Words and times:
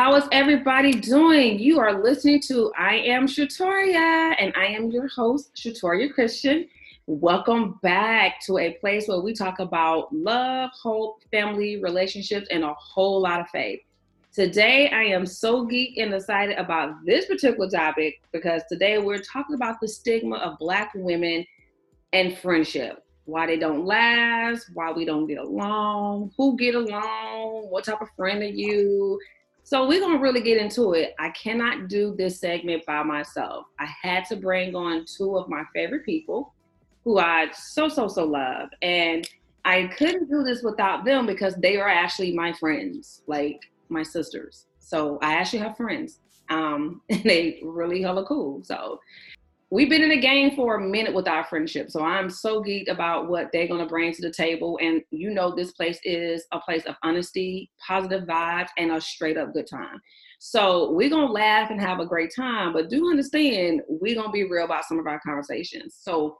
How 0.00 0.16
is 0.16 0.24
everybody 0.32 0.92
doing? 0.92 1.58
You 1.58 1.78
are 1.78 2.02
listening 2.02 2.40
to 2.48 2.72
I 2.74 2.94
Am 2.94 3.26
Shatoria, 3.26 4.34
and 4.38 4.50
I 4.56 4.64
am 4.64 4.90
your 4.90 5.08
host, 5.08 5.54
Shatoria 5.54 6.10
Christian. 6.10 6.66
Welcome 7.06 7.78
back 7.82 8.40
to 8.46 8.56
a 8.56 8.72
place 8.80 9.08
where 9.08 9.20
we 9.20 9.34
talk 9.34 9.58
about 9.58 10.10
love, 10.10 10.70
hope, 10.72 11.22
family, 11.30 11.82
relationships, 11.82 12.46
and 12.50 12.64
a 12.64 12.72
whole 12.72 13.20
lot 13.20 13.40
of 13.40 13.50
faith. 13.50 13.80
Today, 14.32 14.88
I 14.88 15.02
am 15.02 15.26
so 15.26 15.66
geek 15.66 15.98
and 15.98 16.14
excited 16.14 16.56
about 16.56 16.94
this 17.04 17.26
particular 17.26 17.68
topic 17.68 18.22
because 18.32 18.62
today 18.70 18.96
we're 18.96 19.20
talking 19.20 19.54
about 19.54 19.82
the 19.82 19.88
stigma 19.88 20.36
of 20.36 20.58
Black 20.58 20.92
women 20.94 21.44
and 22.14 22.38
friendship. 22.38 23.04
Why 23.26 23.46
they 23.46 23.58
don't 23.58 23.84
last, 23.84 24.70
why 24.72 24.92
we 24.92 25.04
don't 25.04 25.26
get 25.26 25.36
along, 25.36 26.32
who 26.38 26.56
get 26.56 26.74
along, 26.74 27.66
what 27.68 27.84
type 27.84 28.00
of 28.00 28.08
friend 28.16 28.40
are 28.40 28.46
you, 28.46 29.20
so 29.70 29.86
we're 29.86 30.00
gonna 30.00 30.18
really 30.18 30.40
get 30.40 30.60
into 30.60 30.94
it. 30.94 31.14
I 31.20 31.30
cannot 31.30 31.86
do 31.86 32.12
this 32.18 32.40
segment 32.40 32.84
by 32.86 33.04
myself. 33.04 33.66
I 33.78 33.86
had 34.02 34.24
to 34.24 34.34
bring 34.34 34.74
on 34.74 35.04
two 35.04 35.38
of 35.38 35.48
my 35.48 35.62
favorite 35.72 36.04
people 36.04 36.52
who 37.04 37.20
I 37.20 37.52
so 37.52 37.88
so 37.88 38.08
so 38.08 38.24
love. 38.24 38.70
And 38.82 39.28
I 39.64 39.84
couldn't 39.96 40.28
do 40.28 40.42
this 40.42 40.64
without 40.64 41.04
them 41.04 41.24
because 41.24 41.54
they 41.54 41.76
are 41.76 41.88
actually 41.88 42.32
my 42.32 42.52
friends, 42.52 43.22
like 43.28 43.60
my 43.90 44.02
sisters. 44.02 44.66
So 44.80 45.20
I 45.22 45.34
actually 45.34 45.60
have 45.60 45.76
friends. 45.76 46.18
Um, 46.48 47.00
and 47.08 47.22
they 47.22 47.60
really 47.62 48.02
hella 48.02 48.26
cool. 48.26 48.64
So 48.64 48.98
we've 49.70 49.88
been 49.88 50.02
in 50.02 50.08
the 50.08 50.20
game 50.20 50.56
for 50.56 50.74
a 50.74 50.80
minute 50.80 51.14
with 51.14 51.28
our 51.28 51.44
friendship. 51.44 51.90
So 51.90 52.02
I'm 52.02 52.28
so 52.28 52.62
geeked 52.62 52.90
about 52.90 53.28
what 53.28 53.50
they're 53.52 53.68
going 53.68 53.80
to 53.80 53.86
bring 53.86 54.12
to 54.12 54.22
the 54.22 54.32
table. 54.32 54.78
And 54.82 55.00
you 55.10 55.30
know, 55.30 55.54
this 55.54 55.70
place 55.72 56.00
is 56.02 56.44
a 56.52 56.58
place 56.58 56.84
of 56.86 56.96
honesty, 57.04 57.70
positive 57.86 58.24
vibes, 58.24 58.68
and 58.76 58.90
a 58.90 59.00
straight 59.00 59.36
up 59.36 59.54
good 59.54 59.68
time. 59.68 60.00
So 60.40 60.90
we're 60.92 61.10
going 61.10 61.28
to 61.28 61.32
laugh 61.32 61.70
and 61.70 61.80
have 61.80 62.00
a 62.00 62.06
great 62.06 62.32
time, 62.34 62.72
but 62.72 62.90
do 62.90 63.10
understand 63.10 63.82
we're 63.88 64.16
going 64.16 64.28
to 64.28 64.32
be 64.32 64.44
real 64.44 64.64
about 64.64 64.86
some 64.86 64.98
of 64.98 65.06
our 65.06 65.20
conversations. 65.20 65.96
So 66.00 66.36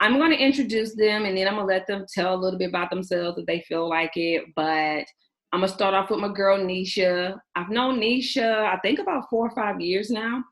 I'm 0.00 0.18
going 0.18 0.32
to 0.32 0.42
introduce 0.42 0.96
them 0.96 1.26
and 1.26 1.36
then 1.36 1.46
I'm 1.46 1.54
going 1.54 1.68
to 1.68 1.72
let 1.72 1.86
them 1.86 2.06
tell 2.12 2.34
a 2.34 2.40
little 2.40 2.58
bit 2.58 2.70
about 2.70 2.90
themselves 2.90 3.38
if 3.38 3.46
they 3.46 3.60
feel 3.68 3.88
like 3.88 4.12
it. 4.16 4.44
But 4.56 5.04
I'm 5.52 5.60
going 5.60 5.68
to 5.68 5.74
start 5.74 5.94
off 5.94 6.10
with 6.10 6.18
my 6.18 6.32
girl, 6.32 6.58
Nisha. 6.58 7.38
I've 7.54 7.70
known 7.70 8.00
Nisha, 8.00 8.64
I 8.64 8.78
think 8.78 8.98
about 8.98 9.30
four 9.30 9.46
or 9.46 9.54
five 9.54 9.80
years 9.80 10.10
now. 10.10 10.42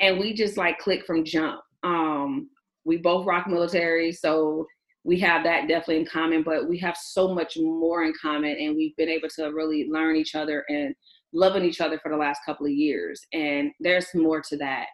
And 0.00 0.18
we 0.18 0.34
just 0.34 0.56
like 0.56 0.78
click 0.78 1.06
from 1.06 1.24
jump 1.24 1.60
um, 1.82 2.50
we 2.84 2.96
both 2.96 3.26
rock 3.26 3.46
military, 3.46 4.12
so 4.12 4.66
we 5.04 5.18
have 5.20 5.44
that 5.44 5.66
definitely 5.68 6.00
in 6.00 6.06
common, 6.06 6.42
but 6.42 6.68
we 6.68 6.78
have 6.78 6.96
so 6.96 7.34
much 7.34 7.56
more 7.58 8.04
in 8.04 8.12
common, 8.20 8.56
and 8.58 8.76
we've 8.76 8.96
been 8.96 9.08
able 9.08 9.28
to 9.36 9.46
really 9.46 9.88
learn 9.90 10.16
each 10.16 10.34
other 10.34 10.64
and 10.68 10.94
loving 11.32 11.64
each 11.64 11.80
other 11.80 11.98
for 12.02 12.10
the 12.10 12.16
last 12.16 12.40
couple 12.44 12.66
of 12.66 12.72
years. 12.72 13.20
And 13.32 13.70
there's 13.80 14.06
more 14.14 14.42
to 14.42 14.56
that. 14.58 14.86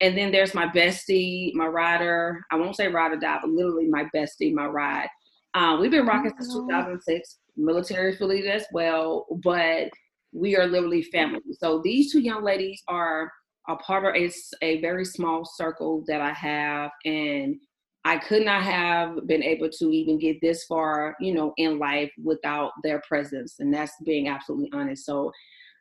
And 0.00 0.16
then 0.16 0.30
there's 0.30 0.54
my 0.54 0.66
bestie, 0.68 1.52
my 1.54 1.66
rider. 1.66 2.40
I 2.52 2.56
won't 2.56 2.76
say 2.76 2.86
ride 2.86 3.12
or 3.12 3.16
die, 3.16 3.38
but 3.42 3.50
literally 3.50 3.88
my 3.88 4.04
bestie, 4.14 4.54
my 4.54 4.66
ride. 4.66 5.08
Uh, 5.54 5.78
we've 5.80 5.90
been 5.90 6.06
rocking 6.06 6.32
since 6.38 6.54
2006, 6.54 7.38
military 7.56 8.14
affiliated 8.14 8.50
as 8.50 8.66
well, 8.72 9.26
but 9.42 9.88
we 10.32 10.56
are 10.56 10.66
literally 10.66 11.02
family. 11.02 11.40
So 11.52 11.80
these 11.82 12.12
two 12.12 12.20
young 12.20 12.44
ladies 12.44 12.82
are 12.86 13.32
a 13.68 13.76
part 13.76 14.04
of 14.04 14.14
a, 14.14 14.30
a 14.62 14.80
very 14.80 15.04
small 15.04 15.44
circle 15.44 16.02
that 16.06 16.20
I 16.20 16.32
have, 16.32 16.90
and 17.04 17.56
I 18.04 18.16
could 18.16 18.44
not 18.44 18.62
have 18.62 19.26
been 19.26 19.42
able 19.42 19.68
to 19.68 19.90
even 19.90 20.18
get 20.18 20.40
this 20.40 20.64
far, 20.64 21.16
you 21.20 21.34
know, 21.34 21.52
in 21.58 21.78
life 21.78 22.10
without 22.22 22.72
their 22.82 23.02
presence, 23.06 23.56
and 23.58 23.72
that's 23.72 23.92
being 24.04 24.28
absolutely 24.28 24.70
honest. 24.72 25.04
So, 25.04 25.30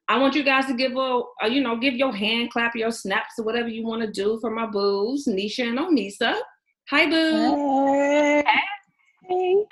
I 0.09 0.17
want 0.17 0.35
you 0.35 0.43
guys 0.43 0.65
to 0.67 0.73
give 0.73 0.95
a, 0.95 1.21
a 1.41 1.49
you 1.49 1.61
know, 1.61 1.75
give 1.77 1.95
your 1.95 2.13
hand 2.13 2.51
clap, 2.51 2.75
your 2.75 2.91
snaps, 2.91 3.39
or 3.39 3.43
whatever 3.43 3.67
you 3.67 3.85
want 3.85 4.01
to 4.01 4.11
do 4.11 4.37
for 4.39 4.49
my 4.49 4.65
boos, 4.65 5.25
Nisha 5.25 5.67
and 5.67 5.79
Onisa. 5.79 6.39
Hi, 6.89 7.09
boo. 7.09 8.43
Hey. 8.45 8.63
hey. 9.27 9.65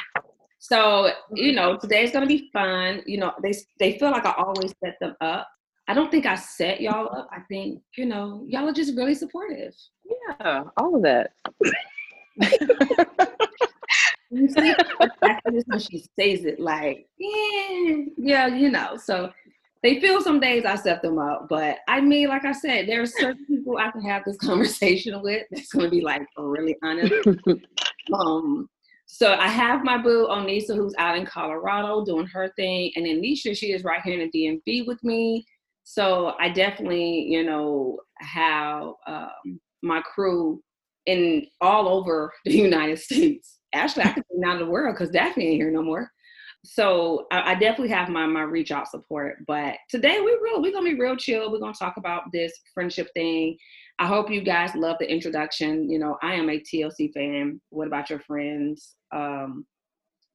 So, 0.59 1.11
you 1.33 1.53
know, 1.53 1.77
today's 1.77 2.11
gonna 2.11 2.25
be 2.25 2.49
fun. 2.51 3.01
You 3.05 3.19
know, 3.19 3.33
they 3.41 3.53
they 3.79 3.97
feel 3.97 4.11
like 4.11 4.25
I 4.25 4.33
always 4.37 4.73
set 4.83 4.97
them 4.99 5.15
up 5.21 5.47
I 5.87 5.93
don't 5.93 6.09
think 6.09 6.25
I 6.25 6.35
set 6.35 6.81
y'all 6.81 7.15
up. 7.15 7.29
I 7.31 7.41
think, 7.41 7.81
you 7.95 8.05
know, 8.05 8.43
y'all 8.47 8.67
are 8.67 8.73
just 8.73 8.95
really 8.95 9.13
supportive. 9.13 9.73
Yeah, 10.03 10.63
all 10.77 10.95
of 10.95 11.03
that. 11.03 11.31
you 14.31 14.49
see, 14.49 14.73
when 15.67 15.79
she 15.79 15.99
says 15.99 16.45
it, 16.45 16.59
like, 16.59 17.07
yeah, 17.19 17.95
yeah, 18.17 18.47
you 18.47 18.71
know. 18.71 18.97
So 18.97 19.31
they 19.83 19.99
feel 19.99 20.19
some 20.21 20.39
days 20.39 20.65
I 20.65 20.75
set 20.75 21.03
them 21.03 21.19
up, 21.19 21.47
but 21.47 21.77
I 21.87 22.01
mean, 22.01 22.29
like 22.29 22.43
I 22.43 22.53
said, 22.53 22.87
there 22.87 23.03
are 23.03 23.05
certain 23.05 23.45
people 23.45 23.77
I 23.77 23.91
can 23.91 24.01
have 24.01 24.23
this 24.25 24.37
conversation 24.41 25.21
with 25.21 25.43
that's 25.51 25.71
going 25.71 25.85
to 25.85 25.91
be 25.91 26.01
like 26.01 26.23
really 26.35 26.75
honest. 26.81 27.13
um, 28.13 28.67
so 29.05 29.35
I 29.35 29.47
have 29.47 29.83
my 29.83 29.99
boo 29.99 30.27
Onisa, 30.27 30.75
who's 30.75 30.95
out 30.97 31.15
in 31.15 31.27
Colorado 31.27 32.03
doing 32.03 32.25
her 32.25 32.51
thing, 32.55 32.91
and 32.95 33.05
then 33.05 33.21
Nisha, 33.21 33.55
she 33.55 33.71
is 33.71 33.83
right 33.83 34.01
here 34.01 34.19
in 34.19 34.27
the 34.31 34.59
DMV 34.65 34.87
with 34.87 35.03
me. 35.03 35.45
So 35.85 36.33
I 36.39 36.49
definitely, 36.49 37.21
you 37.29 37.43
know, 37.43 37.99
have 38.17 38.89
um, 39.07 39.59
my 39.83 40.01
crew 40.01 40.61
in 41.05 41.45
all 41.61 41.87
over 41.87 42.33
the 42.45 42.57
United 42.57 42.99
States. 42.99 43.59
Actually, 43.73 44.05
I 44.05 44.13
could 44.13 44.23
be 44.29 44.45
out 44.45 44.59
of 44.59 44.65
the 44.65 44.71
world 44.71 44.95
because 44.95 45.11
Daphne 45.11 45.45
ain't 45.47 45.61
here 45.61 45.71
no 45.71 45.83
more. 45.83 46.11
So 46.63 47.27
I, 47.31 47.51
I, 47.51 47.53
definitely 47.53 47.89
have 47.89 48.09
my 48.09 48.25
my 48.25 48.41
reach 48.41 48.71
out 48.71 48.89
support. 48.89 49.37
But 49.45 49.75
today 49.87 50.19
we 50.21 50.35
real 50.41 50.59
we're 50.59 50.71
gonna 50.71 50.89
be 50.89 50.99
real 50.99 51.15
chill. 51.15 51.51
We're 51.51 51.59
gonna 51.59 51.73
talk 51.73 51.97
about 51.97 52.23
this 52.33 52.51
friendship 52.73 53.09
thing. 53.13 53.55
I 53.99 54.07
hope 54.07 54.31
you 54.31 54.41
guys 54.41 54.73
love 54.73 54.97
the 54.99 55.11
introduction. 55.11 55.87
You 55.87 55.99
know, 55.99 56.17
I 56.23 56.33
am 56.33 56.49
a 56.49 56.59
TLC 56.59 57.13
fan. 57.13 57.61
What 57.69 57.85
about 57.85 58.09
your 58.09 58.19
friends? 58.21 58.95
Um, 59.11 59.67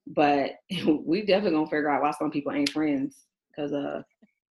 but 0.07 0.51
we 1.03 1.25
definitely 1.25 1.57
gonna 1.57 1.65
figure 1.65 1.89
out 1.89 2.03
why 2.03 2.11
some 2.11 2.31
people 2.31 2.53
ain't 2.53 2.71
friends 2.71 3.25
because 3.49 3.73
uh 3.73 4.01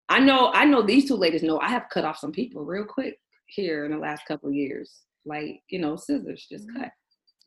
I 0.10 0.20
know 0.20 0.52
I 0.54 0.66
know 0.66 0.82
these 0.82 1.08
two 1.08 1.16
ladies 1.16 1.44
know 1.44 1.60
I 1.60 1.70
have 1.70 1.90
cut 1.92 2.04
off 2.04 2.18
some 2.18 2.32
people 2.32 2.66
real 2.66 2.84
quick 2.86 3.18
here 3.46 3.86
in 3.86 3.92
the 3.92 3.98
last 3.98 4.26
couple 4.26 4.52
years. 4.52 5.02
Like, 5.26 5.62
you 5.70 5.80
know, 5.80 5.96
scissors 5.96 6.48
just 6.50 6.68
mm-hmm. 6.68 6.82
cut. 6.82 6.92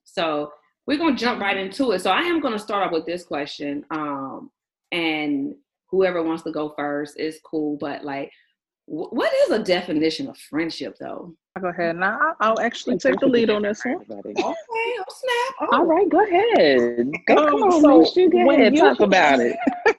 So 0.05 0.53
we're 0.87 0.99
gonna 0.99 1.17
jump 1.17 1.41
right 1.41 1.57
into 1.57 1.93
it. 1.93 2.01
So 2.01 2.11
I 2.11 2.21
am 2.21 2.41
gonna 2.41 2.59
start 2.59 2.87
off 2.87 2.93
with 2.93 3.07
this 3.07 3.25
question. 3.25 3.85
Um, 3.91 4.51
and 4.93 5.55
whoever 5.91 6.23
wants 6.23 6.43
to 6.45 6.53
go 6.53 6.75
first 6.77 7.19
is 7.19 7.41
cool, 7.45 7.77
but 7.79 8.05
like 8.05 8.31
what 8.87 9.33
is 9.45 9.51
a 9.51 9.63
definition 9.63 10.29
of 10.29 10.37
friendship 10.37 10.97
though? 11.01 11.35
I'll 11.57 11.63
go 11.63 11.69
ahead 11.69 11.97
now. 11.97 12.19
I'll 12.41 12.61
actually 12.61 12.99
take 12.99 13.19
the 13.21 13.27
lead 13.27 13.51
on 13.51 13.63
this 13.63 13.85
one. 13.85 14.05
Okay, 14.11 14.33
oh 14.45 15.05
snap. 15.09 15.55
Oh. 15.61 15.69
All 15.73 15.85
right, 15.85 16.09
go 16.09 16.25
ahead. 16.25 17.11
Go, 17.27 17.37
um, 17.37 17.51
come 17.51 17.63
on, 17.63 18.07
so 18.07 18.21
you 18.21 18.31
go 18.31 18.51
ahead, 18.51 18.77
talk 18.77 19.01
about 19.01 19.41
it. 19.41 19.57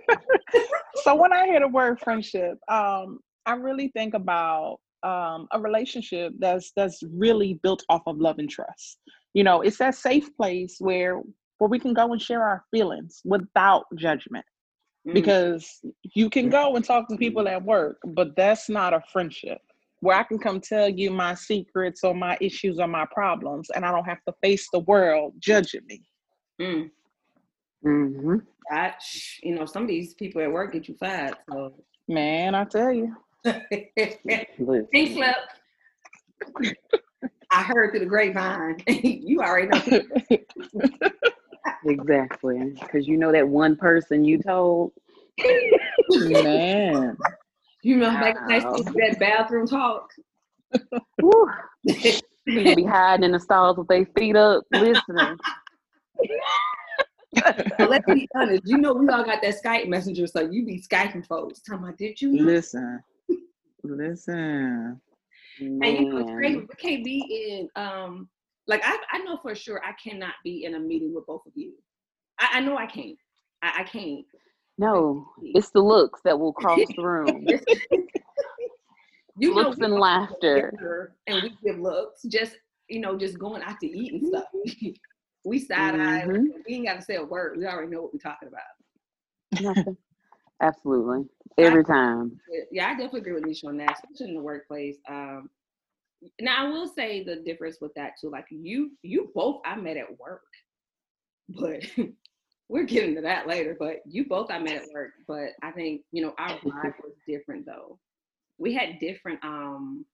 so 1.03 1.15
when 1.15 1.33
I 1.33 1.45
hear 1.45 1.59
the 1.59 1.67
word 1.67 1.99
friendship, 1.99 2.57
um, 2.69 3.19
I 3.45 3.53
really 3.53 3.89
think 3.89 4.13
about 4.13 4.77
um, 5.03 5.47
a 5.51 5.59
relationship 5.59 6.33
that's 6.39 6.71
that's 6.75 7.01
really 7.13 7.59
built 7.61 7.83
off 7.89 8.03
of 8.07 8.17
love 8.17 8.39
and 8.39 8.49
trust. 8.49 8.99
You 9.33 9.43
know, 9.43 9.61
it's 9.61 9.77
that 9.77 9.95
safe 9.95 10.35
place 10.37 10.77
where 10.79 11.21
where 11.57 11.69
we 11.69 11.79
can 11.79 11.93
go 11.93 12.11
and 12.11 12.21
share 12.21 12.43
our 12.43 12.63
feelings 12.71 13.21
without 13.25 13.85
judgment. 13.95 14.45
Mm. 15.07 15.13
Because 15.13 15.81
you 16.15 16.29
can 16.29 16.49
go 16.49 16.77
and 16.77 16.85
talk 16.85 17.09
to 17.09 17.17
people 17.17 17.49
at 17.49 17.63
work, 17.63 17.97
but 18.05 18.35
that's 18.37 18.69
not 18.69 18.93
a 18.93 19.01
friendship 19.11 19.59
where 20.03 20.17
I 20.17 20.23
can 20.23 20.37
come 20.37 20.59
tell 20.59 20.89
you 20.89 21.11
my 21.11 21.33
secrets 21.33 22.01
or 22.03 22.13
my 22.13 22.37
issues 22.41 22.77
or 22.77 22.89
my 22.89 23.05
problems, 23.13 23.69
and 23.73 23.85
I 23.85 23.91
don't 23.91 24.03
have 24.03 24.21
to 24.27 24.33
face 24.43 24.67
the 24.73 24.79
world 24.79 25.33
judging 25.39 25.81
me. 25.87 26.01
Mm. 26.59 26.89
Mm-hmm. 27.85 28.37
That 28.69 29.01
you 29.41 29.55
know, 29.55 29.65
some 29.65 29.83
of 29.83 29.89
these 29.89 30.13
people 30.13 30.41
at 30.41 30.51
work 30.51 30.73
get 30.73 30.87
you 30.87 30.95
fired. 30.95 31.35
So 31.49 31.73
man, 32.07 32.55
I 32.55 32.63
tell 32.65 32.91
you. 32.91 33.15
Pink 33.43 35.13
slip. 35.13 35.35
I 37.51 37.61
heard 37.63 37.91
through 37.91 37.99
the 37.99 38.05
grapevine. 38.05 38.81
you 38.87 39.41
already 39.41 39.67
know. 39.67 40.37
exactly, 41.85 42.73
because 42.79 43.07
you 43.07 43.17
know 43.17 43.31
that 43.31 43.47
one 43.47 43.75
person 43.75 44.23
you 44.23 44.41
told. 44.41 44.93
man, 46.09 47.17
you 47.81 47.97
know, 47.97 48.11
that 48.11 49.17
bathroom 49.19 49.67
talk. 49.67 50.09
People 52.45 52.75
be 52.75 52.83
hiding 52.83 53.25
in 53.25 53.31
the 53.31 53.39
stalls 53.39 53.77
with 53.77 53.87
their 53.87 54.05
feet 54.17 54.35
up, 54.35 54.63
listening 54.71 55.37
let's 57.79 58.05
be 58.05 58.27
honest. 58.35 58.63
You 58.65 58.77
know, 58.77 58.93
we 58.93 59.07
all 59.09 59.23
got 59.23 59.41
that 59.41 59.55
Skype 59.63 59.87
messenger, 59.87 60.27
so 60.27 60.41
you 60.41 60.65
be 60.65 60.81
Skyping 60.81 61.25
folks. 61.25 61.61
Talking 61.61 61.83
about, 61.85 61.97
did 61.97 62.21
you 62.21 62.33
know? 62.33 62.43
listen? 62.43 62.99
Listen. 63.83 65.01
And 65.59 65.83
you 65.83 66.09
know, 66.09 66.17
it's 66.19 66.31
crazy. 66.31 66.57
We 66.57 66.67
can't 66.77 67.03
be 67.03 67.19
in. 67.75 67.81
Um, 67.81 68.29
like 68.67 68.81
I, 68.83 68.97
I 69.11 69.17
know 69.19 69.37
for 69.41 69.55
sure 69.55 69.81
I 69.83 69.91
cannot 70.01 70.35
be 70.43 70.65
in 70.65 70.75
a 70.75 70.79
meeting 70.79 71.13
with 71.13 71.25
both 71.25 71.45
of 71.45 71.51
you. 71.55 71.73
I, 72.39 72.49
I 72.53 72.59
know 72.61 72.77
I 72.77 72.85
can't. 72.85 73.17
I, 73.61 73.79
I 73.79 73.83
can't. 73.83 74.25
No, 74.77 75.27
it's 75.41 75.69
the 75.69 75.81
looks 75.81 76.21
that 76.23 76.39
will 76.39 76.53
cross 76.53 76.79
the 76.95 77.03
room. 77.03 77.45
you 79.37 79.53
looks 79.53 79.77
know, 79.77 79.85
and 79.85 79.95
laughter, 79.95 81.13
and 81.27 81.43
we 81.43 81.55
give 81.63 81.79
looks. 81.79 82.23
Just 82.23 82.55
you 82.89 82.99
know, 82.99 83.17
just 83.17 83.37
going 83.37 83.61
out 83.63 83.79
to 83.81 83.87
eat 83.87 84.13
and 84.13 84.27
stuff. 84.27 84.45
we 85.45 85.59
side 85.59 85.95
eye. 85.95 86.23
Mm-hmm. 86.25 86.45
We 86.67 86.75
ain't 86.75 86.87
got 86.87 86.95
to 86.95 87.01
say 87.01 87.15
a 87.15 87.23
word. 87.23 87.57
We 87.57 87.65
already 87.65 87.91
know 87.91 88.03
what 88.03 88.13
we're 88.13 88.19
talking 88.19 88.49
about. 88.49 89.95
Absolutely, 90.61 91.27
every 91.57 91.83
time. 91.83 92.39
Yeah, 92.71 92.87
I 92.87 92.91
definitely 92.91 93.21
agree 93.21 93.33
with 93.33 93.43
Nisha 93.43 93.67
on 93.67 93.77
that, 93.77 93.97
especially 93.97 94.29
in 94.29 94.35
the 94.35 94.41
workplace. 94.41 94.97
Um, 95.09 95.49
now 96.39 96.65
I 96.65 96.69
will 96.69 96.87
say 96.87 97.23
the 97.23 97.37
difference 97.37 97.77
with 97.81 97.93
that 97.95 98.13
too. 98.19 98.29
Like 98.29 98.45
you, 98.49 98.91
you 99.01 99.29
both 99.35 99.61
I 99.65 99.75
met 99.75 99.97
at 99.97 100.19
work, 100.19 100.43
but 101.49 101.81
we're 102.69 102.85
getting 102.85 103.15
to 103.15 103.21
that 103.21 103.47
later. 103.47 103.75
But 103.77 103.97
you 104.05 104.25
both 104.25 104.49
I 104.49 104.59
met 104.59 104.75
at 104.75 104.93
work, 104.93 105.11
but 105.27 105.49
I 105.61 105.71
think 105.71 106.01
you 106.11 106.21
know 106.21 106.33
our 106.37 106.57
vibe 106.59 106.93
was 107.03 107.13
different 107.27 107.65
though. 107.65 107.99
We 108.57 108.73
had 108.73 108.99
different 108.99 109.43
um 109.43 110.05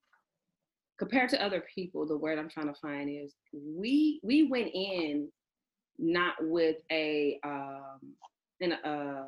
compared 1.00 1.30
to 1.30 1.44
other 1.44 1.64
people. 1.74 2.06
The 2.06 2.18
word 2.18 2.38
I'm 2.38 2.50
trying 2.50 2.68
to 2.68 2.80
find 2.80 3.10
is 3.10 3.34
we 3.54 4.20
we 4.22 4.44
went 4.44 4.70
in 4.74 5.30
not 5.98 6.36
with 6.42 6.78
a 6.92 7.40
um 7.44 8.00
in 8.60 8.74
a 8.74 8.88
uh, 8.88 9.28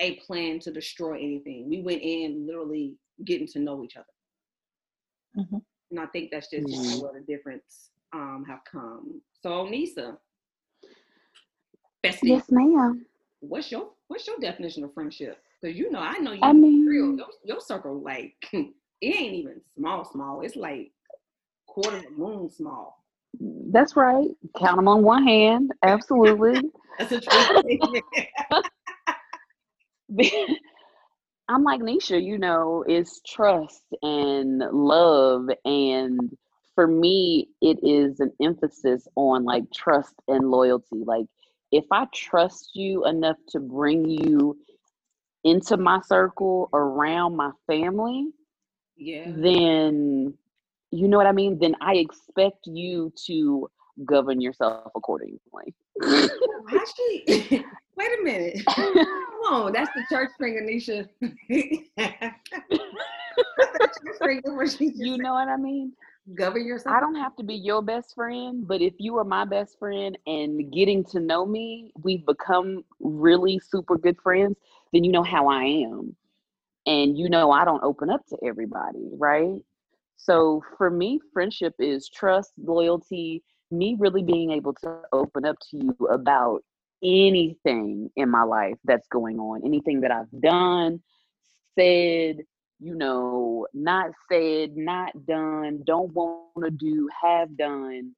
a 0.00 0.16
plan 0.16 0.58
to 0.60 0.72
destroy 0.72 1.14
anything. 1.14 1.68
We 1.68 1.82
went 1.82 2.02
in 2.02 2.46
literally 2.46 2.96
getting 3.24 3.46
to 3.48 3.58
know 3.60 3.82
each 3.84 3.96
other. 3.96 4.06
Mm-hmm. 5.38 5.58
And 5.90 6.00
I 6.00 6.06
think 6.06 6.30
that's 6.30 6.50
just 6.50 6.66
mm-hmm. 6.66 7.02
where 7.02 7.12
the 7.12 7.20
difference 7.20 7.90
um, 8.12 8.44
have 8.48 8.60
come. 8.70 9.20
So 9.42 9.66
Nisa, 9.68 10.18
bestie, 12.04 12.18
yes, 12.24 12.44
ma'am. 12.50 13.06
What's 13.40 13.70
your 13.70 13.90
what's 14.08 14.26
your 14.26 14.38
definition 14.38 14.84
of 14.84 14.92
friendship? 14.94 15.38
Because 15.60 15.76
you 15.76 15.90
know, 15.90 16.00
I 16.00 16.18
know 16.18 16.32
you. 16.32 16.40
I 16.42 16.52
mean, 16.52 16.86
real, 16.86 17.16
your, 17.16 17.26
your 17.44 17.60
circle 17.60 18.02
like 18.02 18.34
it 19.00 19.14
ain't 19.14 19.34
even 19.34 19.60
small, 19.76 20.04
small. 20.04 20.40
It's 20.42 20.56
like 20.56 20.92
quarter 21.66 21.98
of 21.98 22.04
the 22.04 22.10
moon 22.10 22.50
small. 22.50 23.04
That's 23.40 23.96
right. 23.96 24.28
Count 24.58 24.76
them 24.76 24.88
on 24.88 25.02
one 25.02 25.24
hand. 25.24 25.72
Absolutely. 25.82 26.62
That's 26.98 27.12
a 27.12 27.20
true 27.20 28.62
I'm 31.48 31.62
like 31.62 31.80
Nisha, 31.80 32.22
you 32.22 32.38
know, 32.38 32.84
it's 32.88 33.20
trust 33.26 33.84
and 34.02 34.58
love. 34.72 35.48
And 35.64 36.36
for 36.74 36.86
me, 36.86 37.48
it 37.60 37.78
is 37.82 38.20
an 38.20 38.32
emphasis 38.42 39.06
on 39.14 39.44
like 39.44 39.64
trust 39.72 40.14
and 40.28 40.50
loyalty. 40.50 41.02
Like, 41.04 41.26
if 41.70 41.84
I 41.92 42.06
trust 42.14 42.70
you 42.74 43.06
enough 43.06 43.36
to 43.50 43.60
bring 43.60 44.08
you 44.08 44.56
into 45.44 45.76
my 45.76 46.00
circle 46.00 46.68
around 46.72 47.36
my 47.36 47.50
family, 47.66 48.28
yeah, 48.96 49.32
then 49.36 50.34
you 50.90 51.08
know 51.08 51.16
what 51.16 51.26
I 51.26 51.32
mean? 51.32 51.58
Then 51.58 51.74
I 51.80 51.96
expect 51.96 52.66
you 52.66 53.12
to 53.26 53.68
govern 54.04 54.40
yourself 54.40 54.90
accordingly. 54.94 55.74
Actually, 56.02 57.24
wait 57.96 58.20
a 58.20 58.22
minute. 58.22 58.62
Come 58.66 59.06
on, 59.50 59.72
that's 59.72 59.90
the 59.94 60.04
church 60.10 60.30
thing, 60.38 60.58
Anisha. 60.62 61.08
you 64.96 65.18
know 65.18 65.34
what 65.34 65.48
I 65.48 65.56
mean? 65.56 65.92
Govern 66.34 66.66
yourself. 66.66 66.96
I 66.96 67.00
don't 67.00 67.14
have 67.14 67.36
to 67.36 67.44
be 67.44 67.54
your 67.54 67.82
best 67.82 68.14
friend, 68.14 68.66
but 68.66 68.82
if 68.82 68.94
you 68.98 69.16
are 69.18 69.24
my 69.24 69.44
best 69.44 69.78
friend 69.78 70.18
and 70.26 70.72
getting 70.72 71.04
to 71.04 71.20
know 71.20 71.46
me, 71.46 71.92
we've 72.02 72.26
become 72.26 72.84
really 72.98 73.60
super 73.60 73.96
good 73.96 74.18
friends, 74.20 74.56
then 74.92 75.04
you 75.04 75.12
know 75.12 75.22
how 75.22 75.48
I 75.48 75.62
am. 75.62 76.16
And 76.86 77.18
you 77.18 77.28
know 77.28 77.50
I 77.50 77.64
don't 77.64 77.82
open 77.82 78.10
up 78.10 78.24
to 78.28 78.38
everybody, 78.44 79.10
right? 79.18 79.60
So 80.16 80.62
for 80.78 80.90
me, 80.90 81.20
friendship 81.32 81.74
is 81.78 82.08
trust, 82.08 82.52
loyalty, 82.58 83.42
me 83.70 83.96
really 83.98 84.22
being 84.22 84.52
able 84.52 84.72
to 84.74 85.00
open 85.12 85.44
up 85.44 85.56
to 85.70 85.76
you 85.76 85.96
about 86.10 86.62
anything 87.02 88.10
in 88.16 88.30
my 88.30 88.42
life 88.42 88.76
that's 88.84 89.06
going 89.08 89.38
on, 89.38 89.62
anything 89.64 90.00
that 90.00 90.10
I've 90.10 90.40
done, 90.40 91.02
said, 91.78 92.38
you 92.78 92.94
know, 92.94 93.66
not 93.74 94.10
said, 94.30 94.76
not 94.76 95.12
done, 95.26 95.82
don't 95.86 96.12
want 96.12 96.64
to 96.64 96.70
do, 96.70 97.08
have 97.22 97.56
done. 97.56 98.12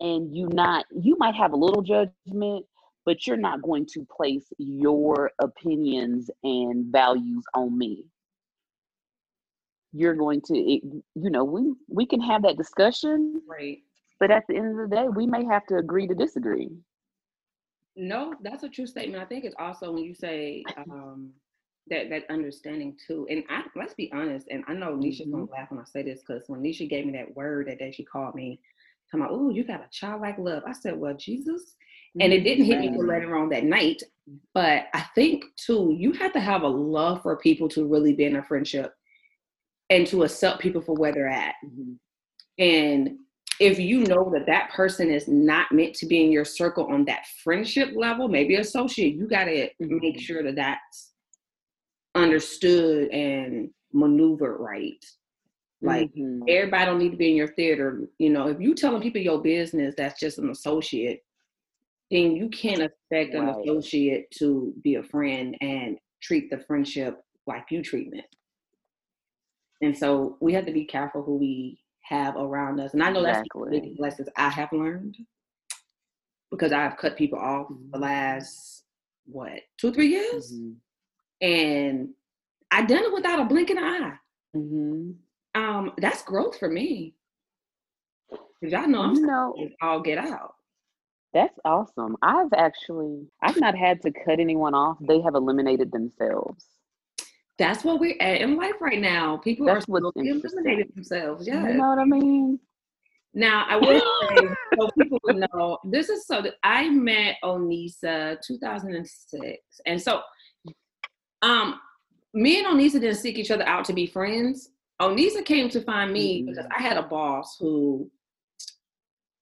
And 0.00 0.34
you 0.34 0.48
not, 0.48 0.86
you 0.90 1.16
might 1.18 1.34
have 1.34 1.52
a 1.52 1.56
little 1.56 1.82
judgment, 1.82 2.66
but 3.08 3.26
you're 3.26 3.38
not 3.38 3.62
going 3.62 3.86
to 3.86 4.06
place 4.14 4.52
your 4.58 5.30
opinions 5.38 6.30
and 6.44 6.92
values 6.92 7.42
on 7.54 7.78
me. 7.78 8.04
You're 9.94 10.14
going 10.14 10.42
to, 10.42 10.54
you 10.54 11.02
know, 11.14 11.42
we 11.42 11.72
we 11.88 12.04
can 12.04 12.20
have 12.20 12.42
that 12.42 12.58
discussion, 12.58 13.40
right? 13.48 13.78
But 14.20 14.30
at 14.30 14.44
the 14.46 14.56
end 14.56 14.78
of 14.78 14.90
the 14.90 14.94
day, 14.94 15.08
we 15.08 15.26
may 15.26 15.42
have 15.46 15.64
to 15.68 15.76
agree 15.76 16.06
to 16.06 16.14
disagree. 16.14 16.68
No, 17.96 18.34
that's 18.42 18.64
a 18.64 18.68
true 18.68 18.86
statement. 18.86 19.22
I 19.22 19.26
think 19.26 19.46
it's 19.46 19.56
also 19.58 19.90
when 19.90 20.04
you 20.04 20.12
say 20.12 20.62
um, 20.76 21.30
that 21.88 22.10
that 22.10 22.24
understanding 22.28 22.94
too. 23.06 23.26
And 23.30 23.42
I, 23.48 23.62
let's 23.74 23.94
be 23.94 24.12
honest. 24.12 24.48
And 24.50 24.64
I 24.68 24.74
know 24.74 24.98
Nisha's 24.98 25.22
mm-hmm. 25.22 25.30
gonna 25.30 25.50
laugh 25.50 25.70
when 25.70 25.80
I 25.80 25.84
say 25.84 26.02
this 26.02 26.20
because 26.20 26.42
when 26.48 26.60
Nisha 26.60 26.86
gave 26.90 27.06
me 27.06 27.12
that 27.12 27.34
word 27.34 27.68
that 27.68 27.78
day, 27.78 27.90
she 27.90 28.04
called 28.04 28.34
me, 28.34 28.60
talking 29.10 29.24
about, 29.24 29.32
"Oh, 29.32 29.48
you 29.48 29.64
got 29.64 29.80
a 29.80 29.88
childlike 29.90 30.36
love." 30.36 30.62
I 30.66 30.72
said, 30.72 30.98
"Well, 30.98 31.16
Jesus." 31.16 31.74
And 32.20 32.32
it 32.32 32.40
didn't 32.40 32.64
hit 32.64 32.80
me 32.80 32.90
till 32.90 33.06
later 33.06 33.36
on 33.36 33.48
that 33.50 33.64
night. 33.64 34.02
But 34.54 34.86
I 34.92 35.04
think 35.14 35.44
too, 35.56 35.94
you 35.96 36.12
have 36.12 36.32
to 36.32 36.40
have 36.40 36.62
a 36.62 36.68
love 36.68 37.22
for 37.22 37.36
people 37.36 37.68
to 37.70 37.86
really 37.86 38.12
be 38.12 38.24
in 38.24 38.36
a 38.36 38.42
friendship 38.42 38.92
and 39.90 40.06
to 40.08 40.24
accept 40.24 40.60
people 40.60 40.82
for 40.82 40.94
where 40.94 41.12
they're 41.12 41.28
at. 41.28 41.54
Mm-hmm. 41.64 41.92
And 42.58 43.18
if 43.60 43.78
you 43.78 44.04
know 44.04 44.30
that 44.32 44.46
that 44.46 44.70
person 44.70 45.10
is 45.10 45.26
not 45.28 45.72
meant 45.72 45.94
to 45.94 46.06
be 46.06 46.24
in 46.24 46.30
your 46.30 46.44
circle 46.44 46.86
on 46.92 47.04
that 47.06 47.26
friendship 47.42 47.90
level, 47.96 48.28
maybe 48.28 48.56
associate, 48.56 49.14
you 49.14 49.26
got 49.26 49.44
to 49.44 49.68
mm-hmm. 49.82 49.98
make 50.00 50.20
sure 50.20 50.42
that 50.42 50.56
that's 50.56 51.12
understood 52.14 53.10
and 53.10 53.70
maneuvered 53.92 54.60
right. 54.60 55.04
Like 55.80 56.10
mm-hmm. 56.10 56.42
everybody 56.48 56.86
don't 56.86 56.98
need 56.98 57.12
to 57.12 57.16
be 57.16 57.30
in 57.30 57.36
your 57.36 57.54
theater. 57.54 58.08
You 58.18 58.30
know, 58.30 58.48
if 58.48 58.60
you 58.60 58.74
telling 58.74 59.02
people 59.02 59.20
your 59.20 59.40
business, 59.40 59.94
that's 59.96 60.20
just 60.20 60.38
an 60.38 60.50
associate. 60.50 61.22
Then 62.10 62.36
you 62.36 62.48
can't 62.48 62.80
expect 62.80 63.34
an 63.34 63.48
associate 63.48 64.30
to 64.38 64.72
be 64.82 64.94
a 64.94 65.02
friend 65.02 65.56
and 65.60 65.98
treat 66.22 66.50
the 66.50 66.58
friendship 66.58 67.20
like 67.46 67.66
you 67.70 67.82
treat 67.82 68.12
it. 68.14 68.24
And 69.80 69.96
so 69.96 70.36
we 70.40 70.54
have 70.54 70.66
to 70.66 70.72
be 70.72 70.84
careful 70.84 71.22
who 71.22 71.36
we 71.36 71.80
have 72.02 72.36
around 72.36 72.80
us. 72.80 72.94
And 72.94 73.02
I 73.02 73.10
know 73.10 73.24
exactly. 73.24 73.70
that's 73.70 73.86
the 73.86 74.02
lessons 74.02 74.28
I 74.36 74.48
have 74.48 74.72
learned 74.72 75.16
because 76.50 76.72
I've 76.72 76.96
cut 76.96 77.16
people 77.16 77.38
off 77.38 77.68
mm-hmm. 77.68 77.90
the 77.92 77.98
last 77.98 78.84
what 79.26 79.60
two 79.78 79.92
three 79.92 80.08
years, 80.08 80.52
mm-hmm. 80.52 81.46
and 81.46 82.08
I 82.70 82.82
done 82.82 83.04
it 83.04 83.12
without 83.12 83.40
a 83.40 83.44
blink 83.44 83.70
in 83.70 83.78
eye. 83.78 84.14
Mm-hmm. 84.56 85.10
Um, 85.60 85.92
that's 85.98 86.22
growth 86.22 86.58
for 86.58 86.68
me. 86.68 87.14
Cause 88.30 88.72
y'all 88.72 88.88
know 88.88 89.02
I'm 89.02 89.14
you 89.14 89.26
know, 89.26 89.54
all 89.82 90.00
get 90.00 90.18
out. 90.18 90.54
That's 91.34 91.58
awesome. 91.64 92.16
I've 92.22 92.52
actually 92.56 93.26
I've 93.42 93.60
not 93.60 93.76
had 93.76 94.00
to 94.02 94.10
cut 94.10 94.40
anyone 94.40 94.74
off. 94.74 94.96
They 95.00 95.20
have 95.20 95.34
eliminated 95.34 95.92
themselves 95.92 96.64
that's 97.58 97.84
what 97.84 97.98
we're 97.98 98.16
at 98.20 98.40
in 98.40 98.56
life 98.56 98.80
right 98.80 99.00
now. 99.00 99.36
People 99.36 99.66
that's 99.66 99.86
are 99.88 99.98
eliminating 99.98 100.90
themselves. 100.94 101.46
Yeah. 101.46 101.68
You 101.68 101.74
know 101.74 101.88
what 101.88 101.98
I 101.98 102.04
mean? 102.04 102.60
Now 103.34 103.66
I 103.68 103.76
will 103.76 104.00
say 104.00 104.48
so 104.78 104.88
people 104.98 105.18
would 105.24 105.36
know 105.36 105.78
this 105.84 106.08
is 106.08 106.26
so 106.26 106.40
that 106.40 106.54
I 106.62 106.88
met 106.88 107.36
Onisa 107.44 108.38
2006. 108.46 109.58
And 109.86 110.00
so 110.00 110.22
um 111.42 111.80
me 112.32 112.58
and 112.58 112.66
Onisa 112.66 112.92
didn't 112.92 113.16
seek 113.16 113.38
each 113.38 113.50
other 113.50 113.66
out 113.66 113.84
to 113.86 113.92
be 113.92 114.06
friends. 114.06 114.70
Onisa 115.02 115.44
came 115.44 115.68
to 115.70 115.80
find 115.80 116.12
me 116.12 116.38
mm-hmm. 116.38 116.50
because 116.50 116.66
I 116.76 116.80
had 116.80 116.96
a 116.96 117.02
boss 117.02 117.56
who 117.58 118.10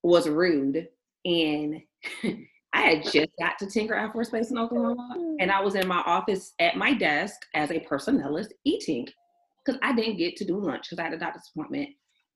was 0.03 0.27
rude 0.27 0.87
and 1.27 1.81
I 2.73 2.81
had 2.81 3.03
just 3.03 3.29
got 3.39 3.57
to 3.59 3.67
Tinker 3.67 3.95
Air 3.95 4.11
Force 4.11 4.29
Base 4.29 4.51
in 4.51 4.57
Oklahoma, 4.57 5.35
and 5.39 5.51
I 5.51 5.61
was 5.61 5.75
in 5.75 5.87
my 5.87 6.01
office 6.05 6.53
at 6.59 6.77
my 6.77 6.93
desk 6.93 7.35
as 7.53 7.71
a 7.71 7.79
personnelist 7.79 8.49
eating 8.65 9.07
because 9.65 9.79
I 9.83 9.93
didn't 9.93 10.17
get 10.17 10.37
to 10.37 10.45
do 10.45 10.57
lunch 10.57 10.83
because 10.83 10.99
I 10.99 11.03
had 11.03 11.13
a 11.13 11.17
doctor's 11.17 11.49
appointment. 11.53 11.89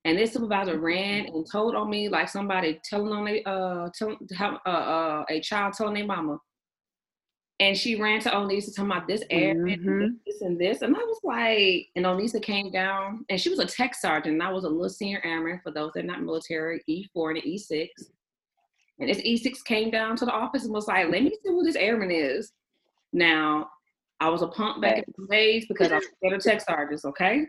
And 0.04 0.18
this 0.18 0.34
supervisor 0.34 0.80
ran 0.80 1.28
and 1.28 1.46
told 1.50 1.76
on 1.76 1.90
me 1.90 2.10
like 2.10 2.28
somebody 2.28 2.80
telling 2.84 3.14
on 3.14 3.28
a 3.28 3.44
uh, 3.44 3.90
telling 3.98 4.18
uh, 4.40 4.70
uh, 4.70 5.26
a 5.30 5.40
child 5.42 5.74
telling 5.74 5.94
their 5.94 6.06
mama. 6.06 6.40
And 7.60 7.78
she 7.78 8.02
ran 8.02 8.20
to 8.22 8.30
Onisa 8.32 8.76
talking 8.76 8.92
about 8.92 9.08
this 9.08 9.24
air 9.30 9.54
mm-hmm. 9.54 10.08
this 10.26 10.42
and 10.42 10.60
this. 10.60 10.82
And 10.82 10.96
I 10.96 11.00
was 11.00 11.20
like, 11.24 11.90
and 11.96 12.06
Onisa 12.06 12.42
came 12.42 12.72
down 12.72 13.24
and 13.30 13.40
she 13.40 13.52
was 13.52 13.60
a 13.60 13.68
tech 13.68 13.94
sergeant. 13.94 14.34
And 14.34 14.42
I 14.42 14.52
was 14.52 14.64
a 14.64 14.70
little 14.70 14.90
senior 14.90 15.22
airman 15.24 15.60
for 15.64 15.72
those 15.72 15.92
that 15.94 16.04
are 16.04 16.08
not 16.08 16.24
military, 16.24 16.82
E4 16.90 17.36
and 17.36 17.44
E6. 17.44 17.88
And 19.02 19.10
this 19.10 19.22
E6 19.22 19.64
came 19.66 19.90
down 19.90 20.16
to 20.18 20.26
the 20.26 20.32
office 20.32 20.64
and 20.64 20.74
was 20.74 20.88
like, 20.88 21.10
let 21.10 21.24
me 21.24 21.32
see 21.32 21.50
who 21.50 21.64
this 21.64 21.76
airman 21.76 22.12
is. 22.12 22.54
Now, 23.12 23.68
I 24.20 24.30
was 24.30 24.44
a 24.44 24.48
punk 24.48 24.80
back 24.80 25.00
in 25.00 25.04
the 25.18 25.26
days 25.26 25.66
because 25.68 25.92
I 25.92 25.96
was 25.96 26.06
scared 26.18 26.34
of 26.36 26.44
tech 26.44 26.62
sergeants, 26.62 27.04
okay? 27.06 27.48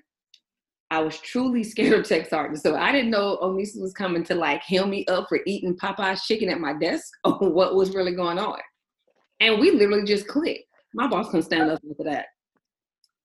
I 0.90 1.00
was 1.00 1.18
truly 1.18 1.62
scared 1.64 1.92
of 1.92 2.08
tech 2.08 2.28
sergeant. 2.30 2.62
So 2.62 2.74
I 2.74 2.90
didn't 2.90 3.10
know 3.10 3.38
Onisa 3.42 3.82
was 3.82 3.92
coming 3.92 4.24
to 4.24 4.34
like 4.34 4.62
heal 4.62 4.86
me 4.86 5.04
up 5.06 5.28
for 5.28 5.40
eating 5.46 5.76
Popeye's 5.76 6.24
chicken 6.24 6.48
at 6.48 6.58
my 6.58 6.72
desk 6.72 7.12
or 7.24 7.50
what 7.50 7.74
was 7.74 7.94
really 7.94 8.14
going 8.14 8.38
on. 8.38 8.58
And 9.40 9.60
we 9.60 9.72
literally 9.72 10.04
just 10.04 10.26
clicked. 10.26 10.64
My 10.94 11.06
boss 11.06 11.26
couldn't 11.26 11.42
stand 11.42 11.70
up 11.70 11.80
for 11.96 12.04
that 12.04 12.26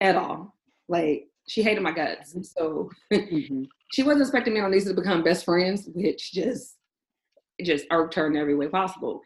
at 0.01 0.17
all. 0.17 0.53
Like 0.89 1.27
she 1.47 1.63
hated 1.63 1.81
my 1.81 1.91
guts. 1.91 2.35
So 2.55 2.89
mm-hmm. 3.13 3.63
she 3.93 4.03
wasn't 4.03 4.23
expecting 4.23 4.53
me 4.53 4.59
and 4.59 4.73
Onisa 4.73 4.89
to 4.89 4.93
become 4.93 5.23
best 5.23 5.45
friends, 5.45 5.89
which 5.93 6.33
just 6.33 6.76
just 7.63 7.85
irked 7.91 8.15
her 8.15 8.27
in 8.27 8.37
every 8.37 8.55
way 8.55 8.67
possible. 8.67 9.21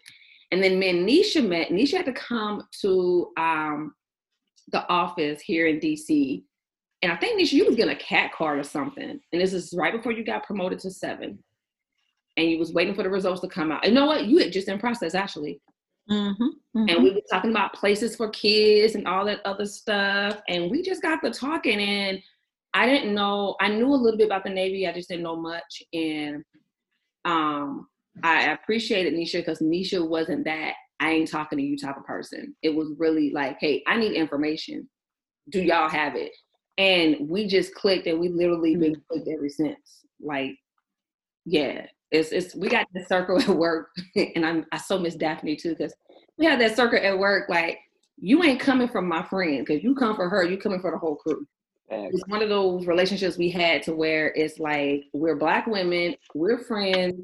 And 0.51 0.63
then 0.63 0.79
me 0.79 0.89
and 0.89 1.07
Nisha 1.07 1.47
met. 1.47 1.69
Nisha 1.69 1.97
had 1.97 2.05
to 2.05 2.13
come 2.13 2.63
to 2.81 3.31
um, 3.38 3.93
the 4.71 4.88
office 4.89 5.41
here 5.41 5.67
in 5.67 5.79
DC 5.79 6.43
and 7.01 7.11
I 7.11 7.15
think 7.15 7.39
Nisha, 7.39 7.53
you 7.53 7.65
was 7.65 7.75
getting 7.75 7.95
a 7.95 8.00
CAC 8.00 8.31
card 8.31 8.59
or 8.59 8.63
something. 8.63 9.09
And 9.09 9.41
this 9.41 9.53
is 9.53 9.73
right 9.75 9.93
before 9.93 10.11
you 10.11 10.23
got 10.23 10.43
promoted 10.45 10.79
to 10.79 10.91
seven. 10.91 11.39
And 12.38 12.50
you 12.50 12.59
was 12.59 12.73
waiting 12.73 12.93
for 12.93 13.03
the 13.03 13.09
results 13.09 13.41
to 13.41 13.47
come 13.47 13.71
out. 13.71 13.85
You 13.85 13.93
know 13.93 14.05
what? 14.05 14.25
You 14.25 14.38
had 14.38 14.51
just 14.51 14.67
in 14.67 14.79
process 14.79 15.15
actually. 15.15 15.61
Mm-hmm, 16.09 16.43
mm-hmm. 16.43 16.89
And 16.89 17.03
we 17.03 17.11
were 17.11 17.21
talking 17.29 17.51
about 17.51 17.73
places 17.73 18.15
for 18.15 18.29
kids 18.29 18.95
and 18.95 19.07
all 19.07 19.25
that 19.25 19.41
other 19.45 19.65
stuff. 19.65 20.41
And 20.47 20.69
we 20.69 20.81
just 20.81 21.01
got 21.01 21.21
to 21.23 21.31
talking 21.31 21.79
and 21.79 22.21
I 22.73 22.85
didn't 22.85 23.13
know, 23.13 23.55
I 23.59 23.67
knew 23.67 23.88
a 23.88 23.95
little 23.95 24.17
bit 24.17 24.27
about 24.27 24.43
the 24.43 24.50
Navy. 24.50 24.88
I 24.88 24.93
just 24.93 25.09
didn't 25.09 25.23
know 25.23 25.35
much. 25.35 25.83
And 25.93 26.43
um, 27.25 27.88
I 28.24 28.51
appreciated 28.51 29.13
Nisha 29.13 29.38
because 29.38 29.60
Nisha 29.60 30.08
wasn't 30.08 30.46
that 30.46 30.74
I 31.00 31.12
ain't 31.12 31.32
talking 31.32 31.58
to 31.58 31.63
you 31.63 31.77
type 31.77 31.98
of 31.98 32.06
person. 32.06 32.56
It 32.62 32.75
was 32.75 32.94
really 32.98 33.32
like, 33.32 33.58
hey, 33.60 33.84
I 33.88 33.98
need 33.98 34.13
information. 34.13 34.88
Do 35.50 35.62
y'all 35.62 35.89
have 35.89 36.15
it? 36.15 36.32
and 36.77 37.30
we 37.30 37.48
just 37.48 37.75
clicked 37.75 38.08
and 38.08 38.20
we 38.20 38.30
literally 38.30 38.75
been 38.75 38.94
mm-hmm. 38.94 39.01
clicked 39.10 39.27
ever 39.27 39.50
since 39.50 40.06
like 40.22 40.56
yeah 41.46 41.86
it's 42.12 42.32
it's 42.32 42.56
we 42.56 42.68
got 42.68 42.88
the 42.94 43.03
circle 43.06 43.39
at 43.41 43.50
work 43.50 43.89
and 44.36 44.46
i'm 44.46 44.65
i 44.72 44.77
so 44.77 44.98
miss 44.98 45.15
daphne 45.15 45.56
too 45.56 45.75
because 45.75 45.94
we 46.38 46.46
had 46.46 46.60
that 46.60 46.75
circle 46.75 47.00
at 47.01 47.18
work 47.18 47.50
like 47.50 47.77
you 48.18 48.44
ain't 48.44 48.60
coming 48.60 48.88
from 48.88 49.08
my 49.08 49.24
friend 49.24 49.65
because 49.65 49.84
you 49.84 49.96
come 49.96 50.15
for 50.15 50.30
her 50.30 50.44
you 50.44 50.58
coming 50.58 50.80
for 50.80 50.91
the 50.91 50.98
whole 50.98 51.15
crew 51.15 51.46
it's 51.94 52.24
one 52.27 52.41
of 52.41 52.48
those 52.48 52.86
relationships 52.86 53.38
we 53.38 53.50
had 53.50 53.84
to 53.84 53.94
where 53.94 54.32
it's 54.34 54.60
like 54.60 55.03
we're 55.12 55.36
black 55.36 55.68
women 55.68 56.15
we're 56.34 56.58
friends 56.58 57.20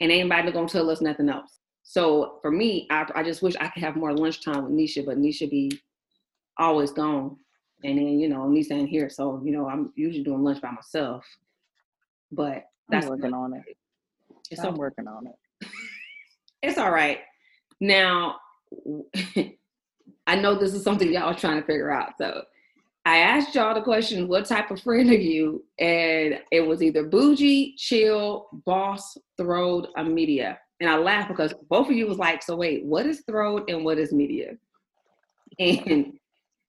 and 0.00 0.10
ain't 0.10 0.28
nobody 0.28 0.52
gonna 0.52 0.68
tell 0.68 0.90
us 0.90 1.00
nothing 1.00 1.28
else. 1.28 1.60
So 1.82 2.38
for 2.42 2.50
me 2.50 2.86
I, 2.90 3.06
I 3.14 3.22
just 3.22 3.42
wish 3.42 3.54
i 3.60 3.68
could 3.68 3.82
have 3.82 3.96
more 3.96 4.14
lunchtime 4.14 4.64
with 4.64 4.72
nisha 4.72 5.04
but 5.04 5.18
nisha 5.18 5.48
be 5.50 5.80
always 6.58 6.92
gone. 6.92 7.36
And 7.84 7.98
then 7.98 8.18
you 8.18 8.28
know 8.28 8.46
me 8.48 8.62
staying 8.62 8.88
here 8.88 9.08
so 9.08 9.40
you 9.44 9.52
know 9.52 9.68
i'm 9.68 9.92
usually 9.96 10.24
doing 10.24 10.42
lunch 10.42 10.60
by 10.60 10.70
myself. 10.70 11.24
But 12.30 12.64
that's 12.88 13.06
I'm 13.06 13.10
working 13.10 13.34
on 13.34 13.54
it. 13.54 13.76
It's 14.50 14.62
i'm 14.62 14.76
working 14.76 15.08
on 15.08 15.26
it. 15.26 15.68
It's 16.60 16.76
all 16.76 16.90
right. 16.90 17.20
Now 17.80 18.36
i 20.26 20.34
know 20.34 20.58
this 20.58 20.74
is 20.74 20.82
something 20.82 21.10
y'all 21.12 21.22
are 21.22 21.34
trying 21.34 21.60
to 21.60 21.66
figure 21.66 21.90
out 21.90 22.18
so 22.18 22.42
i 23.08 23.18
asked 23.18 23.54
y'all 23.54 23.74
the 23.74 23.82
question 23.82 24.28
what 24.28 24.46
type 24.46 24.70
of 24.70 24.80
friend 24.80 25.10
are 25.10 25.14
you 25.14 25.64
and 25.78 26.40
it 26.52 26.60
was 26.60 26.82
either 26.82 27.04
bougie 27.04 27.74
chill 27.76 28.48
boss 28.64 29.16
throwed 29.36 29.88
a 29.96 30.04
media 30.04 30.58
and 30.80 30.88
i 30.88 30.96
laughed 30.96 31.28
because 31.28 31.54
both 31.68 31.88
of 31.88 31.96
you 31.96 32.06
was 32.06 32.18
like 32.18 32.42
so 32.42 32.56
wait 32.56 32.84
what 32.84 33.06
is 33.06 33.22
throwed 33.26 33.68
and 33.68 33.84
what 33.84 33.98
is 33.98 34.12
media 34.12 34.52
and 35.58 36.12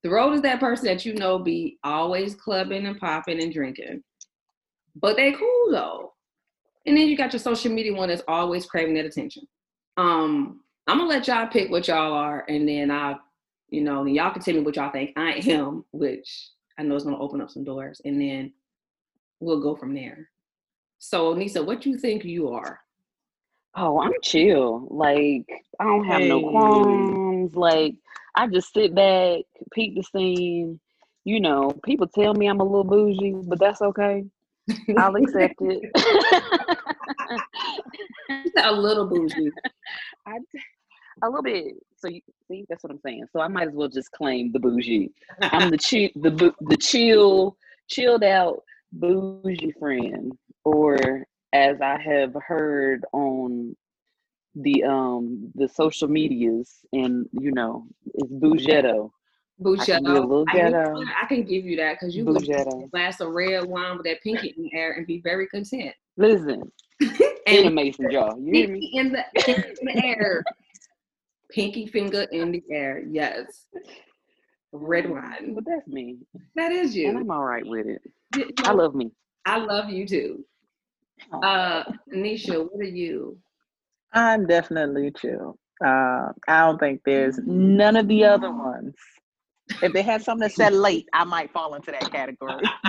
the 0.03 0.09
road 0.09 0.33
is 0.33 0.41
that 0.41 0.59
person 0.59 0.85
that 0.85 1.05
you 1.05 1.13
know 1.13 1.39
be 1.39 1.77
always 1.83 2.35
clubbing 2.35 2.85
and 2.85 2.99
popping 2.99 3.41
and 3.41 3.53
drinking. 3.53 4.03
But 4.95 5.17
they 5.17 5.33
cool 5.33 5.71
though. 5.71 6.13
And 6.85 6.97
then 6.97 7.07
you 7.07 7.17
got 7.17 7.33
your 7.33 7.39
social 7.39 7.71
media 7.71 7.93
one 7.93 8.09
that's 8.09 8.23
always 8.27 8.65
craving 8.65 8.95
that 8.95 9.05
attention. 9.05 9.43
Um, 9.97 10.61
I'm 10.87 10.97
gonna 10.97 11.09
let 11.09 11.27
y'all 11.27 11.47
pick 11.47 11.69
what 11.69 11.87
y'all 11.87 12.13
are, 12.13 12.45
and 12.47 12.67
then 12.67 12.89
I, 12.89 13.15
you 13.69 13.81
know, 13.81 14.05
y'all 14.05 14.31
can 14.31 14.41
tell 14.41 14.53
me 14.53 14.61
what 14.61 14.75
y'all 14.75 14.91
think 14.91 15.13
I 15.15 15.41
am, 15.47 15.85
which 15.91 16.49
I 16.77 16.83
know 16.83 16.95
is 16.95 17.03
gonna 17.03 17.19
open 17.19 17.41
up 17.41 17.49
some 17.49 17.63
doors, 17.63 18.01
and 18.05 18.21
then 18.21 18.53
we'll 19.39 19.61
go 19.61 19.75
from 19.75 19.93
there. 19.93 20.29
So, 20.97 21.33
Nisa, 21.33 21.63
what 21.63 21.81
do 21.81 21.89
you 21.89 21.97
think 21.97 22.25
you 22.25 22.49
are? 22.49 22.81
Oh, 23.75 24.01
I'm 24.01 24.11
chill. 24.23 24.87
Like 24.89 25.45
I 25.79 25.85
don't 25.85 26.05
have 26.05 26.21
hey. 26.21 26.29
no 26.29 26.49
qualms. 26.49 27.55
Like 27.55 27.95
I 28.35 28.47
just 28.47 28.73
sit 28.73 28.93
back, 28.95 29.41
peek 29.73 29.95
the 29.95 30.03
scene. 30.03 30.79
You 31.23 31.39
know, 31.39 31.71
people 31.83 32.07
tell 32.07 32.33
me 32.33 32.47
I'm 32.47 32.59
a 32.59 32.63
little 32.63 32.83
bougie, 32.83 33.35
but 33.45 33.59
that's 33.59 33.81
okay. 33.81 34.25
I'll 34.97 35.15
accept 35.15 35.55
it. 35.59 35.91
a 38.63 38.71
little 38.71 39.07
bougie. 39.07 39.51
I, 40.25 40.37
a 41.23 41.27
little 41.27 41.43
bit. 41.43 41.75
So 41.97 42.07
you 42.07 42.21
see, 42.47 42.65
that's 42.69 42.83
what 42.83 42.91
I'm 42.91 42.99
saying. 42.99 43.25
So 43.31 43.39
I 43.39 43.47
might 43.47 43.67
as 43.67 43.73
well 43.73 43.89
just 43.89 44.11
claim 44.11 44.51
the 44.51 44.59
bougie. 44.59 45.11
I'm 45.41 45.69
the 45.69 45.77
chill, 45.81 46.09
the 46.15 46.53
the 46.61 46.77
chill, 46.77 47.57
chilled 47.87 48.23
out 48.23 48.63
bougie 48.91 49.73
friend, 49.79 50.31
or 50.65 51.25
as 51.53 51.81
I 51.81 51.99
have 51.99 52.35
heard 52.47 53.05
on 53.13 53.75
the 54.55 54.83
um 54.83 55.51
the 55.55 55.67
social 55.67 56.07
medias 56.07 56.79
and 56.91 57.27
you 57.31 57.51
know 57.51 57.85
it's 58.15 58.31
Bougetto. 58.31 59.11
Bougetto. 59.61 60.45
I, 60.47 60.53
can, 60.53 60.73
I 60.73 61.25
can 61.27 61.43
give 61.43 61.65
you 61.65 61.75
that 61.77 61.97
because 61.99 62.15
you 62.15 62.23
can 62.23 62.87
glass 62.89 63.19
of 63.19 63.33
red 63.33 63.65
wine 63.65 63.97
with 63.97 64.05
that 64.05 64.21
pinky 64.23 64.53
in 64.55 64.63
the 64.63 64.73
air 64.73 64.93
and 64.93 65.05
be 65.05 65.19
very 65.21 65.47
content. 65.47 65.93
Listen, 66.15 66.71
in 67.45 67.67
a 67.67 67.69
mason 67.69 68.09
jar. 68.09 68.35
You 68.39 68.53
hear 68.53 68.69
me? 68.69 68.89
In 68.93 69.11
the, 69.11 69.23
in 69.47 69.75
the 69.81 70.05
air. 70.05 70.43
Pinky 71.51 71.87
finger 71.87 72.27
in 72.31 72.51
the 72.51 72.63
air. 72.71 73.03
Yes. 73.09 73.65
Red 74.71 75.09
wine. 75.09 75.55
But 75.55 75.65
that's 75.65 75.87
me. 75.87 76.17
That 76.55 76.71
is 76.71 76.95
you. 76.95 77.09
And 77.09 77.17
I'm 77.17 77.31
all 77.31 77.43
right 77.43 77.65
with 77.65 77.87
it. 77.87 78.01
You 78.35 78.45
know, 78.45 78.51
I 78.65 78.73
love 78.73 78.93
me. 78.93 79.11
I 79.45 79.57
love 79.57 79.89
you 79.89 80.05
too. 80.05 80.45
Uh 81.43 81.83
Nisha, 82.13 82.67
what 82.71 82.79
are 82.79 82.83
you? 82.83 83.37
I'm 84.13 84.47
definitely 84.47 85.11
chill. 85.11 85.57
Uh, 85.83 86.29
I 86.47 86.65
don't 86.65 86.77
think 86.77 87.01
there's 87.05 87.39
none 87.45 87.95
of 87.95 88.07
the 88.07 88.25
other 88.25 88.51
ones. 88.51 88.95
If 89.81 89.93
they 89.93 90.01
had 90.01 90.23
something 90.23 90.47
that 90.47 90.53
said 90.53 90.73
late, 90.73 91.07
I 91.13 91.23
might 91.23 91.51
fall 91.51 91.75
into 91.75 91.91
that 91.91 92.11
category. 92.11 92.65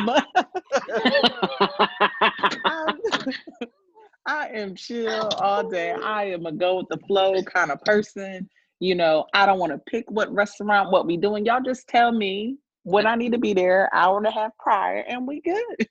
I 4.26 4.48
am 4.48 4.74
chill 4.74 5.28
all 5.38 5.68
day. 5.68 5.92
I 5.92 6.24
am 6.24 6.46
a 6.46 6.52
go 6.52 6.76
with 6.76 6.86
the 6.90 6.98
flow 7.06 7.42
kind 7.42 7.70
of 7.70 7.80
person. 7.82 8.48
You 8.78 8.94
know, 8.94 9.26
I 9.34 9.46
don't 9.46 9.58
want 9.58 9.72
to 9.72 9.78
pick 9.90 10.10
what 10.10 10.32
restaurant, 10.32 10.90
what 10.90 11.06
we 11.06 11.16
doing. 11.16 11.44
Y'all 11.44 11.62
just 11.62 11.88
tell 11.88 12.12
me 12.12 12.56
when 12.84 13.06
I 13.06 13.14
need 13.14 13.32
to 13.32 13.38
be 13.38 13.52
there, 13.52 13.94
hour 13.94 14.18
and 14.18 14.26
a 14.26 14.30
half 14.30 14.52
prior, 14.58 15.04
and 15.06 15.26
we 15.26 15.40
good. 15.40 15.86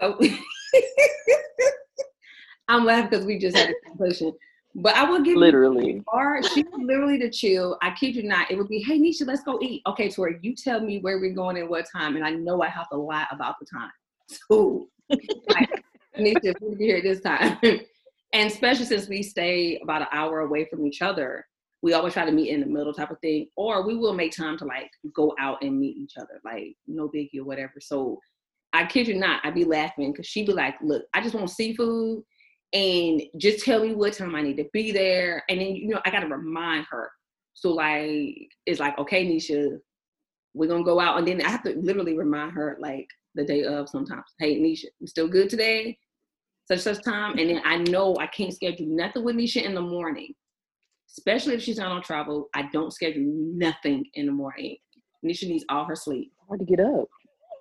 Oh. 0.00 0.16
So 0.20 0.28
I'm 2.68 2.84
laughing 2.84 3.10
because 3.10 3.26
we 3.26 3.38
just 3.38 3.56
had 3.56 3.70
a 3.70 3.88
conversation. 3.88 4.32
But 4.74 4.94
I 4.94 5.08
will 5.08 5.22
give 5.22 5.36
literally. 5.36 6.02
or 6.08 6.42
she's 6.42 6.66
literally 6.76 7.16
the 7.16 7.30
chill. 7.30 7.78
I 7.80 7.92
kid 7.92 8.14
you 8.14 8.24
not. 8.24 8.50
It 8.50 8.58
would 8.58 8.68
be, 8.68 8.80
hey 8.80 8.98
Nisha, 8.98 9.26
let's 9.26 9.42
go 9.42 9.58
eat. 9.62 9.80
Okay, 9.86 10.10
Tori, 10.10 10.38
you 10.42 10.54
tell 10.54 10.80
me 10.80 10.98
where 10.98 11.18
we're 11.18 11.32
going 11.32 11.56
and 11.56 11.70
what 11.70 11.86
time, 11.90 12.16
and 12.16 12.24
I 12.24 12.30
know 12.30 12.62
I 12.62 12.68
have 12.68 12.90
to 12.90 12.98
lie 12.98 13.26
about 13.30 13.56
the 13.58 13.66
time. 13.66 13.90
So 14.28 14.88
like, 15.08 15.84
Nisha, 16.18 16.54
we'll 16.60 16.76
be 16.76 16.86
here 16.86 17.02
this 17.02 17.20
time. 17.20 17.58
and 17.62 18.50
especially 18.50 18.86
since 18.86 19.08
we 19.08 19.22
stay 19.22 19.78
about 19.82 20.02
an 20.02 20.08
hour 20.12 20.40
away 20.40 20.66
from 20.66 20.86
each 20.86 21.02
other, 21.02 21.44
we 21.82 21.92
always 21.92 22.14
try 22.14 22.24
to 22.24 22.32
meet 22.32 22.50
in 22.50 22.60
the 22.60 22.66
middle 22.66 22.92
type 22.92 23.10
of 23.10 23.20
thing. 23.20 23.48
Or 23.56 23.86
we 23.86 23.96
will 23.96 24.14
make 24.14 24.34
time 24.36 24.58
to 24.58 24.64
like 24.64 24.90
go 25.14 25.34
out 25.38 25.62
and 25.62 25.78
meet 25.78 25.96
each 25.96 26.14
other, 26.16 26.40
like 26.44 26.76
no 26.86 27.08
biggie 27.08 27.38
or 27.38 27.44
whatever. 27.44 27.74
So 27.80 28.18
I 28.72 28.86
kid 28.86 29.08
you 29.08 29.14
not, 29.14 29.40
I'd 29.44 29.54
be 29.54 29.64
laughing 29.64 30.12
because 30.12 30.26
she'd 30.26 30.46
be 30.46 30.52
like, 30.52 30.74
look, 30.82 31.04
I 31.14 31.22
just 31.22 31.34
want 31.34 31.50
seafood 31.50 32.22
and 32.72 33.22
just 33.38 33.64
tell 33.64 33.82
me 33.82 33.94
what 33.94 34.14
time 34.14 34.34
I 34.34 34.42
need 34.42 34.56
to 34.56 34.66
be 34.72 34.92
there. 34.92 35.42
And 35.48 35.60
then, 35.60 35.76
you 35.76 35.88
know, 35.88 36.00
I 36.04 36.10
got 36.10 36.20
to 36.20 36.26
remind 36.26 36.86
her. 36.90 37.10
So, 37.54 37.72
like, 37.72 38.50
it's 38.66 38.80
like, 38.80 38.98
okay, 38.98 39.26
Nisha, 39.26 39.78
we're 40.52 40.68
going 40.68 40.82
to 40.82 40.90
go 40.90 41.00
out. 41.00 41.18
And 41.18 41.26
then 41.26 41.40
I 41.40 41.48
have 41.48 41.62
to 41.62 41.74
literally 41.78 42.18
remind 42.18 42.52
her, 42.52 42.76
like, 42.80 43.06
the 43.34 43.44
day 43.44 43.64
of 43.64 43.88
sometimes, 43.88 44.24
hey, 44.38 44.60
Nisha, 44.60 44.86
still 45.06 45.28
good 45.28 45.48
today? 45.48 45.96
Such, 46.68 46.80
such 46.80 47.04
time. 47.04 47.38
And 47.38 47.50
then 47.50 47.62
I 47.64 47.78
know 47.78 48.16
I 48.18 48.26
can't 48.26 48.52
schedule 48.52 48.86
nothing 48.86 49.24
with 49.24 49.36
Nisha 49.36 49.62
in 49.62 49.74
the 49.74 49.80
morning, 49.80 50.34
especially 51.10 51.54
if 51.54 51.62
she's 51.62 51.78
not 51.78 51.92
on 51.92 52.02
travel. 52.02 52.48
I 52.54 52.68
don't 52.72 52.92
schedule 52.92 53.22
nothing 53.24 54.04
in 54.14 54.26
the 54.26 54.32
morning. 54.32 54.76
Nisha 55.24 55.48
needs 55.48 55.64
all 55.68 55.84
her 55.84 55.96
sleep. 55.96 56.32
Hard 56.48 56.60
to 56.60 56.66
get 56.66 56.80
up. 56.80 57.08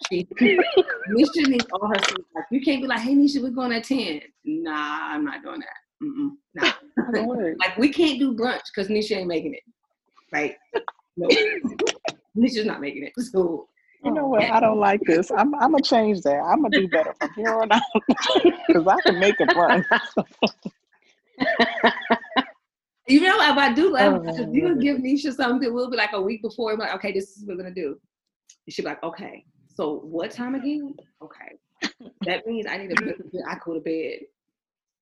She 0.10 0.28
Nisha 0.42 1.48
needs 1.48 1.66
all 1.72 1.88
her 1.88 2.04
sleep. 2.08 2.26
Like 2.36 2.46
you 2.52 2.62
can't 2.62 2.82
be 2.82 2.88
like, 2.88 3.00
hey 3.00 3.14
Nisha, 3.14 3.42
we're 3.42 3.50
going 3.50 3.72
at 3.72 3.84
10. 3.84 4.22
Nah, 4.44 5.14
I'm 5.14 5.24
not 5.24 5.44
doing 5.44 5.60
that. 5.60 6.04
Mm-mm, 6.04 6.32
nah. 6.56 7.54
like 7.60 7.78
we 7.78 7.90
can't 7.90 8.20
do 8.20 8.36
brunch 8.36 8.64
because 8.74 8.90
Nisha 8.90 9.18
ain't 9.18 9.28
making 9.28 9.54
it. 9.54 9.64
Right? 10.32 10.56
No. 11.16 11.28
Nisha's 12.38 12.66
not 12.66 12.82
making 12.82 13.04
it. 13.04 13.14
So 13.24 13.68
You 14.06 14.12
know 14.14 14.26
oh. 14.26 14.30
what? 14.30 14.44
I 14.44 14.60
don't 14.60 14.80
like 14.80 15.02
this. 15.06 15.32
I'm 15.32 15.54
I'm 15.56 15.72
gonna 15.72 15.82
change 15.82 16.22
that. 16.22 16.40
I'm 16.40 16.62
gonna 16.62 16.80
do 16.80 16.88
better 16.88 17.14
from 17.20 17.32
here 17.36 17.60
on 17.60 17.72
out 17.72 17.82
because 18.68 18.88
I 18.88 19.02
can 19.02 19.20
make 19.20 19.36
it 19.40 19.54
run. 19.56 19.86
You 23.08 23.22
know, 23.22 23.36
if 23.40 23.56
I 23.56 23.72
do 23.72 23.96
Oh, 23.96 24.24
if 24.26 24.50
you 24.52 24.80
give 24.80 24.98
Nisha 24.98 25.32
something, 25.32 25.72
we'll 25.72 25.92
be 25.92 25.98
like 25.98 26.14
a 26.14 26.22
week 26.22 26.42
before, 26.42 26.74
we're 26.74 26.80
like, 26.80 26.96
okay, 26.96 27.12
this 27.12 27.38
is 27.38 27.46
what 27.46 27.56
we're 27.56 27.62
gonna 27.62 27.76
do. 27.76 28.00
And 28.66 28.74
she'll 28.74 28.84
be 28.84 28.90
like, 28.90 29.04
okay, 29.04 29.46
so 29.76 30.00
what 30.00 30.32
time 30.32 30.56
again? 30.56 30.96
Okay. 31.22 31.92
That 32.26 32.48
means 32.48 32.66
I 32.68 32.78
need 32.78 32.96
to 32.98 33.16
I 33.48 33.58
go 33.64 33.76
to 33.76 33.80
bed. 33.80 34.22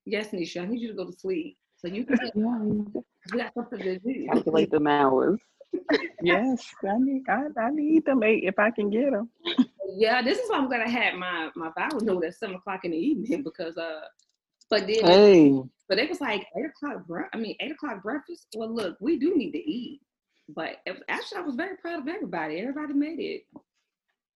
Yes, 0.05 0.31
Nisha, 0.31 0.63
I 0.63 0.65
need 0.65 0.81
you 0.81 0.89
to 0.89 0.95
go 0.95 1.05
to 1.05 1.13
sleep. 1.17 1.57
So 1.77 1.87
you 1.87 2.05
can 2.05 2.17
Yeah, 2.35 3.01
we 3.31 3.39
got 3.39 3.53
something 3.53 3.79
to 3.79 3.99
do. 3.99 4.27
calculate 4.31 4.71
them 4.71 4.87
hours. 4.87 5.39
Yes, 6.21 6.65
I 6.83 6.97
need 6.99 7.23
I, 7.29 7.47
I 7.59 7.69
need 7.71 8.05
them 8.05 8.23
eight 8.23 8.43
if 8.43 8.57
I 8.59 8.71
can 8.71 8.89
get 8.89 9.11
them. 9.11 9.29
Yeah, 9.95 10.21
this 10.21 10.39
is 10.39 10.49
why 10.49 10.57
I'm 10.57 10.69
gonna 10.69 10.89
have 10.89 11.15
my 11.15 11.49
my 11.55 11.71
vow 11.77 11.97
note 12.01 12.25
at 12.25 12.35
seven 12.35 12.55
o'clock 12.55 12.85
in 12.85 12.91
the 12.91 12.97
evening 12.97 13.43
because 13.49 13.77
uh 13.77 14.01
but 14.69 14.87
then 14.87 15.05
Hey, 15.05 15.61
but 15.89 15.99
it 15.99 16.09
was 16.09 16.21
like 16.21 16.47
eight 16.57 16.65
o'clock 16.65 17.05
bre- 17.07 17.29
I 17.33 17.37
mean 17.37 17.55
eight 17.59 17.71
o'clock 17.71 18.01
breakfast. 18.01 18.47
Well 18.55 18.73
look, 18.73 18.97
we 18.99 19.17
do 19.19 19.35
need 19.35 19.51
to 19.51 19.59
eat. 19.59 20.01
But 20.49 20.77
it 20.85 20.91
was, 20.91 21.01
actually 21.09 21.37
I 21.39 21.41
was 21.41 21.55
very 21.55 21.77
proud 21.77 22.01
of 22.01 22.07
everybody. 22.07 22.59
Everybody 22.59 22.93
made 22.93 23.19
it. 23.19 23.43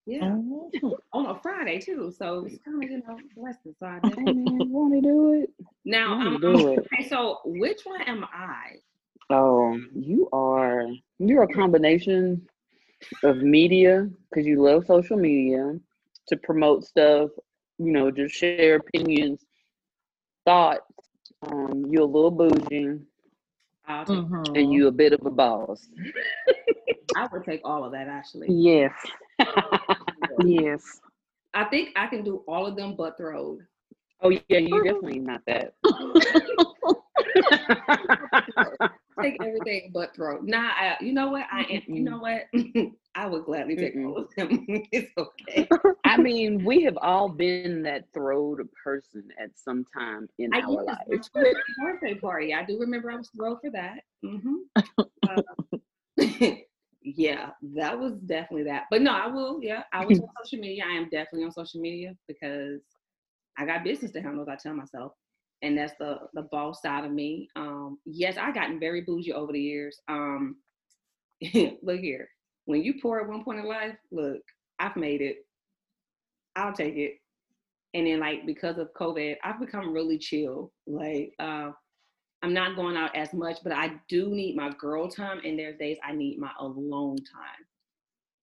Yeah. 0.05 0.29
Mhm. 0.29 0.71
On 1.13 1.25
a 1.25 1.39
Friday 1.41 1.79
too. 1.79 2.11
So 2.17 2.45
it's 2.45 2.59
kind 2.63 2.81
of, 2.83 2.89
you 2.89 2.97
know, 3.05 3.17
blessing. 3.35 3.75
So 3.79 3.85
I 3.87 3.99
Hey, 4.03 4.09
definitely 4.09 4.33
man, 4.33 4.61
you 4.61 4.71
want 4.71 4.93
to 4.93 5.01
do 5.01 5.33
it? 5.33 5.49
now 5.85 6.13
I'm, 6.13 6.31
want 6.31 6.41
to 6.41 6.47
do 6.47 6.67
it? 6.67 6.79
okay, 6.93 7.09
so 7.09 7.39
which 7.45 7.81
one 7.83 8.01
am 8.03 8.23
I? 8.25 8.77
Oh, 9.29 9.77
you 9.93 10.29
are 10.31 10.85
you're 11.19 11.43
a 11.43 11.47
combination 11.47 12.47
of 13.23 13.37
media 13.37 14.09
because 14.29 14.45
you 14.45 14.61
love 14.61 14.85
social 14.85 15.17
media 15.17 15.79
to 16.27 16.37
promote 16.37 16.83
stuff, 16.85 17.29
you 17.79 17.91
know, 17.91 18.11
just 18.11 18.35
share 18.35 18.65
opinions, 18.65 19.33
thoughts. 20.45 20.81
Um, 21.41 21.85
you're 21.89 22.01
a 22.03 22.05
little 22.05 22.31
bougie 22.31 22.99
I'll 23.85 24.05
take, 24.05 24.25
Mhm. 24.29 24.55
and 24.55 24.71
you 24.71 24.87
a 24.87 24.91
bit 24.91 25.13
of 25.13 25.25
a 25.25 25.29
boss. 25.31 25.87
I 27.15 27.27
would 27.31 27.43
take 27.43 27.61
all 27.63 27.83
of 27.83 27.91
that 27.91 28.07
actually. 28.07 28.49
Yes, 28.49 28.93
yes. 30.39 31.01
I 31.53 31.65
think 31.65 31.89
I 31.95 32.07
can 32.07 32.23
do 32.23 32.43
all 32.47 32.65
of 32.65 32.75
them 32.75 32.95
but 32.95 33.17
throwed. 33.17 33.59
oh 34.21 34.29
yeah, 34.29 34.45
you 34.45 34.67
definitely 34.67 35.07
not 35.19 35.29
that. 35.33 35.61
take 39.21 39.41
everything 39.41 39.91
but 39.93 40.15
throw. 40.15 40.39
Nah, 40.41 40.69
I, 40.69 40.97
you 41.01 41.13
know 41.13 41.29
what? 41.29 41.45
I 41.51 41.61
am. 41.63 41.81
You 41.87 42.03
know 42.03 42.17
what? 42.17 42.43
I 43.15 43.27
would 43.27 43.45
gladly 43.45 43.75
take 43.77 43.95
Mm-mm. 43.95 44.05
all 44.05 44.17
of 44.17 44.29
them. 44.35 44.65
it's 44.91 45.11
okay. 45.17 45.67
I 46.05 46.17
mean, 46.17 46.63
we 46.63 46.83
have 46.83 46.97
all 47.01 47.29
been 47.29 47.71
that 47.83 47.95
throwed 48.13 48.59
person 48.83 49.15
at 49.41 49.41
some 49.57 49.85
time 49.85 50.27
in 50.37 50.51
I 50.53 50.59
our 50.59 50.83
lives. 50.83 51.29
birthday 51.79 52.15
party. 52.15 52.53
I 52.53 52.63
do 52.63 52.79
remember 52.79 53.11
I 53.11 53.15
was 53.15 53.29
thrilled 53.29 53.59
for 53.61 53.71
that. 53.71 53.99
Mm-hmm. 54.23 54.55
yeah, 57.01 57.49
that 57.75 57.99
was 57.99 58.13
definitely 58.25 58.63
that. 58.65 58.83
But 58.89 59.01
no, 59.01 59.11
I 59.11 59.27
will. 59.27 59.59
Yeah, 59.61 59.83
I 59.93 60.05
was 60.05 60.19
on 60.19 60.27
social 60.43 60.59
media. 60.59 60.83
I 60.87 60.93
am 60.93 61.09
definitely 61.09 61.45
on 61.45 61.51
social 61.51 61.81
media 61.81 62.13
because 62.27 62.81
I 63.57 63.65
got 63.65 63.83
business 63.83 64.11
to 64.11 64.21
handle. 64.21 64.45
I 64.49 64.55
tell 64.55 64.73
myself, 64.73 65.13
and 65.61 65.77
that's 65.77 65.93
the 65.99 66.19
the 66.33 66.43
boss 66.43 66.81
side 66.81 67.05
of 67.05 67.11
me. 67.11 67.49
Um, 67.55 67.97
yes, 68.05 68.37
I 68.37 68.51
gotten 68.51 68.79
very 68.79 69.01
bougie 69.01 69.33
over 69.33 69.51
the 69.51 69.61
years. 69.61 69.99
Um, 70.07 70.57
look 71.81 71.99
here, 71.99 72.29
when 72.65 72.83
you 72.83 72.95
pour 73.01 73.21
at 73.21 73.27
one 73.27 73.43
point 73.43 73.59
in 73.59 73.65
life, 73.65 73.95
look, 74.11 74.41
I've 74.79 74.95
made 74.95 75.21
it. 75.21 75.45
I'll 76.55 76.73
take 76.73 76.95
it. 76.95 77.15
And 77.93 78.05
then 78.05 78.19
like 78.19 78.45
because 78.45 78.77
of 78.77 78.93
COVID, 78.93 79.37
I've 79.43 79.59
become 79.59 79.93
really 79.93 80.17
chill. 80.17 80.71
Like 80.85 81.33
uh, 81.39 81.71
I'm 82.43 82.53
not 82.53 82.75
going 82.75 82.97
out 82.97 83.15
as 83.15 83.33
much, 83.33 83.57
but 83.63 83.73
I 83.73 83.93
do 84.09 84.29
need 84.29 84.55
my 84.55 84.69
girl 84.71 85.09
time, 85.09 85.41
and 85.43 85.57
there's 85.57 85.77
days 85.77 85.97
I 86.03 86.13
need 86.13 86.39
my 86.39 86.51
alone 86.59 87.17
time. 87.17 87.65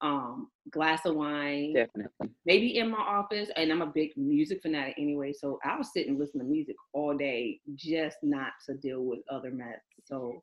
Um, 0.05 0.51
glass 0.71 1.07
of 1.07 1.15
wine, 1.15 1.73
Definitely. 1.73 2.29
maybe 2.45 2.77
in 2.77 2.91
my 2.91 2.99
office, 2.99 3.49
and 3.57 3.73
I'm 3.73 3.81
a 3.81 3.87
big 3.87 4.11
music 4.19 4.61
fanatic 4.61 4.97
anyway, 4.99 5.33
so 5.33 5.59
I'll 5.65 5.83
sit 5.83 6.09
and 6.09 6.19
listen 6.19 6.41
to 6.41 6.45
music 6.45 6.77
all 6.93 7.17
day, 7.17 7.59
just 7.75 8.19
not 8.23 8.53
to 8.67 8.75
deal 8.75 9.01
with 9.01 9.21
other 9.31 9.51
mess. 9.51 9.81
So, 10.05 10.43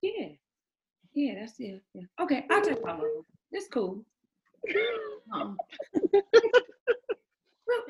yeah, 0.00 0.28
yeah, 1.12 1.40
that's 1.40 1.56
it. 1.58 1.82
Yeah. 1.92 2.04
Okay, 2.22 2.46
I'll 2.50 2.62
take 2.62 2.82
all 2.82 3.02
of. 3.02 3.24
It's 3.52 3.68
cool. 3.68 4.02
Um, 5.34 5.58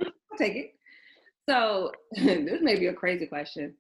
I'll 0.02 0.38
take 0.38 0.56
it. 0.56 0.74
So, 1.48 1.92
this 2.16 2.62
may 2.62 2.80
be 2.80 2.86
a 2.86 2.92
crazy 2.92 3.26
question. 3.26 3.76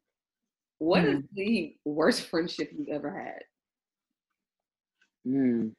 What 0.78 1.04
is 1.04 1.24
the 1.34 1.74
worst 1.84 2.22
friendship 2.28 2.70
you've 2.72 2.88
ever 2.88 3.10
had? 3.10 3.42
Mm, 5.26 5.72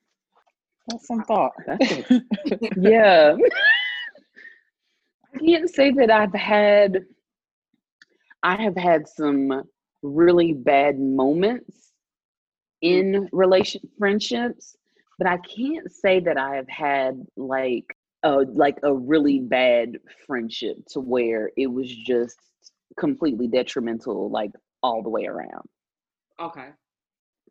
That's 0.88 1.08
some 1.08 1.24
thought. 1.24 1.54
that's 1.66 2.10
yeah. 2.78 3.36
I 5.34 5.38
can't 5.40 5.70
say 5.70 5.92
that 5.92 6.12
I've 6.12 6.34
had 6.34 7.06
I 8.44 8.62
have 8.62 8.76
had 8.76 9.08
some 9.08 9.64
really 10.02 10.54
bad 10.54 11.00
moments 11.00 11.92
in 12.82 13.14
mm. 13.14 13.30
relation 13.32 13.82
friendships, 13.98 14.76
but 15.18 15.28
I 15.28 15.38
can't 15.38 15.92
say 15.92 16.20
that 16.22 16.38
I 16.38 16.56
have 16.56 16.70
had 16.70 17.24
like 17.38 17.96
a 18.24 18.38
like 18.54 18.80
a 18.84 18.94
really 18.94 19.40
bad 19.40 19.98
friendship 20.26 20.78
to 20.90 21.00
where 21.00 21.52
it 21.58 21.68
was 21.68 21.94
just 21.94 22.38
completely 23.00 23.48
detrimental 23.48 24.30
like 24.30 24.52
all 24.84 25.04
the 25.04 25.10
way 25.10 25.26
around. 25.26 25.68
Okay, 26.40 26.70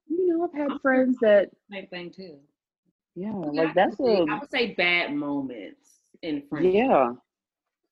You 0.09 0.27
know, 0.27 0.45
I've 0.45 0.59
had 0.59 0.81
friends 0.83 1.16
that 1.23 1.51
same 1.71 1.87
thing 1.87 2.11
too. 2.11 2.38
Yeah, 3.20 3.33
like 3.33 3.74
that's 3.74 4.00
I 4.00 4.04
say- 4.04 4.18
a 4.18 4.24
I 4.33 4.38
would 4.38 4.50
say 4.50 4.74
bad 4.74 5.14
moments 5.14 6.00
in 6.22 6.42
friendship. 6.48 6.74
yeah. 6.74 7.12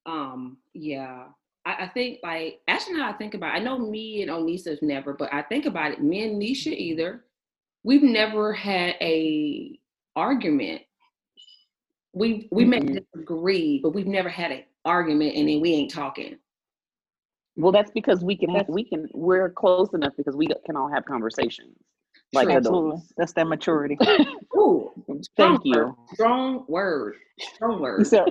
Um, 0.07 0.59
yeah. 0.75 1.25
I, 1.67 1.85
I 1.85 1.89
think 1.89 2.21
like 2.23 2.61
actually 2.67 2.95
now 2.95 3.09
I 3.11 3.13
think 3.13 3.35
about 3.35 3.55
it, 3.55 3.61
I 3.61 3.63
know 3.63 3.79
me 3.79 4.23
and 4.23 4.31
Onisa's 4.31 4.81
never, 4.81 5.13
but 5.13 5.33
I 5.33 5.43
think 5.43 5.67
about 5.67 5.93
it, 5.93 6.03
me 6.03 6.23
and 6.25 6.41
Nisha 6.41 6.73
either. 6.73 7.25
We've 7.85 8.03
never 8.03 8.53
had 8.53 8.95
a 9.01 9.79
argument. 10.17 10.83
We 12.15 12.49
we 12.51 12.65
may 12.65 12.81
Mm-mm. 12.81 13.05
disagree, 13.15 13.81
but 13.83 13.91
we've 13.95 14.07
never 14.07 14.29
had 14.29 14.51
an 14.51 14.65
argument 14.85 15.37
and 15.37 15.49
then 15.49 15.61
we 15.61 15.73
ain't 15.73 15.91
talking. 15.93 16.39
Well, 17.57 17.73
that's 17.73 17.91
because 17.91 18.23
we 18.23 18.37
can 18.37 18.51
have, 18.55 18.69
we 18.69 18.85
can 18.85 19.09
we're 19.13 19.51
close 19.51 19.93
enough 19.93 20.13
because 20.17 20.37
we 20.37 20.49
can 20.65 20.77
all 20.77 20.89
have 20.89 21.05
conversations 21.05 21.77
like 22.33 22.47
True. 22.49 22.57
Absolutely. 22.57 22.91
adults. 22.91 23.13
That's 23.17 23.33
that 23.35 23.47
maturity. 23.47 23.99
Ooh, 24.57 24.91
Thank 25.37 25.61
you. 25.65 25.75
word, 25.77 25.95
Strong 26.15 26.65
word. 26.69 27.15
Strong 27.39 27.81
word. 27.81 28.07
So- 28.07 28.27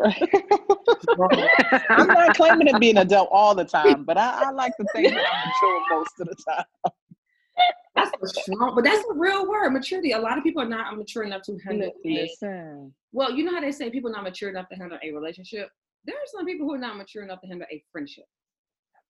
strong 1.01 1.29
word. 1.31 1.49
I'm 1.89 2.07
not 2.07 2.35
claiming 2.35 2.67
to 2.67 2.77
be 2.79 2.89
an 2.91 2.97
adult 2.97 3.29
all 3.31 3.55
the 3.55 3.65
time, 3.79 4.03
but 4.03 4.17
I, 4.17 4.45
I 4.47 4.51
like 4.51 4.75
to 4.77 4.85
think 4.93 5.13
that 5.13 5.23
I'm 5.25 5.47
mature 5.49 5.81
most 5.97 6.19
of 6.19 6.27
the 6.27 6.35
time. 6.49 6.91
That's 7.95 8.11
a 8.21 8.27
strong, 8.41 8.75
but 8.75 8.83
that's 8.83 9.03
a 9.09 9.13
real 9.15 9.49
word, 9.49 9.71
maturity. 9.71 10.11
A 10.11 10.19
lot 10.19 10.37
of 10.37 10.43
people 10.43 10.61
are 10.61 10.67
not 10.69 10.95
mature 10.95 11.23
enough 11.23 11.41
to 11.43 11.57
handle 11.65 11.89
a 12.05 12.07
Listen. 12.09 12.93
Well, 13.11 13.31
you 13.31 13.43
know 13.43 13.53
how 13.55 13.61
they 13.61 13.71
say 13.71 13.89
people 13.89 14.11
not 14.11 14.21
mature 14.23 14.49
enough 14.49 14.69
to 14.69 14.75
handle 14.75 14.99
a 15.03 15.11
relationship? 15.11 15.69
There 16.05 16.15
are 16.15 16.27
some 16.27 16.45
people 16.45 16.67
who 16.67 16.75
are 16.75 16.79
not 16.79 16.95
mature 16.97 17.23
enough 17.23 17.41
to 17.41 17.47
handle 17.47 17.65
a 17.71 17.83
friendship. 17.91 18.25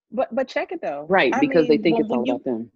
But 0.10 0.34
but 0.34 0.48
check 0.48 0.72
it 0.72 0.80
though. 0.82 1.06
Right, 1.10 1.34
I 1.36 1.40
because 1.42 1.68
they 1.68 1.78
think 1.78 1.98
when- 1.98 2.06
it's 2.06 2.12
all 2.14 2.24
you, 2.26 2.34
about 2.36 2.46
them. 2.46 2.72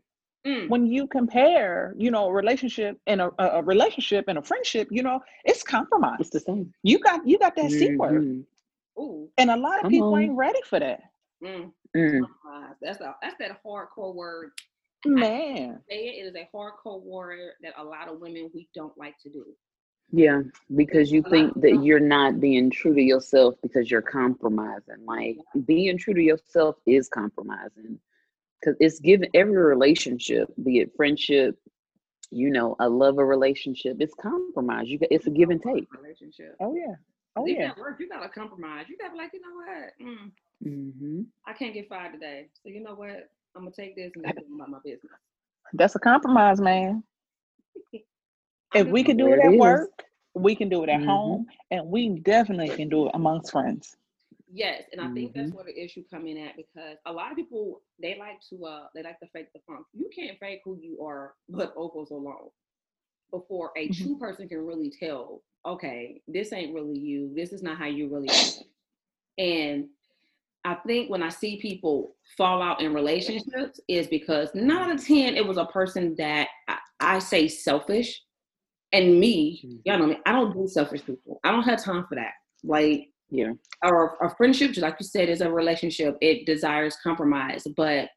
Mm, 0.45 0.69
when 0.69 0.87
you 0.87 1.05
compare, 1.07 1.93
you 1.97 2.09
know, 2.09 2.25
a 2.27 2.33
relationship 2.33 2.99
and 3.05 3.21
a, 3.21 3.31
a 3.37 3.59
a 3.59 3.63
relationship 3.63 4.25
and 4.27 4.39
a 4.39 4.41
friendship, 4.41 4.87
you 4.89 5.03
know, 5.03 5.19
it's 5.45 5.61
compromise. 5.61 6.17
It's 6.19 6.29
the 6.31 6.39
same. 6.39 6.73
You 6.81 6.97
got 6.99 7.27
you 7.27 7.37
got 7.37 7.55
that 7.57 7.69
C 7.71 7.95
word, 7.95 8.23
Mhm. 8.23 8.45
ooh, 8.99 9.29
and 9.37 9.51
a 9.51 9.55
lot 9.55 9.77
of 9.77 9.83
Come 9.83 9.91
people 9.91 10.15
on. 10.15 10.23
ain't 10.23 10.35
ready 10.35 10.59
for 10.65 10.79
that. 10.79 11.01
mm, 11.43 11.71
Mm. 11.95 12.25
That's 12.81 12.99
a, 13.01 13.15
that's 13.21 13.35
that 13.39 13.63
hardcore 13.63 14.15
word. 14.15 14.51
Man, 15.05 15.79
Say 15.89 16.07
it, 16.07 16.25
it 16.25 16.27
is 16.29 16.35
a 16.35 16.49
hardcore 16.55 17.01
word 17.03 17.51
that 17.61 17.73
a 17.77 17.83
lot 17.83 18.07
of 18.07 18.19
women 18.19 18.49
we 18.53 18.67
don't 18.73 18.97
like 18.97 19.17
to 19.23 19.29
do. 19.29 19.45
Yeah, 20.11 20.41
because 20.75 21.11
you 21.11 21.21
A 21.25 21.29
think 21.29 21.53
that 21.61 21.69
stuff. 21.69 21.83
you're 21.83 21.99
not 21.99 22.39
being 22.39 22.69
true 22.69 22.93
to 22.93 23.01
yourself 23.01 23.55
because 23.61 23.89
you're 23.91 24.01
compromising. 24.01 25.05
Like 25.05 25.37
being 25.65 25.97
true 25.97 26.13
to 26.15 26.21
yourself 26.21 26.75
is 26.85 27.07
compromising. 27.07 27.99
Because 28.61 28.77
it's 28.79 28.99
given 28.99 29.29
every 29.33 29.57
relationship, 29.57 30.49
be 30.63 30.79
it 30.79 30.91
friendship, 30.95 31.57
you 32.31 32.51
know, 32.51 32.75
a 32.79 32.89
lover 32.89 33.25
relationship, 33.25 33.97
it's 33.99 34.13
compromise. 34.15 34.77
You 34.77 34.87
got 34.87 34.99
it's 34.99 35.15
a 35.15 35.19
give 35.19 35.39
and 35.39 35.51
take. 35.51 35.77
Relationship. 35.91 36.55
oh 36.59 36.73
yeah, 36.75 36.95
oh 37.35 37.45
Even 37.45 37.61
yeah. 37.61 37.71
work, 37.77 37.97
you 37.99 38.07
gotta 38.09 38.29
compromise. 38.29 38.85
You 38.89 38.97
gotta 38.97 39.11
be 39.13 39.17
like, 39.17 39.31
you 39.33 39.41
know 39.41 39.55
what? 39.55 39.93
Mm, 40.01 40.31
hmm 40.63 41.21
I 41.47 41.53
can't 41.53 41.73
get 41.73 41.89
fired 41.89 42.13
today. 42.13 42.49
So 42.63 42.69
you 42.69 42.81
know 42.83 42.95
what? 42.95 43.29
I'm 43.55 43.63
gonna 43.63 43.71
take 43.71 43.95
this 43.95 44.11
and 44.15 44.23
just 44.25 44.37
go 44.37 44.55
about 44.55 44.69
my 44.69 44.79
business. 44.83 45.11
That's 45.73 45.95
a 45.95 45.99
compromise, 45.99 46.59
man. 46.61 47.03
If 48.73 48.87
we 48.87 49.03
can 49.03 49.17
do 49.17 49.33
it 49.33 49.39
at 49.39 49.53
it 49.53 49.55
is. 49.55 49.55
work, 49.55 50.03
we 50.33 50.55
can 50.55 50.69
do 50.69 50.83
it 50.83 50.89
at 50.89 51.01
Mhm. 51.01 51.03
home, 51.03 51.47
and 51.71 51.87
we 51.89 52.09
definitely 52.19 52.69
can 52.69 52.89
do 52.89 53.07
it 53.07 53.11
amongst 53.13 53.51
friends. 53.51 53.97
Yes, 54.53 54.83
and 54.91 55.01
I 55.01 55.07
think 55.13 55.33
that's 55.33 55.51
Mhm. 55.51 55.55
where 55.55 55.65
the 55.65 55.79
issue 55.83 56.03
come 56.09 56.27
in 56.27 56.37
at 56.37 56.57
because 56.57 56.97
a 57.05 57.11
lot 57.13 57.31
of 57.31 57.37
people 57.37 57.81
they 58.01 58.17
like 58.17 58.41
to 58.49 58.65
uh 58.65 58.87
they 58.93 59.03
like 59.03 59.19
to 59.19 59.27
fake 59.27 59.53
the 59.53 59.61
funk. 59.67 59.85
You 59.93 60.09
can't 60.13 60.37
fake 60.39 60.61
who 60.65 60.77
you 60.81 61.01
are, 61.03 61.35
but 61.49 61.73
oh 61.77 62.07
alone. 62.11 62.49
before 63.31 63.71
a 63.77 63.87
Mhm. 63.89 63.95
true 64.03 64.17
person 64.19 64.49
can 64.49 64.65
really 64.65 64.91
tell. 64.91 65.43
Okay, 65.65 66.21
this 66.27 66.51
ain't 66.53 66.73
really 66.73 66.97
you. 66.99 67.33
This 67.35 67.53
is 67.53 67.63
not 67.63 67.77
how 67.77 67.85
you 67.85 68.09
really. 68.09 68.29
Are. 68.29 68.65
And 69.37 69.89
I 70.65 70.75
think 70.87 71.09
when 71.09 71.23
I 71.23 71.29
see 71.29 71.57
people 71.61 72.15
fall 72.37 72.61
out 72.61 72.81
in 72.81 72.93
relationships 72.93 73.79
is 73.87 74.07
because 74.07 74.49
nine 74.53 74.71
out 74.89 74.91
of 74.95 75.05
ten 75.05 75.35
it 75.35 75.45
was 75.47 75.57
a 75.57 75.65
person 75.65 76.15
that 76.17 76.49
I, 76.67 76.77
I 76.99 77.19
say 77.19 77.47
selfish, 77.47 78.21
and 78.91 79.19
me, 79.19 79.63
y'all 79.85 79.99
know 79.99 80.07
me. 80.07 80.19
I 80.25 80.33
don't 80.33 80.53
do 80.53 80.67
selfish 80.67 81.05
people. 81.05 81.39
I 81.43 81.51
don't 81.51 81.63
have 81.63 81.83
time 81.83 82.05
for 82.09 82.15
that. 82.15 82.33
Like 82.63 83.10
Yeah. 83.33 83.53
or 83.83 84.17
a 84.21 84.35
friendship, 84.35 84.71
just 84.71 84.81
like 84.81 84.97
you 84.99 85.05
said, 85.05 85.29
is 85.29 85.39
a 85.41 85.49
relationship. 85.49 86.17
It 86.21 86.45
desires 86.45 86.97
compromise. 87.01 87.65
But 87.77 88.09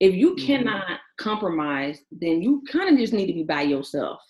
if 0.00 0.14
you 0.14 0.34
Mhm. 0.34 0.44
cannot 0.46 1.00
compromise, 1.18 2.02
then 2.10 2.42
you 2.42 2.62
kind 2.68 2.90
of 2.92 2.98
just 2.98 3.12
need 3.12 3.26
to 3.26 3.32
be 3.32 3.44
by 3.44 3.62
yourself. 3.62 4.20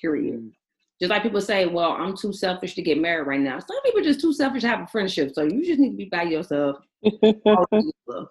Period. 0.00 0.40
Mm. 0.40 0.52
Just 1.00 1.10
like 1.10 1.22
people 1.24 1.40
say, 1.40 1.66
well, 1.66 1.90
I'm 1.92 2.16
too 2.16 2.32
selfish 2.32 2.74
to 2.76 2.82
get 2.82 3.00
married 3.00 3.26
right 3.26 3.40
now. 3.40 3.58
Some 3.58 3.80
people 3.82 4.00
are 4.00 4.04
just 4.04 4.20
too 4.20 4.32
selfish 4.32 4.62
to 4.62 4.68
have 4.68 4.80
a 4.82 4.86
friendship. 4.86 5.34
So 5.34 5.42
you 5.42 5.64
just 5.64 5.80
need 5.80 5.90
to 5.90 5.96
be 5.96 6.04
by 6.04 6.22
yourself. 6.22 6.76
all 7.02 7.66
by 7.70 7.78
yourself. 7.80 8.28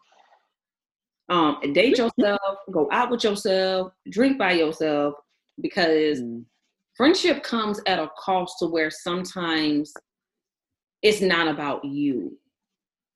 Um, 1.30 1.60
date 1.74 1.98
yourself, 1.98 2.58
go 2.72 2.88
out 2.92 3.10
with 3.12 3.24
yourself, 3.24 3.92
drink 4.10 4.38
by 4.38 4.54
yourself, 4.54 5.16
because 5.62 6.22
Mm. 6.22 6.46
friendship 6.96 7.44
comes 7.44 7.82
at 7.88 8.00
a 8.00 8.10
cost 8.18 8.60
to 8.60 8.68
where 8.68 8.90
sometimes 8.92 9.94
it's 11.04 11.22
not 11.22 11.48
about 11.48 11.86
you. 11.86 12.38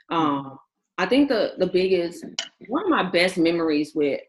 Um, 0.10 0.60
I 0.98 1.06
think 1.06 1.30
the 1.30 1.54
the 1.58 1.68
biggest 1.68 2.26
one 2.68 2.84
of 2.84 2.90
my 2.90 3.04
best 3.04 3.38
memories 3.38 3.94
with 3.96 4.20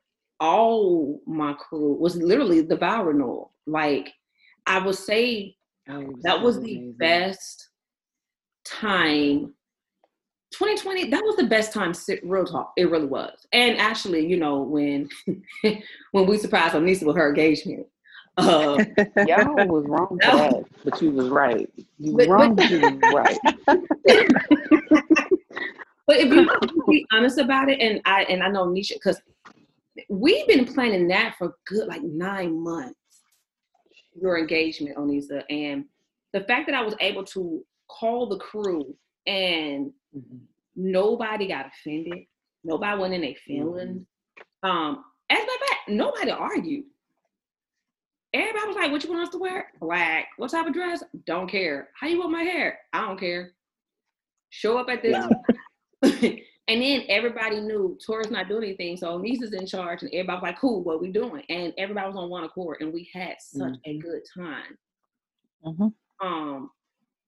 all 0.40 1.20
my 1.26 1.52
crew 1.54 1.94
was 1.94 2.16
literally 2.16 2.60
the 2.60 2.76
vow 2.76 3.04
renewal. 3.04 3.52
Like 3.66 4.12
I 4.66 4.78
would 4.78 4.94
say 4.94 5.56
that 6.22 6.40
was 6.40 6.60
the 6.60 6.92
best 6.98 7.70
time 8.64 9.54
2020 10.52 11.10
that 11.10 11.22
was 11.22 11.36
the 11.36 11.44
best 11.44 11.72
time 11.72 11.92
real 12.22 12.44
talk 12.44 12.72
it 12.76 12.90
really 12.90 13.06
was 13.06 13.46
and 13.52 13.78
actually 13.78 14.26
you 14.26 14.36
know 14.36 14.62
when 14.62 15.08
when 16.12 16.26
we 16.26 16.36
surprised 16.36 16.74
Anissa 16.74 17.06
with 17.06 17.16
her 17.16 17.28
engagement 17.28 17.86
uh 18.38 18.84
Y'all 19.26 19.66
was 19.68 19.84
wrong 19.86 20.08
for 20.08 20.16
that, 20.36 20.64
but 20.84 21.02
you 21.02 21.10
was 21.10 21.28
right. 21.28 21.68
You 21.98 22.16
But- 22.16 22.28
wrong, 22.28 22.54
but- 22.54 22.70
you 22.70 22.80
was 22.80 22.98
right. 23.14 23.38
but 26.06 26.16
if 26.16 26.32
you 26.32 26.84
be 26.88 27.06
honest 27.12 27.38
about 27.38 27.68
it 27.68 27.78
and 27.80 28.00
i 28.06 28.22
and 28.24 28.42
i 28.42 28.48
know 28.48 28.66
nisha 28.66 28.94
because 28.94 29.20
we've 30.08 30.46
been 30.48 30.64
planning 30.64 31.06
that 31.08 31.34
for 31.38 31.54
good 31.66 31.86
like 31.86 32.02
nine 32.02 32.58
months 32.62 32.94
your 34.20 34.38
engagement 34.38 34.96
onisa 34.96 35.42
and 35.50 35.84
the 36.32 36.40
fact 36.42 36.66
that 36.66 36.74
i 36.74 36.80
was 36.82 36.94
able 37.00 37.24
to 37.24 37.62
call 37.88 38.26
the 38.28 38.38
crew 38.38 38.94
and 39.26 39.92
Mhm. 40.16 40.38
nobody 40.76 41.46
got 41.48 41.66
offended 41.66 42.20
nobody 42.64 42.98
went 43.00 43.12
in 43.14 43.20
their 43.20 43.34
feelings 43.46 44.06
um 44.62 45.04
as 45.28 45.38
a 45.38 45.42
of 45.42 45.48
fact 45.68 45.88
nobody 45.88 46.30
argued 46.30 46.84
everybody 48.34 48.66
was 48.66 48.76
like 48.76 48.90
what 48.90 49.02
you 49.02 49.10
want 49.10 49.22
us 49.22 49.30
to 49.30 49.38
wear 49.38 49.66
black 49.80 50.26
what 50.36 50.50
type 50.50 50.66
of 50.66 50.72
dress 50.74 51.02
don't 51.26 51.48
care 51.50 51.88
how 51.98 52.06
you 52.06 52.18
want 52.18 52.30
my 52.30 52.42
hair 52.42 52.78
i 52.92 53.00
don't 53.00 53.18
care 53.18 53.52
show 54.50 54.78
up 54.78 54.88
at 54.88 55.02
this 55.02 55.12
Yeah. 55.12 55.28
and 56.68 56.82
then 56.82 57.02
everybody 57.08 57.60
knew 57.60 57.98
Tori's 58.06 58.30
not 58.30 58.46
doing 58.46 58.64
anything, 58.64 58.96
so 58.96 59.18
Nisa's 59.18 59.52
in 59.52 59.66
charge, 59.66 60.02
and 60.02 60.10
everybody 60.12 60.36
was 60.36 60.42
like, 60.42 60.60
"Cool, 60.60 60.84
what 60.84 61.00
we 61.00 61.10
doing?" 61.10 61.42
And 61.48 61.72
everybody 61.76 62.06
was 62.06 62.16
on 62.16 62.30
one 62.30 62.44
accord, 62.44 62.76
and 62.80 62.92
we 62.92 63.10
had 63.12 63.34
such 63.40 63.74
a 63.84 63.98
good 63.98 64.22
time. 64.36 64.78
Mhm. 65.64 65.92
Um, 66.20 66.70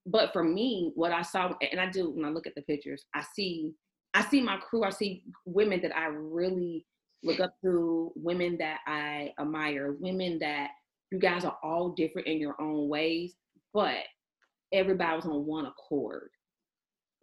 but 0.05 0.31
for 0.31 0.43
me, 0.43 0.91
what 0.95 1.11
I 1.11 1.21
saw, 1.21 1.53
and 1.69 1.81
I 1.81 1.89
do 1.89 2.11
when 2.11 2.23
I 2.23 2.29
look 2.29 2.47
at 2.47 2.55
the 2.55 2.61
pictures, 2.61 3.05
I 3.13 3.23
see, 3.35 3.73
I 4.13 4.21
see 4.23 4.41
my 4.41 4.57
crew. 4.57 4.83
I 4.83 4.89
see 4.89 5.25
women 5.45 5.81
that 5.81 5.97
I 5.97 6.05
really 6.05 6.85
look 7.23 7.39
up 7.39 7.53
to, 7.63 8.13
women 8.15 8.57
that 8.59 8.79
I 8.87 9.33
admire, 9.39 9.93
women 9.93 10.39
that 10.39 10.69
you 11.11 11.19
guys 11.19 11.43
are 11.45 11.57
all 11.61 11.89
different 11.89 12.27
in 12.27 12.39
your 12.39 12.59
own 12.61 12.87
ways, 12.87 13.35
but 13.73 13.97
everybody 14.71 15.15
was 15.17 15.25
on 15.25 15.45
one 15.45 15.65
accord. 15.65 16.29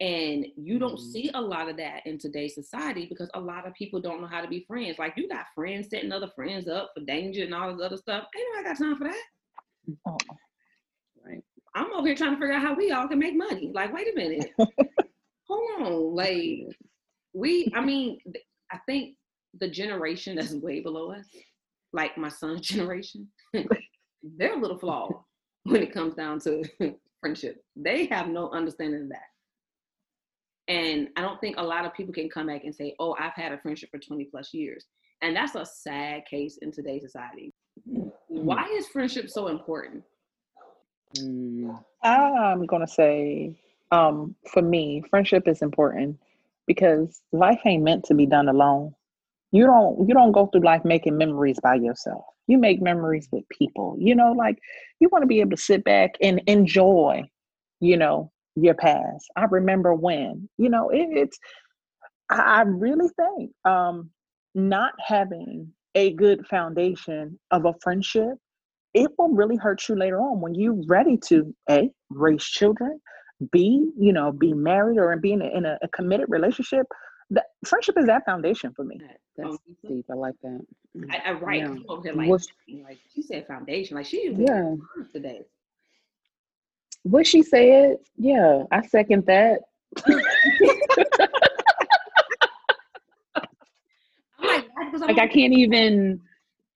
And 0.01 0.45
you 0.55 0.79
don't 0.79 0.95
Mhm. 0.95 1.11
see 1.11 1.29
a 1.33 1.41
lot 1.41 1.67
of 1.67 1.75
that 1.77 2.05
in 2.05 2.17
today's 2.17 2.55
society 2.55 3.05
because 3.05 3.29
a 3.33 3.39
lot 3.41 3.67
of 3.67 3.73
people 3.73 3.99
don't 3.99 4.21
know 4.21 4.27
how 4.27 4.41
to 4.41 4.47
be 4.47 4.63
friends. 4.65 4.97
Like 4.97 5.17
you 5.17 5.27
got 5.27 5.47
friends 5.53 5.89
setting 5.89 6.11
other 6.13 6.29
friends 6.29 6.69
up 6.69 6.91
for 6.93 7.03
danger 7.03 7.43
and 7.43 7.53
all 7.53 7.75
this 7.75 7.83
other 7.85 7.97
stuff. 7.97 8.25
Ain't 8.33 8.45
nobody 8.53 8.69
got 8.69 8.77
time 8.77 8.95
for 8.97 9.03
that. 9.05 9.23
Oh, 10.07 10.17
Right. 11.25 11.43
I'm 11.75 11.91
over 11.91 12.07
here 12.07 12.15
trying 12.15 12.31
to 12.35 12.39
figure 12.39 12.53
out 12.53 12.61
how 12.61 12.75
we 12.75 12.91
all 12.91 13.07
can 13.09 13.19
make 13.19 13.35
money. 13.35 13.71
Like, 13.73 13.91
wait 13.93 14.07
a 14.07 14.15
minute. 14.15 14.51
Hold 15.49 15.81
on. 15.81 16.15
Like, 16.15 16.61
we, 17.33 17.69
I 17.75 17.81
mean, 17.83 18.19
I 18.71 18.77
think 18.85 19.17
the 19.59 19.67
generation 19.69 20.35
that's 20.37 20.53
way 20.53 20.79
below 20.79 21.11
us, 21.11 21.27
like 21.93 22.17
my 22.17 22.29
son's 22.29 22.61
generation, 22.67 23.27
they're 23.53 24.57
a 24.57 24.59
little 24.59 24.77
flawed 24.77 25.13
when 25.63 25.81
it 25.81 25.93
comes 25.93 26.15
down 26.15 26.39
to 26.41 26.63
friendship. 27.21 27.63
They 27.75 28.05
have 28.07 28.27
no 28.27 28.49
understanding 28.51 29.03
of 29.03 29.09
that. 29.09 29.23
And 30.67 31.09
I 31.15 31.21
don't 31.21 31.41
think 31.41 31.57
a 31.57 31.63
lot 31.63 31.85
of 31.85 31.95
people 31.95 32.13
can 32.13 32.29
come 32.29 32.47
back 32.47 32.63
and 32.63 32.75
say, 32.75 32.95
oh, 32.99 33.15
I've 33.19 33.33
had 33.33 33.51
a 33.51 33.57
friendship 33.57 33.89
for 33.89 33.97
20 33.97 34.25
plus 34.25 34.53
years. 34.53 34.85
And 35.21 35.35
that's 35.35 35.55
a 35.55 35.65
sad 35.65 36.25
case 36.29 36.59
in 36.61 36.71
today's 36.71 37.01
society. 37.01 37.53
Why 38.27 38.65
is 38.77 38.87
friendship 38.87 39.29
so 39.29 39.47
important? 39.47 40.03
Mm. 41.17 41.83
I'm 42.03 42.65
gonna 42.67 42.87
say, 42.87 43.59
um, 43.91 44.35
for 44.51 44.61
me, 44.61 45.03
friendship 45.09 45.47
is 45.47 45.61
important 45.61 46.19
because 46.67 47.21
life 47.31 47.61
ain't 47.65 47.83
meant 47.83 48.05
to 48.05 48.13
be 48.13 48.25
done 48.25 48.47
alone. 48.47 48.93
You 49.51 49.65
don't 49.65 50.07
you 50.07 50.13
don't 50.13 50.31
go 50.31 50.47
through 50.47 50.61
life 50.61 50.83
making 50.85 51.17
memories 51.17 51.59
by 51.61 51.75
yourself. 51.75 52.23
You 52.47 52.57
make 52.57 52.81
memories 52.81 53.27
with 53.31 53.43
people. 53.49 53.95
You 53.99 54.15
know, 54.15 54.31
like 54.31 54.57
you 54.99 55.09
want 55.11 55.23
to 55.23 55.27
be 55.27 55.39
able 55.39 55.51
to 55.51 55.57
sit 55.57 55.83
back 55.83 56.11
and 56.21 56.41
enjoy, 56.47 57.23
you 57.79 57.97
know, 57.97 58.31
your 58.55 58.75
past. 58.75 59.25
I 59.35 59.45
remember 59.45 59.93
when, 59.93 60.49
you 60.57 60.69
know, 60.69 60.89
it, 60.89 61.07
it's 61.11 61.39
I, 62.29 62.61
really 62.61 63.09
think 63.09 63.51
um 63.65 64.09
not 64.53 64.93
having 65.05 65.71
a 65.95 66.13
good 66.13 66.45
foundation 66.47 67.39
of 67.51 67.65
a 67.65 67.73
friendship 67.81 68.35
it 68.93 69.11
will 69.17 69.29
really 69.29 69.55
hurt 69.55 69.87
you 69.87 69.95
later 69.95 70.19
on 70.19 70.41
when 70.41 70.55
you're 70.55 70.81
ready 70.87 71.17
to 71.17 71.53
a 71.69 71.89
raise 72.09 72.43
children 72.43 72.99
b 73.51 73.89
you 73.97 74.11
know 74.13 74.31
be 74.31 74.53
married 74.53 74.97
or 74.97 75.15
be 75.17 75.33
in 75.33 75.41
a, 75.41 75.45
in 75.45 75.65
a, 75.65 75.77
committed 75.93 76.25
relationship 76.29 76.85
that 77.29 77.45
friendship 77.65 77.95
is 77.97 78.05
that 78.05 78.25
foundation 78.25 78.71
for 78.75 78.83
me 78.83 78.99
That's 79.39 79.51
Um, 79.53 79.59
deep. 79.87 80.05
I 80.09 80.13
like 80.13 80.35
that. 80.43 80.65
I, 81.09 81.17
I 81.29 81.31
right. 81.33 81.59
Yeah. 81.61 81.75
Over 81.87 82.03
here 82.03 82.13
like, 82.13 82.29
What- 82.29 82.45
like 82.83 82.97
she 83.13 83.21
said 83.21 83.47
foundation. 83.47 83.95
Like 83.95 84.05
she 84.05 84.29
Yeah. 84.37 84.75
today. 85.13 85.41
What 87.03 87.25
she 87.25 87.41
said, 87.41 87.97
yeah, 88.17 88.63
I 88.71 88.85
second 88.85 89.25
that. 89.27 89.61
Like, 94.41 94.65
Like 94.99 95.19
I 95.19 95.27
can't 95.27 95.53
even 95.53 96.21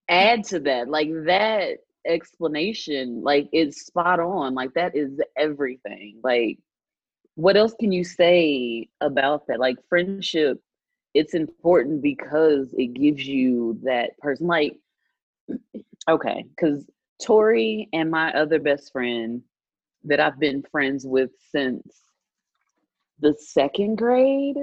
add 0.10 0.44
to 0.46 0.60
that. 0.62 0.88
Like 0.90 1.10
that 1.26 1.78
explanation, 2.06 3.22
like 3.24 3.50
it's 3.52 3.86
spot 3.86 4.20
on. 4.20 4.54
Like 4.54 4.74
that 4.76 4.96
is 4.96 5.20
everything. 5.38 6.20
Like 6.24 6.60
what 7.36 7.58
else 7.58 7.74
can 7.80 7.92
you 7.92 8.04
say 8.04 8.88
about 9.02 9.48
that? 9.48 9.60
Like 9.60 9.78
friendship, 9.90 10.62
it's 11.14 11.34
important 11.34 12.02
because 12.02 12.74
it 12.78 12.94
gives 12.94 13.26
you 13.26 13.80
that 13.84 14.18
person. 14.20 14.48
Like, 14.48 14.78
okay, 16.10 16.46
because 16.50 16.86
Tori 17.22 17.90
and 17.94 18.10
my 18.10 18.32
other 18.34 18.60
best 18.60 18.92
friend 18.92 19.42
that 20.06 20.20
I've 20.20 20.40
been 20.40 20.64
friends 20.64 21.06
with 21.06 21.32
since 21.52 21.88
the 23.20 23.34
second 23.40 23.98
grade, 23.98 24.58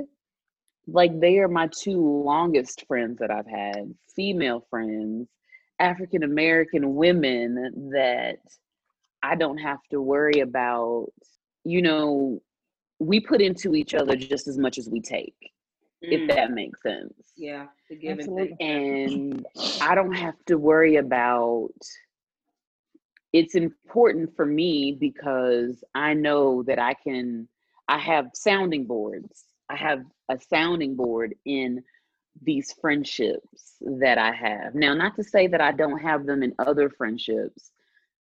like 0.86 1.18
they 1.20 1.38
are 1.38 1.48
my 1.48 1.68
two 1.68 2.22
longest 2.24 2.84
friends 2.86 3.18
that 3.18 3.30
I've 3.30 3.46
had, 3.46 3.94
female 4.14 4.66
friends, 4.68 5.28
African 5.78 6.24
American 6.24 6.94
women 6.94 7.90
that 7.92 8.40
I 9.22 9.34
don't 9.34 9.58
have 9.58 9.80
to 9.90 10.00
worry 10.02 10.40
about, 10.40 11.08
you 11.64 11.80
know, 11.80 12.40
we 12.98 13.20
put 13.20 13.40
into 13.40 13.74
each 13.74 13.94
other 13.94 14.14
just 14.16 14.46
as 14.46 14.58
much 14.58 14.76
as 14.76 14.88
we 14.90 15.00
take, 15.00 15.52
if 16.02 16.22
mm, 16.22 16.34
that 16.34 16.52
makes 16.52 16.82
sense. 16.82 17.12
yeah, 17.36 17.66
the 17.88 17.96
give 17.96 18.18
Absolutely. 18.18 18.56
And 18.60 19.46
I 19.80 19.94
don't 19.94 20.14
have 20.14 20.36
to 20.46 20.56
worry 20.56 20.96
about 20.96 21.74
it's 23.32 23.54
important 23.54 24.34
for 24.34 24.46
me 24.46 24.96
because 24.98 25.84
I 25.94 26.14
know 26.14 26.62
that 26.64 26.78
I 26.78 26.94
can, 26.94 27.48
I 27.88 27.98
have 27.98 28.30
sounding 28.34 28.86
boards. 28.86 29.44
I 29.68 29.76
have 29.76 30.04
a 30.28 30.38
sounding 30.38 30.96
board 30.96 31.34
in 31.44 31.82
these 32.42 32.74
friendships 32.80 33.76
that 33.80 34.18
I 34.18 34.32
have. 34.32 34.74
Now, 34.74 34.94
not 34.94 35.14
to 35.16 35.24
say 35.24 35.46
that 35.48 35.60
I 35.60 35.72
don't 35.72 35.98
have 35.98 36.26
them 36.26 36.42
in 36.42 36.54
other 36.58 36.90
friendships, 36.90 37.70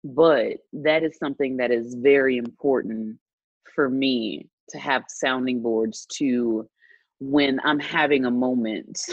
but 0.04 0.58
that 0.74 1.04
is 1.04 1.18
something 1.18 1.58
that 1.58 1.72
is 1.72 1.96
very 1.96 2.38
important 2.38 3.18
for 3.74 3.89
me 3.89 4.48
to 4.70 4.78
have 4.78 5.04
sounding 5.08 5.62
boards 5.62 6.06
to 6.18 6.68
when 7.19 7.60
I'm 7.63 7.79
having 7.79 8.25
a 8.25 8.32
moment. 8.32 9.05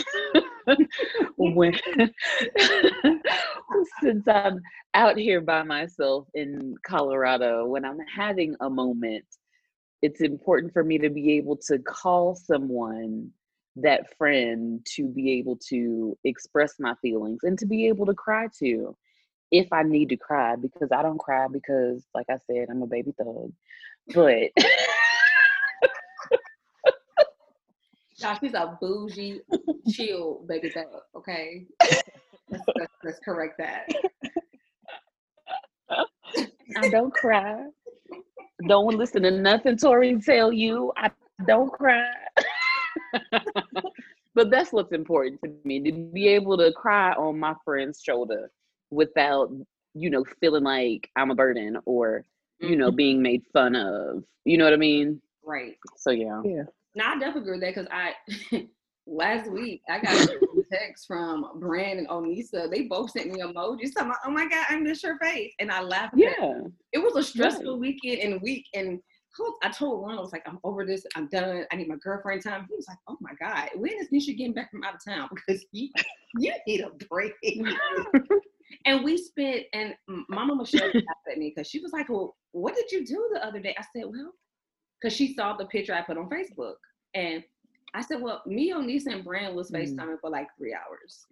when 1.37 1.79
since 4.03 4.27
I'm 4.29 4.61
out 4.95 5.19
here 5.19 5.41
by 5.41 5.63
myself 5.63 6.29
in 6.35 6.77
Colorado, 6.87 7.67
when 7.67 7.85
I'm 7.85 7.99
having 8.15 8.57
a 8.61 8.71
moment, 8.71 9.25
it's 10.03 10.21
important 10.21 10.73
for 10.73 10.85
me 10.85 10.99
to 10.99 11.11
be 11.11 11.33
able 11.33 11.57
to 11.69 11.79
call 11.79 12.35
someone 12.35 13.31
that 13.77 14.17
friend 14.17 14.85
to 14.95 15.09
be 15.09 15.33
able 15.33 15.57
to 15.69 16.17
express 16.25 16.75
my 16.79 16.95
feelings 17.03 17.41
and 17.43 17.59
to 17.59 17.67
be 17.67 17.87
able 17.89 18.07
to 18.07 18.15
cry 18.15 18.47
to 18.59 18.97
if 19.51 19.71
I 19.73 19.83
need 19.83 20.09
to 20.09 20.17
cry 20.17 20.57
because 20.57 20.89
I 20.93 21.03
don't 21.03 21.19
cry 21.19 21.47
because 21.53 22.05
like 22.15 22.27
I 22.31 22.39
said 22.51 22.69
I'm 22.71 22.83
a 22.83 22.87
baby 22.87 23.13
thug. 23.19 23.53
But 24.15 24.51
Josh, 28.19 28.39
she's 28.41 28.55
a 28.55 28.77
bougie, 28.81 29.41
chill 29.91 30.45
baby 30.49 30.71
thug, 30.71 30.87
okay? 31.15 31.67
Let's, 32.49 32.65
let's, 32.79 32.93
let's 33.05 33.19
correct 33.25 33.59
that. 33.59 33.89
I 36.77 36.89
don't 36.89 37.13
cry. 37.13 37.67
Don't 38.67 38.97
listen 38.97 39.23
to 39.23 39.31
nothing 39.31 39.77
Tori 39.77 40.19
tell 40.21 40.53
you. 40.53 40.93
I 40.97 41.11
don't 41.47 41.71
cry. 41.71 42.11
but 44.35 44.51
that's 44.51 44.73
what's 44.73 44.93
important 44.93 45.41
to 45.45 45.55
me 45.65 45.83
to 45.83 45.93
be 45.93 46.29
able 46.29 46.57
to 46.57 46.73
cry 46.73 47.13
on 47.13 47.39
my 47.39 47.55
friend's 47.65 48.01
shoulder 48.03 48.51
without, 48.91 49.53
you 49.95 50.09
know, 50.09 50.25
feeling 50.41 50.65
like 50.65 51.11
I'm 51.17 51.31
a 51.31 51.35
burden 51.35 51.79
or, 51.85 52.25
you 52.61 52.77
know, 52.77 52.89
mm-hmm. 52.89 52.97
being 52.97 53.23
made 53.23 53.43
fun 53.53 53.77
of. 53.77 54.25
You 54.45 54.57
know 54.57 54.65
what 54.65 54.73
I 54.73 54.79
mean? 54.79 55.21
Right. 55.45 55.77
So 55.97 56.11
yeah. 56.11 56.41
Yeah. 56.45 56.63
Now 56.97 57.13
I 57.13 57.19
definitely 57.19 57.43
agree 57.43 57.59
with 57.59 57.61
that 57.61 57.75
because 57.75 57.89
I 57.93 58.67
last 59.07 59.51
week 59.51 59.83
I 59.89 60.01
got 60.01 60.15
a 60.15 60.41
text 60.73 61.07
from 61.07 61.61
Brand 61.61 61.99
and 61.99 62.09
Onisa. 62.09 62.71
They 62.71 62.83
both 62.83 63.11
sent 63.11 63.31
me 63.31 63.41
emojis. 63.41 63.93
So 63.95 64.01
I'm 64.01 64.09
like, 64.09 64.19
oh 64.25 64.31
my 64.31 64.49
god, 64.49 64.67
I 64.69 64.81
miss 64.81 65.03
your 65.03 65.19
face, 65.19 65.53
and 65.61 65.71
I 65.71 65.83
laughed. 65.83 66.15
Yeah, 66.17 66.63
it 66.93 66.99
was 66.99 67.15
a 67.15 67.23
stressful 67.23 67.79
weekend 67.79 68.21
and 68.21 68.41
week, 68.43 68.67
and 68.75 68.99
I 69.63 69.69
told 69.69 70.03
Ron, 70.03 70.19
I 70.19 70.21
was 70.21 70.33
like, 70.33 70.45
I'm 70.47 70.59
over 70.65 70.85
this. 70.85 71.05
I'm 71.15 71.29
done. 71.29 71.65
I 71.71 71.77
need 71.77 71.89
my 71.89 71.97
girlfriend 71.97 72.43
time. 72.43 72.67
He 72.69 72.75
was 72.75 72.87
like, 72.89 72.99
Oh 73.09 73.19
my 73.21 73.33
God, 73.41 73.69
when 73.75 73.93
is 73.93 74.09
Nisha 74.09 74.37
getting 74.37 74.55
back 74.55 74.71
from 74.71 74.83
out 74.85 74.95
of 74.95 75.05
town? 75.05 75.29
Because 75.47 75.65
you, 75.73 75.91
you 76.39 76.53
need 76.67 76.81
a 76.81 76.91
break. 77.11 77.33
and 78.87 79.05
we 79.05 79.19
spent, 79.19 79.65
and 79.75 79.95
Mama 80.29 80.57
Michelle 80.57 80.87
laughed 80.87 81.29
at 81.31 81.39
me 81.39 81.53
because 81.55 81.69
she 81.69 81.81
was 81.81 81.93
like, 81.93 82.09
Well, 82.09 82.37
what 82.53 82.75
did 82.75 82.91
you 82.91 83.05
do 83.05 83.31
the 83.35 83.45
other 83.45 83.61
day? 83.61 83.77
I 83.79 83.85
said, 83.95 84.07
Well, 84.07 84.33
because 85.01 85.17
she 85.17 85.35
saw 85.35 85.57
the 85.57 85.67
picture 85.67 85.95
I 85.95 86.03
put 86.03 86.19
on 86.19 86.29
Facebook. 86.29 86.75
And 87.15 87.43
I 87.95 88.03
said, 88.03 88.21
Well, 88.21 88.43
me, 88.47 88.73
Onisa, 88.73 89.13
and 89.13 89.25
Brand 89.25 89.55
was 89.55 89.71
mm. 89.71 89.81
FaceTiming 89.81 90.17
mm 90.17 90.21
for 90.21 90.31
like 90.31 90.49
three 90.59 90.75
hours. 90.75 91.27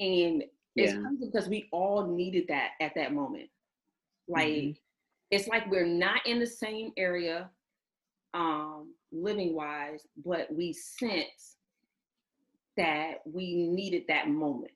And 0.00 0.44
it's 0.74 0.94
yeah. 0.94 1.02
because 1.20 1.48
we 1.48 1.68
all 1.70 2.06
needed 2.06 2.46
that 2.48 2.70
at 2.80 2.94
that 2.94 3.12
moment. 3.12 3.48
Like, 4.28 4.48
mm-hmm 4.48 4.70
it's 5.32 5.48
like 5.48 5.68
we're 5.68 5.86
not 5.86 6.24
in 6.26 6.38
the 6.38 6.46
same 6.46 6.92
area 6.96 7.50
um, 8.34 8.94
living 9.10 9.54
wise, 9.54 10.06
but 10.24 10.46
we 10.54 10.74
sense 10.74 11.56
that 12.76 13.14
we 13.24 13.66
needed 13.68 14.04
that 14.08 14.28
moment. 14.28 14.72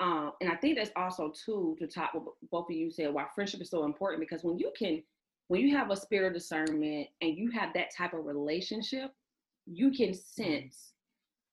Um, 0.00 0.32
and 0.40 0.50
I 0.50 0.56
think 0.56 0.76
that's 0.76 0.90
also 0.96 1.32
too 1.44 1.76
to 1.78 1.86
top 1.86 2.14
what 2.14 2.24
both 2.50 2.68
of 2.68 2.76
you 2.76 2.90
said 2.90 3.12
why 3.14 3.26
friendship 3.34 3.60
is 3.60 3.70
so 3.70 3.84
important 3.84 4.20
because 4.20 4.42
when 4.42 4.58
you 4.58 4.72
can, 4.76 5.02
when 5.50 5.60
you 5.60 5.76
have 5.76 5.90
a 5.90 5.96
spirit 5.96 6.28
of 6.28 6.34
discernment 6.34 7.08
and 7.20 7.36
you 7.36 7.50
have 7.50 7.72
that 7.74 7.94
type 7.96 8.14
of 8.14 8.24
relationship, 8.24 9.12
you 9.66 9.90
can 9.90 10.14
sense, 10.14 10.92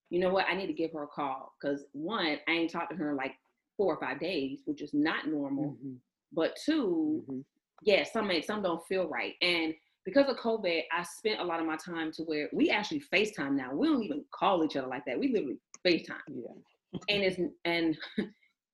you 0.10 0.19
know 0.19 0.29
what, 0.29 0.45
I 0.49 0.55
need 0.55 0.67
to 0.67 0.73
give 0.73 0.93
her 0.93 1.03
a 1.03 1.07
call 1.07 1.53
because 1.60 1.86
one, 1.91 2.38
I 2.47 2.51
ain't 2.51 2.71
talked 2.71 2.91
to 2.91 2.97
her 2.97 3.12
in 3.12 3.17
like 3.17 3.33
four 3.75 3.93
or 3.93 3.99
five 3.99 4.19
days, 4.19 4.62
which 4.65 4.81
is 4.81 4.93
not 4.93 5.27
normal. 5.27 5.71
Mm-hmm. 5.71 5.93
But 6.33 6.57
2 6.65 7.23
mm-hmm 7.29 7.39
yeah, 7.83 8.03
some 8.03 8.27
may 8.27 8.41
some 8.41 8.62
don't 8.62 8.86
feel 8.88 9.07
right. 9.07 9.33
And 9.41 9.73
because 10.05 10.29
of 10.29 10.38
COVID, 10.38 10.83
I 10.91 11.03
spent 11.03 11.39
a 11.39 11.43
lot 11.43 11.60
of 11.60 11.65
my 11.65 11.77
time 11.77 12.12
to 12.13 12.23
where 12.23 12.49
we 12.53 12.69
actually 12.69 13.03
FaceTime 13.13 13.53
now. 13.53 13.73
We 13.73 13.88
don't 13.88 14.03
even 14.03 14.23
call 14.31 14.63
each 14.63 14.75
other 14.75 14.88
like 14.88 15.03
that. 15.05 15.19
We 15.19 15.31
literally 15.33 15.57
FaceTime. 15.86 16.17
Yeah. 16.29 16.99
and 17.10 17.23
it's 17.23 17.39
and 17.65 17.97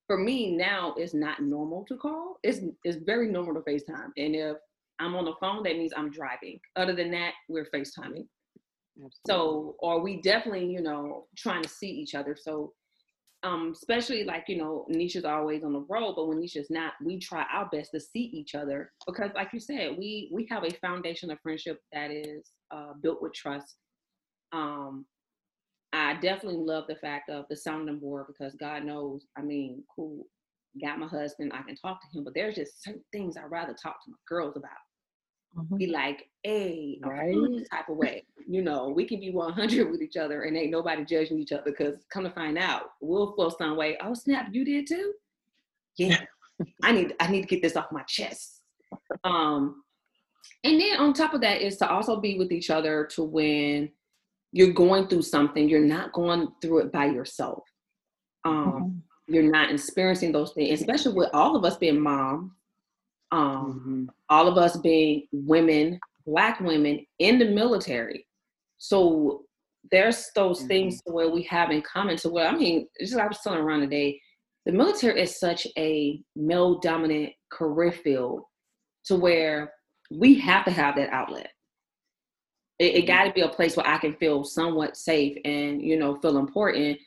for 0.07 0.17
me 0.17 0.55
now 0.55 0.93
it's 0.97 1.13
not 1.13 1.41
normal 1.41 1.85
to 1.89 1.97
call. 1.97 2.37
It's 2.43 2.59
it's 2.83 2.97
very 3.03 3.29
normal 3.29 3.55
to 3.55 3.61
FaceTime. 3.61 4.11
And 4.17 4.35
if 4.35 4.57
I'm 5.03 5.15
on 5.15 5.25
the 5.25 5.33
phone, 5.39 5.63
that 5.63 5.77
means 5.77 5.93
I'm 5.95 6.11
driving. 6.11 6.59
Other 6.75 6.95
than 6.95 7.11
that, 7.11 7.33
we're 7.49 7.67
FaceTiming. 7.73 8.27
Absolutely. 8.95 9.11
So, 9.27 9.75
or 9.79 10.01
we 10.01 10.21
definitely, 10.21 10.67
you 10.67 10.81
know, 10.81 11.25
trying 11.37 11.63
to 11.63 11.69
see 11.69 11.89
each 11.89 12.15
other. 12.15 12.35
So 12.39 12.73
um, 13.43 13.73
especially 13.73 14.23
like 14.23 14.45
you 14.47 14.57
know 14.57 14.85
Nisha's 14.89 15.25
always 15.25 15.63
on 15.63 15.73
the 15.73 15.85
road, 15.89 16.13
but 16.15 16.27
when 16.27 16.39
Nisha's 16.39 16.69
not, 16.69 16.93
we 17.03 17.19
try 17.19 17.45
our 17.51 17.67
best 17.71 17.91
to 17.91 17.99
see 17.99 18.21
each 18.21 18.55
other 18.55 18.91
because, 19.05 19.31
like 19.35 19.49
you 19.51 19.59
said, 19.59 19.97
we 19.97 20.29
we 20.31 20.47
have 20.49 20.63
a 20.63 20.71
foundation 20.77 21.29
of 21.29 21.39
friendship 21.43 21.81
that 21.91 22.09
is 22.09 22.51
uh, 22.71 22.93
built 23.01 23.21
with 23.21 23.33
trust. 23.33 23.75
Um, 24.53 25.05
I 25.91 26.15
definitely 26.15 26.59
love 26.59 26.85
the 26.87 26.95
fact 26.95 27.29
of 27.29 27.45
the 27.49 27.55
sounding 27.55 27.99
board 27.99 28.25
because 28.27 28.55
God 28.55 28.83
knows, 28.83 29.27
I 29.37 29.41
mean, 29.41 29.83
cool, 29.93 30.25
got 30.81 30.97
my 30.97 31.07
husband, 31.07 31.51
I 31.53 31.61
can 31.63 31.75
talk 31.75 31.99
to 32.01 32.17
him, 32.17 32.23
but 32.23 32.33
there's 32.33 32.55
just 32.55 32.83
certain 32.83 33.03
things 33.11 33.35
I'd 33.37 33.51
rather 33.51 33.73
talk 33.73 34.03
to 34.03 34.11
my 34.11 34.17
girls 34.27 34.55
about 34.55 34.71
mm-hmm. 35.57 35.77
be 35.77 35.87
like, 35.87 36.29
hey, 36.43 36.99
right? 37.03 37.35
type 37.71 37.89
of 37.89 37.97
way. 37.97 38.25
You 38.47 38.61
know, 38.61 38.89
we 38.89 39.05
can 39.05 39.19
be 39.19 39.31
100 39.31 39.89
with 39.89 40.01
each 40.01 40.17
other 40.17 40.43
and 40.43 40.57
ain't 40.57 40.71
nobody 40.71 41.05
judging 41.05 41.39
each 41.39 41.51
other 41.51 41.63
because 41.65 42.05
come 42.11 42.23
to 42.23 42.29
find 42.29 42.57
out, 42.57 42.91
we'll 43.01 43.35
feel 43.35 43.51
some 43.51 43.77
way. 43.77 43.97
Oh 44.01 44.13
snap, 44.13 44.47
you 44.51 44.65
did 44.65 44.87
too? 44.87 45.13
Yeah, 45.97 46.21
I 46.83 46.91
need 46.91 47.13
I 47.19 47.27
need 47.27 47.41
to 47.41 47.47
get 47.47 47.61
this 47.61 47.75
off 47.75 47.91
my 47.91 48.03
chest. 48.03 48.61
Um, 49.23 49.83
and 50.63 50.79
then 50.79 50.99
on 50.99 51.13
top 51.13 51.33
of 51.33 51.41
that 51.41 51.61
is 51.61 51.77
to 51.77 51.89
also 51.89 52.19
be 52.19 52.37
with 52.37 52.51
each 52.51 52.69
other 52.69 53.05
to 53.13 53.23
when 53.23 53.89
you're 54.51 54.73
going 54.73 55.07
through 55.07 55.23
something, 55.23 55.67
you're 55.67 55.81
not 55.81 56.13
going 56.13 56.47
through 56.61 56.79
it 56.79 56.91
by 56.91 57.05
yourself. 57.05 57.63
Um, 58.45 58.71
mm-hmm. 58.71 59.33
You're 59.33 59.51
not 59.51 59.71
experiencing 59.71 60.31
those 60.31 60.51
things, 60.51 60.79
especially 60.79 61.13
with 61.13 61.29
all 61.33 61.55
of 61.55 61.63
us 61.65 61.77
being 61.77 61.99
moms 61.99 62.51
um, 63.33 63.79
mm-hmm. 63.79 64.05
all 64.29 64.47
of 64.47 64.57
us 64.57 64.77
being 64.77 65.27
women, 65.31 65.99
black 66.25 66.59
women 66.59 67.03
in 67.17 67.39
the 67.39 67.45
military. 67.45 68.27
So 68.77 69.45
there's 69.91 70.29
those 70.35 70.59
mm-hmm. 70.59 70.67
things 70.67 71.01
where 71.05 71.29
we 71.29 71.41
have 71.43 71.71
in 71.71 71.81
common. 71.81 72.17
So 72.17 72.29
where 72.29 72.47
I 72.47 72.55
mean, 72.55 72.87
just 72.99 73.15
I 73.15 73.27
was 73.27 73.39
telling 73.43 73.59
around 73.59 73.81
today, 73.81 74.21
the 74.65 74.71
military 74.71 75.19
is 75.19 75.39
such 75.39 75.67
a 75.77 76.21
male 76.35 76.79
dominant 76.79 77.33
career 77.51 77.91
field 77.91 78.43
to 79.05 79.15
where 79.15 79.73
we 80.11 80.35
have 80.35 80.63
to 80.65 80.71
have 80.71 80.95
that 80.95 81.09
outlet. 81.09 81.49
It, 82.77 82.85
it 82.85 82.97
mm-hmm. 82.99 83.07
got 83.07 83.23
to 83.25 83.33
be 83.33 83.41
a 83.41 83.49
place 83.49 83.75
where 83.75 83.87
I 83.87 83.97
can 83.97 84.13
feel 84.13 84.43
somewhat 84.43 84.95
safe 84.95 85.37
and 85.43 85.81
you 85.81 85.97
know 85.97 86.17
feel 86.17 86.37
important. 86.37 86.99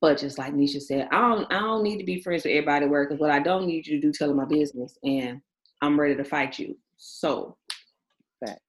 But 0.00 0.18
just 0.18 0.38
like 0.38 0.52
Nisha 0.52 0.80
said, 0.80 1.08
I 1.10 1.18
don't 1.18 1.52
I 1.52 1.58
don't 1.58 1.82
need 1.82 1.98
to 1.98 2.04
be 2.04 2.22
friends 2.22 2.44
with 2.44 2.52
everybody 2.52 2.84
at 2.84 2.90
work 2.90 3.08
because 3.08 3.20
what 3.20 3.32
I 3.32 3.40
don't 3.40 3.66
need 3.66 3.84
you 3.84 4.00
to 4.00 4.06
do 4.06 4.12
tell 4.12 4.32
my 4.32 4.44
business. 4.44 4.96
And 5.02 5.40
I'm 5.82 6.00
ready 6.00 6.16
to 6.16 6.24
fight 6.24 6.58
you. 6.58 6.76
So, 6.96 7.56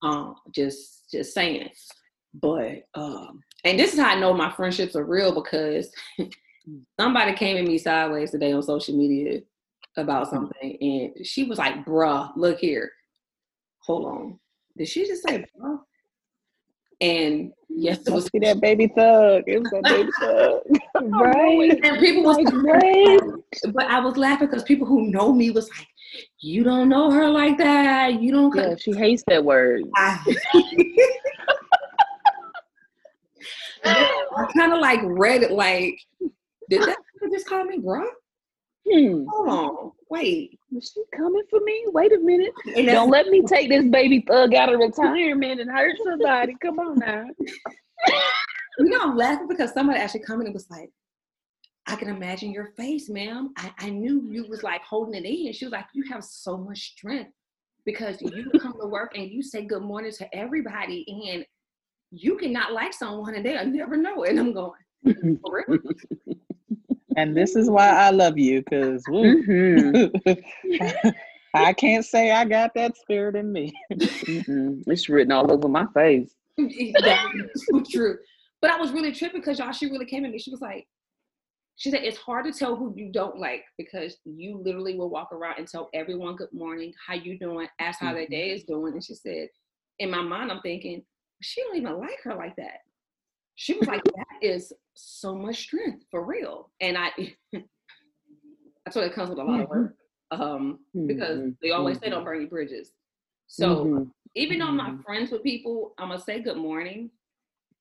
um, 0.02 0.36
just 0.54 1.10
just 1.12 1.34
saying. 1.34 1.70
But 2.34 2.84
um, 2.96 3.42
and 3.64 3.80
this 3.80 3.94
is 3.94 4.00
how 4.00 4.10
I 4.10 4.20
know 4.20 4.34
my 4.34 4.52
friendships 4.52 4.96
are 4.96 5.06
real 5.06 5.34
because 5.34 5.92
somebody 7.00 7.34
came 7.34 7.58
at 7.58 7.66
me 7.66 7.78
sideways 7.78 8.32
today 8.32 8.52
on 8.52 8.64
social 8.64 8.98
media 8.98 9.42
about 9.96 10.28
mm-hmm. 10.28 10.36
something, 10.36 10.78
and 10.82 11.26
she 11.26 11.46
was 11.46 11.60
like, 11.60 11.86
"Bruh, 11.86 12.32
look 12.36 12.60
here, 12.60 12.92
hold 13.80 14.06
on." 14.06 14.40
Did 14.78 14.88
she 14.88 15.06
just 15.06 15.28
say 15.28 15.46
bruh? 15.58 15.80
And 17.02 17.52
yes, 17.70 18.00
it 18.08 18.14
was 18.14 18.30
that 18.34 18.62
baby 18.62 18.88
thug. 18.88 19.44
It 19.46 19.60
was 19.60 19.70
that 19.72 19.84
baby 19.84 20.10
thug, 20.94 21.12
right? 21.12 21.80
And 21.84 22.00
people 22.00 22.24
was 22.24 22.38
like, 22.38 22.54
right. 22.54 23.20
But 23.74 23.86
I 23.86 24.00
was 24.00 24.18
laughing 24.18 24.48
because 24.48 24.64
people 24.64 24.88
who 24.88 25.12
know 25.12 25.34
me 25.34 25.52
was 25.52 25.70
like, 25.70 25.88
you 26.40 26.64
don't 26.64 26.90
know 26.90 27.12
her 27.12 27.30
like 27.30 27.58
that. 27.58 28.22
You 28.22 28.32
don't. 28.32 28.56
Yeah, 28.56 28.76
she 28.78 28.94
hates 28.94 29.24
that 29.28 29.44
word. 29.44 29.84
I, 29.96 30.20
I 33.86 34.48
kind 34.56 34.74
of 34.74 34.80
like 34.80 35.00
read 35.04 35.44
it 35.44 35.52
like, 35.52 36.00
did 36.70 36.82
that 36.82 36.98
just 37.32 37.48
call 37.48 37.64
me 37.66 37.80
bro? 37.80 38.06
Hmm. 38.90 39.26
Hold 39.30 39.50
on, 39.50 39.92
wait. 40.10 40.60
Was 40.72 40.92
she 40.94 41.04
coming 41.18 41.44
for 41.50 41.60
me? 41.62 41.86
Wait 41.88 42.12
a 42.12 42.20
minute. 42.20 42.52
And 42.76 42.88
Don't 42.88 43.10
let 43.10 43.28
me 43.28 43.42
take 43.48 43.70
this 43.70 43.86
baby 43.86 44.24
thug 44.28 44.54
out 44.54 44.74
of 44.74 44.80
retirement 44.80 45.62
and 45.62 45.70
hurt 45.70 45.96
somebody. 46.04 46.56
Come 46.62 46.80
on 46.80 47.00
now. 47.00 47.26
You 48.80 48.90
know, 48.90 49.02
I'm 49.02 49.16
laughing 49.16 49.48
because 49.48 49.72
somebody 49.74 50.00
actually 50.00 50.22
commented 50.22 50.48
and 50.48 50.56
was 50.56 50.70
like, 50.70 50.90
I 51.86 51.96
can 51.96 52.08
imagine 52.10 52.52
your 52.52 52.68
face, 52.78 53.10
ma'am. 53.10 53.54
I, 53.58 53.72
I 53.80 53.90
knew 53.90 54.28
you 54.32 54.48
was 54.48 54.64
like 54.64 54.82
holding 54.84 55.16
it 55.16 55.28
in. 55.28 55.52
She 55.54 55.66
was 55.66 55.72
like, 55.74 55.86
You 55.94 56.04
have 56.12 56.24
so 56.24 56.58
much 56.58 56.92
strength 56.94 57.32
because 57.86 58.22
you 58.22 58.52
come 58.62 58.74
to 58.80 58.88
work 58.88 59.18
and 59.18 59.30
you 59.30 59.44
say 59.44 59.66
good 59.66 59.84
morning 59.84 60.12
to 60.14 60.36
everybody 60.36 61.06
and 61.34 61.46
you 62.12 62.38
cannot 62.38 62.72
like 62.74 62.94
someone 62.94 63.36
and 63.36 63.46
they'll 63.46 63.66
never 63.66 63.98
know 63.98 64.24
it. 64.24 64.30
And 64.32 64.40
I'm 64.40 64.54
going, 64.54 64.80
For 65.42 65.66
real? 65.68 65.80
And 67.18 67.36
this 67.36 67.56
is 67.56 67.70
why 67.70 67.90
I 67.90 68.10
love 68.12 68.38
you, 68.38 68.62
because 68.62 69.04
Mhm. 69.06 70.10
I 71.54 71.74
can't 71.74 72.06
say 72.06 72.32
I 72.32 72.46
got 72.46 72.74
that 72.76 72.98
spirit 72.98 73.36
in 73.36 73.52
me. 73.52 73.74
Mm-mm. 73.92 74.82
It's 74.88 75.10
written 75.10 75.32
all 75.32 75.52
over 75.52 75.68
my 75.68 75.86
face. 75.94 76.34
That's 76.58 77.68
so 77.68 77.84
true. 77.88 78.18
But 78.62 78.72
I 78.72 78.78
was 78.78 78.92
really 78.92 79.12
tripping 79.12 79.42
because 79.42 79.60
y'all, 79.60 79.72
she 79.74 79.88
really 79.88 80.06
came 80.06 80.26
at 80.26 80.32
me. 80.32 80.40
She 80.40 80.50
was 80.50 80.62
like, 80.62 80.88
she 81.76 81.90
said, 81.90 82.04
it's 82.04 82.18
hard 82.18 82.46
to 82.46 82.52
tell 82.54 82.76
who 82.76 82.94
you 82.96 83.12
don't 83.12 83.38
like 83.38 83.64
because 83.78 84.18
you 84.26 84.62
literally 84.64 84.96
will 84.96 85.10
walk 85.10 85.32
around 85.32 85.58
and 85.58 85.68
tell 85.68 85.90
everyone 85.94 86.36
good 86.36 86.54
morning, 86.54 86.94
how 87.06 87.16
you 87.16 87.38
doing, 87.40 87.68
ask 87.80 88.00
how 88.00 88.14
their 88.14 88.26
Mhm. 88.26 88.30
day 88.30 88.52
is 88.52 88.64
doing. 88.64 88.94
And 88.94 89.04
she 89.04 89.16
said, 89.16 89.50
in 90.00 90.12
my 90.12 90.22
mind, 90.22 90.52
I'm 90.52 90.62
thinking, 90.62 91.04
she 91.42 91.62
don't 91.62 91.76
even 91.78 91.98
like 92.00 92.22
her 92.24 92.36
like 92.36 92.56
that. 92.58 92.82
She 93.56 93.74
was 93.74 93.88
like, 93.88 94.04
that 94.16 94.28
is 94.42 94.72
so 94.94 95.36
much 95.36 95.58
strength 95.58 96.06
for 96.12 96.24
real. 96.24 96.72
And 96.80 96.98
I, 96.98 97.12
that's 98.86 98.96
what 98.96 99.06
it 99.06 99.14
comes 99.14 99.30
with 99.30 99.40
a 99.40 99.44
lot 99.44 99.62
of 99.62 99.70
work. 99.70 99.96
Um, 100.32 100.80
because 101.08 101.40
Mhm. 101.40 101.58
they 101.62 101.72
always 101.72 102.00
say 102.00 102.08
Mhm. 102.08 102.12
don't 102.12 102.24
burn 102.24 102.42
your 102.42 102.50
bridges. 102.50 102.92
So 103.48 103.86
Mhm. 103.86 104.12
even 104.36 104.60
though 104.60 104.68
I'm 104.68 104.78
not 104.78 105.04
friends 105.04 105.32
with 105.32 105.44
people, 105.44 105.94
I'm 105.98 106.10
gonna 106.10 106.20
say 106.20 106.40
good 106.40 106.58
morning. 106.58 107.12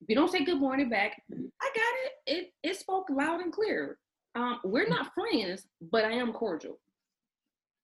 If 0.02 0.08
you 0.08 0.16
don't 0.16 0.32
say 0.32 0.44
good 0.44 0.58
morning 0.58 0.88
back, 0.88 1.22
I 1.30 1.70
got 1.74 1.94
it. 2.04 2.12
It 2.26 2.52
it 2.64 2.76
spoke 2.76 3.06
loud 3.08 3.40
and 3.40 3.52
clear. 3.52 3.98
Um, 4.34 4.58
we're 4.64 4.88
not 4.88 5.12
friends, 5.14 5.68
but 5.92 6.04
I 6.04 6.12
am 6.12 6.32
cordial. 6.32 6.80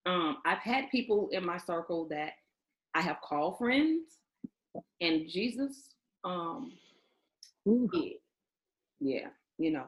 Um, 0.04 0.38
I've 0.44 0.58
had 0.58 0.90
people 0.90 1.28
in 1.30 1.46
my 1.46 1.58
circle 1.58 2.08
that 2.10 2.32
I 2.94 3.02
have 3.02 3.20
called 3.20 3.58
friends, 3.58 4.18
and 5.00 5.28
Jesus, 5.28 5.90
um, 6.24 6.72
yeah, 7.64 8.10
yeah, 8.98 9.26
you 9.58 9.70
know, 9.70 9.84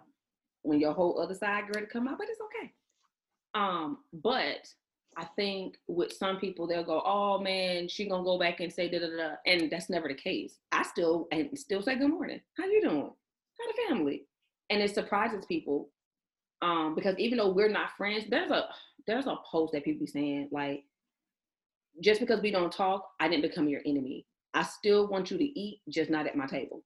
when 0.62 0.78
your 0.78 0.92
whole 0.92 1.20
other 1.20 1.34
side 1.34 1.64
ready 1.74 1.86
to 1.86 1.92
come 1.92 2.06
out, 2.06 2.18
but 2.18 2.28
it's 2.30 2.40
okay. 2.40 2.72
Um, 3.54 3.98
but 4.12 4.68
I 5.20 5.26
think 5.36 5.76
with 5.86 6.12
some 6.14 6.38
people 6.38 6.66
they'll 6.66 6.82
go, 6.82 7.02
"Oh 7.04 7.38
man, 7.38 7.88
she 7.88 8.08
gonna 8.08 8.24
go 8.24 8.38
back 8.38 8.60
and 8.60 8.72
say 8.72 8.88
da 8.88 9.00
da 9.00 9.08
da," 9.08 9.34
and 9.44 9.70
that's 9.70 9.90
never 9.90 10.08
the 10.08 10.14
case. 10.14 10.60
I 10.72 10.82
still 10.82 11.28
and 11.30 11.56
still 11.58 11.82
say 11.82 11.96
good 11.96 12.08
morning. 12.08 12.40
How 12.56 12.64
you 12.64 12.80
doing? 12.80 13.02
How 13.02 13.66
the 13.66 13.88
family? 13.88 14.24
And 14.70 14.80
it 14.80 14.94
surprises 14.94 15.44
people, 15.44 15.90
um, 16.62 16.94
because 16.94 17.18
even 17.18 17.36
though 17.36 17.50
we're 17.50 17.68
not 17.68 17.96
friends, 17.98 18.24
there's 18.30 18.50
a 18.50 18.68
there's 19.06 19.26
a 19.26 19.36
post 19.44 19.74
that 19.74 19.84
people 19.84 20.06
be 20.06 20.10
saying 20.10 20.48
like, 20.52 20.84
just 22.00 22.20
because 22.20 22.40
we 22.40 22.50
don't 22.50 22.72
talk, 22.72 23.10
I 23.20 23.28
didn't 23.28 23.42
become 23.42 23.68
your 23.68 23.82
enemy. 23.84 24.24
I 24.54 24.62
still 24.62 25.06
want 25.06 25.30
you 25.30 25.36
to 25.36 25.60
eat, 25.60 25.82
just 25.90 26.08
not 26.08 26.26
at 26.26 26.36
my 26.36 26.46
table. 26.46 26.82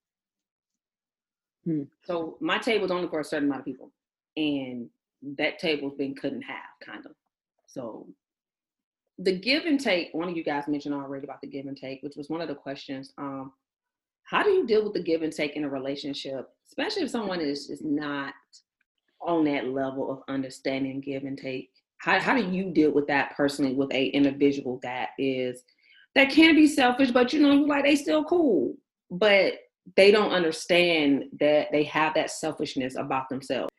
Hmm. 1.65 1.85
So 2.03 2.37
my 2.41 2.59
table's 2.59 2.91
only 2.91 3.09
for 3.09 3.21
a 3.21 3.25
certain 3.25 3.47
amount 3.47 3.61
of 3.61 3.67
people, 3.67 3.93
and 4.37 4.91
that 5.39 5.61
table's 5.61 5.95
been 5.95 6.17
cut 6.17 6.33
in 6.33 6.43
half, 6.43 6.81
kind 6.85 7.07
of. 7.07 7.13
So 7.69 8.09
the 9.19 9.39
give 9.39 9.65
and 9.65 9.81
take, 9.81 10.13
one 10.13 10.29
of 10.29 10.37
you 10.37 10.43
guys 10.43 10.67
mentioned 10.67 10.95
already 10.95 11.25
about 11.25 11.41
the 11.41 11.47
give 11.47 11.67
and 11.67 11.77
take, 11.77 12.03
which 12.03 12.17
was 12.17 12.29
one 12.29 12.41
of 12.41 12.49
the 12.49 12.55
questions. 12.55 13.13
Um, 13.19 13.53
how 14.25 14.43
do 14.43 14.51
you 14.51 14.67
deal 14.67 14.83
with 14.83 14.95
the 14.95 15.03
give 15.03 15.23
and 15.23 15.33
take 15.33 15.57
in 15.57 15.65
a 15.65 15.69
relationship, 15.69 16.49
especially 16.67 17.03
if 17.03 17.11
someone 17.11 17.41
is 17.41 17.71
is 17.71 17.83
not 17.83 18.35
on 19.21 19.45
that 19.45 19.69
level 19.69 20.11
of 20.11 20.23
understanding 20.29 21.01
give 21.01 21.25
and 21.25 21.39
take? 21.39 21.71
How 21.99 22.19
how 22.19 22.35
do 22.35 22.51
you 22.51 22.71
deal 22.71 22.91
with 22.91 23.07
that 23.07 23.37
personally 23.37 23.75
with 23.75 23.93
a 23.93 24.07
individual 24.07 24.81
that 24.83 25.11
is 25.19 25.63
that 26.15 26.31
can 26.31 26.55
be 26.55 26.67
selfish, 26.67 27.11
but 27.11 27.33
you 27.33 27.41
know, 27.41 27.55
like 27.55 27.85
they 27.85 27.97
still 27.97 28.25
cool, 28.25 28.77
but 29.11 29.55
they 29.97 30.11
don't 30.11 30.33
understand 30.33 31.25
that 31.39 31.69
they 31.71 31.85
have 31.85 32.15
that 32.15 32.31
selfishness 32.31 32.97
about 32.97 33.29
themselves. 33.29 33.71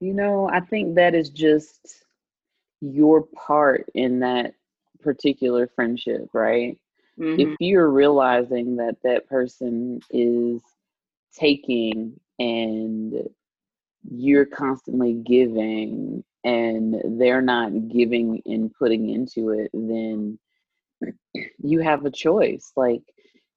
You 0.00 0.14
know, 0.14 0.48
I 0.48 0.60
think 0.60 0.94
that 0.94 1.14
is 1.14 1.28
just 1.28 2.04
your 2.80 3.22
part 3.22 3.90
in 3.94 4.20
that 4.20 4.54
particular 5.02 5.66
friendship, 5.66 6.28
right? 6.32 6.78
Mhm. 7.18 7.38
If 7.38 7.56
you're 7.60 7.90
realizing 7.90 8.76
that 8.76 8.96
that 9.02 9.28
person 9.28 10.00
is 10.10 10.62
taking 11.32 12.18
and 12.38 13.28
you're 14.10 14.46
constantly 14.46 15.14
giving 15.14 16.24
and 16.44 17.20
they're 17.20 17.42
not 17.42 17.88
giving 17.88 18.40
and 18.46 18.72
putting 18.74 19.10
into 19.10 19.50
it, 19.50 19.70
then 19.74 20.38
you 21.62 21.80
have 21.80 22.04
a 22.06 22.10
choice. 22.10 22.72
Like 22.76 23.02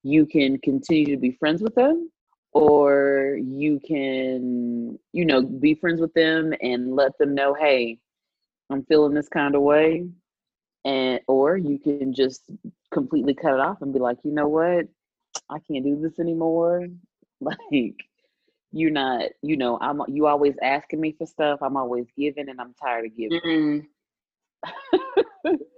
you 0.03 0.25
can 0.25 0.57
continue 0.59 1.05
to 1.05 1.17
be 1.17 1.31
friends 1.31 1.61
with 1.61 1.75
them 1.75 2.11
or 2.51 3.39
you 3.41 3.79
can, 3.79 4.99
you 5.13 5.25
know, 5.25 5.41
be 5.41 5.73
friends 5.75 6.01
with 6.01 6.13
them 6.13 6.53
and 6.61 6.95
let 6.95 7.17
them 7.17 7.33
know, 7.33 7.53
hey, 7.53 7.99
I'm 8.69 8.83
feeling 8.85 9.13
this 9.13 9.29
kind 9.29 9.55
of 9.55 9.61
way. 9.61 10.07
And 10.85 11.21
or 11.27 11.55
you 11.57 11.79
can 11.79 12.13
just 12.13 12.41
completely 12.91 13.33
cut 13.33 13.53
it 13.53 13.59
off 13.59 13.81
and 13.81 13.93
be 13.93 13.99
like, 13.99 14.17
you 14.23 14.31
know 14.31 14.47
what? 14.47 14.87
I 15.49 15.59
can't 15.59 15.83
do 15.83 15.99
this 16.01 16.19
anymore. 16.19 16.87
Like 17.41 17.95
you're 18.71 18.89
not, 18.89 19.23
you 19.41 19.57
know, 19.57 19.77
I'm 19.81 20.01
you 20.07 20.27
always 20.27 20.55
asking 20.61 21.01
me 21.01 21.13
for 21.17 21.27
stuff. 21.27 21.59
I'm 21.61 21.75
always 21.75 22.05
giving 22.17 22.47
and 22.47 22.61
I'm 22.61 22.73
tired 22.75 23.07
of 23.07 23.17
giving. 23.17 23.41
Mm. 23.45 23.85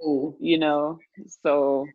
Ooh. 0.05 0.35
You 0.39 0.59
know? 0.59 0.99
So 1.41 1.87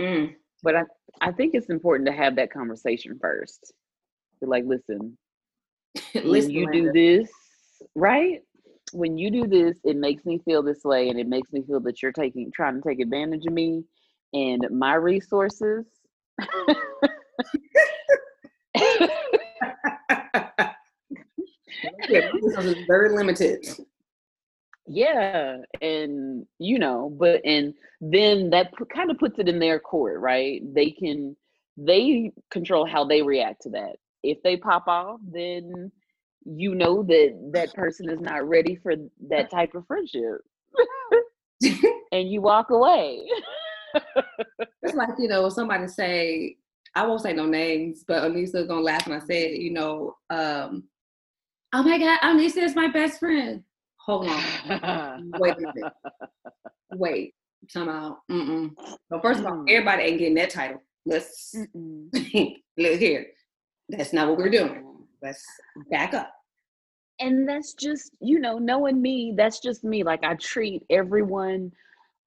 Mm. 0.00 0.34
but 0.62 0.76
I, 0.76 0.82
I 1.20 1.32
think 1.32 1.54
it's 1.54 1.70
important 1.70 2.06
to 2.08 2.12
have 2.12 2.36
that 2.36 2.52
conversation 2.52 3.18
first. 3.20 3.72
Be 4.40 4.46
like, 4.46 4.64
listen, 4.64 5.18
when 6.12 6.24
Listen, 6.24 6.50
you 6.52 6.70
do 6.72 6.92
this, 6.92 7.30
right? 7.94 8.42
When 8.92 9.18
you 9.18 9.30
do 9.30 9.46
this, 9.46 9.78
it 9.84 9.96
makes 9.96 10.24
me 10.24 10.40
feel 10.44 10.62
this 10.62 10.84
way, 10.84 11.08
and 11.08 11.18
it 11.18 11.28
makes 11.28 11.52
me 11.52 11.62
feel 11.62 11.80
that 11.80 12.02
you're 12.02 12.12
taking 12.12 12.50
trying 12.52 12.80
to 12.80 12.88
take 12.88 13.00
advantage 13.00 13.46
of 13.46 13.52
me 13.52 13.84
and 14.32 14.66
my 14.70 14.94
resources. 14.94 15.86
yeah, 22.08 22.30
very 22.86 23.10
limited. 23.10 23.66
yeah, 24.86 25.58
and 25.80 26.46
you 26.58 26.78
know, 26.78 27.14
but 27.18 27.40
and 27.44 27.74
then 28.00 28.50
that 28.50 28.72
kind 28.94 29.10
of 29.10 29.18
puts 29.18 29.38
it 29.38 29.48
in 29.48 29.58
their 29.58 29.78
court, 29.78 30.20
right? 30.20 30.62
They 30.74 30.90
can 30.90 31.36
they 31.76 32.32
control 32.50 32.86
how 32.86 33.04
they 33.04 33.22
react 33.22 33.62
to 33.62 33.70
that. 33.70 33.96
If 34.22 34.42
they 34.42 34.56
pop 34.56 34.88
off, 34.88 35.20
then 35.22 35.92
you 36.56 36.74
know 36.74 37.02
that 37.02 37.50
that 37.52 37.74
person 37.74 38.08
is 38.08 38.20
not 38.20 38.48
ready 38.48 38.76
for 38.76 38.94
that 39.28 39.50
type 39.50 39.74
of 39.74 39.86
friendship. 39.86 40.40
and 42.12 42.30
you 42.30 42.40
walk 42.40 42.70
away. 42.70 43.22
It's 44.82 44.94
like, 44.94 45.10
you 45.18 45.28
know, 45.28 45.48
somebody 45.48 45.88
say, 45.88 46.56
I 46.94 47.06
won't 47.06 47.20
say 47.20 47.32
no 47.32 47.46
names, 47.46 48.04
but 48.06 48.22
Anissa 48.22 48.66
gonna 48.66 48.80
laugh 48.80 49.06
when 49.06 49.20
I 49.20 49.24
say 49.24 49.52
it, 49.52 49.60
you 49.60 49.72
know, 49.72 50.16
um, 50.30 50.84
oh 51.72 51.82
my 51.82 51.98
God, 51.98 52.18
Anissa 52.20 52.58
is 52.62 52.74
my 52.74 52.88
best 52.88 53.18
friend. 53.18 53.62
Hold 54.06 54.28
on. 54.28 55.32
Wait 55.38 55.54
a 55.56 55.60
minute. 55.60 55.92
Wait. 56.92 57.34
Somehow. 57.68 58.16
Mm-mm. 58.30 58.70
First 59.20 59.40
of 59.40 59.46
all, 59.46 59.52
Mm. 59.52 59.70
everybody 59.70 60.04
ain't 60.04 60.18
getting 60.18 60.34
that 60.36 60.50
title. 60.50 60.80
Let's 61.04 61.54
look 61.74 62.98
here. 62.98 63.26
That's 63.90 64.12
not 64.14 64.28
what 64.28 64.38
we're 64.38 64.48
doing. 64.48 64.84
Let's 65.20 65.44
back 65.90 66.14
up. 66.14 66.30
And 67.20 67.48
that's 67.48 67.74
just 67.74 68.12
you 68.20 68.38
know 68.38 68.58
knowing 68.58 69.00
me 69.00 69.34
that's 69.36 69.60
just 69.60 69.84
me 69.84 70.02
like 70.02 70.22
i 70.24 70.34
treat 70.34 70.82
everyone 70.90 71.70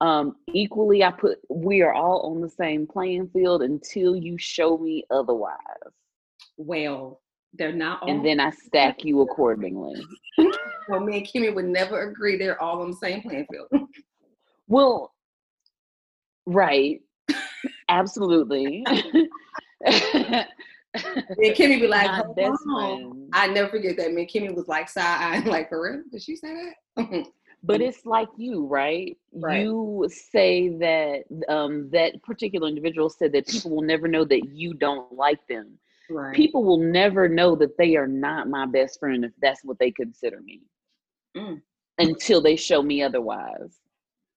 um 0.02 0.36
equally 0.54 1.04
i 1.04 1.12
put 1.12 1.38
we 1.50 1.82
are 1.82 1.94
all 1.94 2.32
on 2.32 2.42
the 2.42 2.50
same 2.50 2.88
playing 2.88 3.28
field 3.30 3.62
until 3.62 4.16
you 4.16 4.38
show 4.38 4.78
me 4.78 5.04
otherwise. 5.12 5.56
Well, 6.58 7.22
they're 7.54 7.74
not 7.74 8.02
all 8.02 8.10
and 8.10 8.26
then 8.26 8.40
i 8.40 8.50
stack 8.50 9.04
you 9.04 9.22
accordingly. 9.28 10.02
Well, 10.90 11.02
me 11.02 11.18
and 11.18 11.28
Kimmy 11.28 11.54
would 11.54 11.66
never 11.66 12.10
agree 12.10 12.38
they're 12.38 12.62
all 12.62 12.82
on 12.82 12.92
the 12.92 12.98
same 12.98 13.22
playing 13.22 13.46
field. 13.52 13.68
well 14.68 15.14
right. 16.46 17.02
Absolutely 17.90 18.84
and 20.94 21.56
Kimmy 21.56 21.80
be 21.80 21.88
like, 21.88 22.10
"Hold 22.12 22.38
on." 22.40 23.30
I 23.34 23.48
never 23.48 23.70
forget 23.70 23.98
that. 23.98 24.14
Me 24.14 24.22
and 24.24 24.30
Kimmy 24.30 24.54
was 24.56 24.68
like 24.68 24.90
side 24.90 25.36
eyeing, 25.36 25.46
like, 25.46 25.70
for 25.70 25.82
real? 25.84 26.04
Did 26.12 26.22
she 26.22 26.36
say 26.36 26.74
that? 26.98 27.26
but 27.64 27.80
it's 27.82 28.06
like 28.06 28.28
you 28.38 28.66
right? 28.66 29.18
Right. 29.34 29.62
you 29.62 30.08
say 30.10 30.70
that 30.80 31.24
um 31.48 31.90
that 31.92 32.22
particular 32.24 32.68
individual 32.68 33.10
said 33.10 33.32
that 33.34 33.48
people 33.48 33.72
will 33.72 33.82
never 33.84 34.08
know 34.08 34.26
that 34.26 34.50
you 34.50 34.74
don't 34.74 35.14
like 35.14 35.40
them 35.48 35.78
Right. 36.10 36.36
people 36.36 36.66
will 36.66 36.80
never 36.80 37.30
know 37.30 37.56
that 37.56 37.78
they 37.78 37.96
are 37.96 38.08
not 38.08 38.50
my 38.50 38.66
best 38.66 39.00
friend 39.00 39.24
if 39.24 39.32
that's 39.42 39.64
what 39.64 39.80
they 39.80 39.92
consider 39.92 40.42
me 40.42 40.62
Mm. 41.38 41.62
until 42.00 42.42
they 42.42 42.58
show 42.58 42.82
me 42.82 43.02
otherwise 43.02 43.80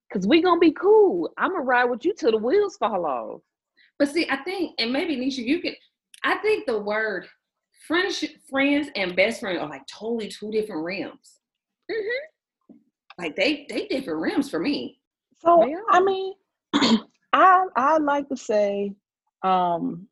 because 0.09 0.28
we 0.28 0.40
gonna 0.40 0.61
be 0.61 0.70
cool 0.72 1.30
i'm 1.38 1.50
gonna 1.50 1.62
ride 1.64 1.86
with 1.86 2.05
you 2.05 2.14
till 2.14 2.30
the 2.30 2.36
wheels 2.38 2.76
fall 2.76 3.05
off 3.05 3.40
But 3.98 4.09
see, 4.11 4.26
I 4.30 4.36
think, 4.44 4.74
and 4.78 4.92
maybe 4.92 5.16
Nisha, 5.16 5.44
you 5.44 5.61
could. 5.61 5.74
I 6.24 6.36
think 6.36 6.66
the 6.66 6.78
word 6.78 7.26
friendship, 7.86 8.30
friends, 8.50 8.88
and 8.96 9.14
best 9.14 9.40
friend 9.40 9.58
are 9.58 9.68
like 9.68 9.86
totally 9.86 10.28
two 10.28 10.50
different 10.50 10.82
realms. 10.84 11.40
Like 13.18 13.36
they 13.36 13.66
they 13.68 13.86
different 13.86 14.20
realms 14.20 14.50
for 14.50 14.58
me. 14.58 14.98
So 15.40 15.70
I 15.90 16.00
mean, 16.00 16.34
I 17.32 17.64
I 17.76 17.98
like 17.98 18.28
to 18.30 18.36
say, 18.36 18.92
um, 19.42 20.08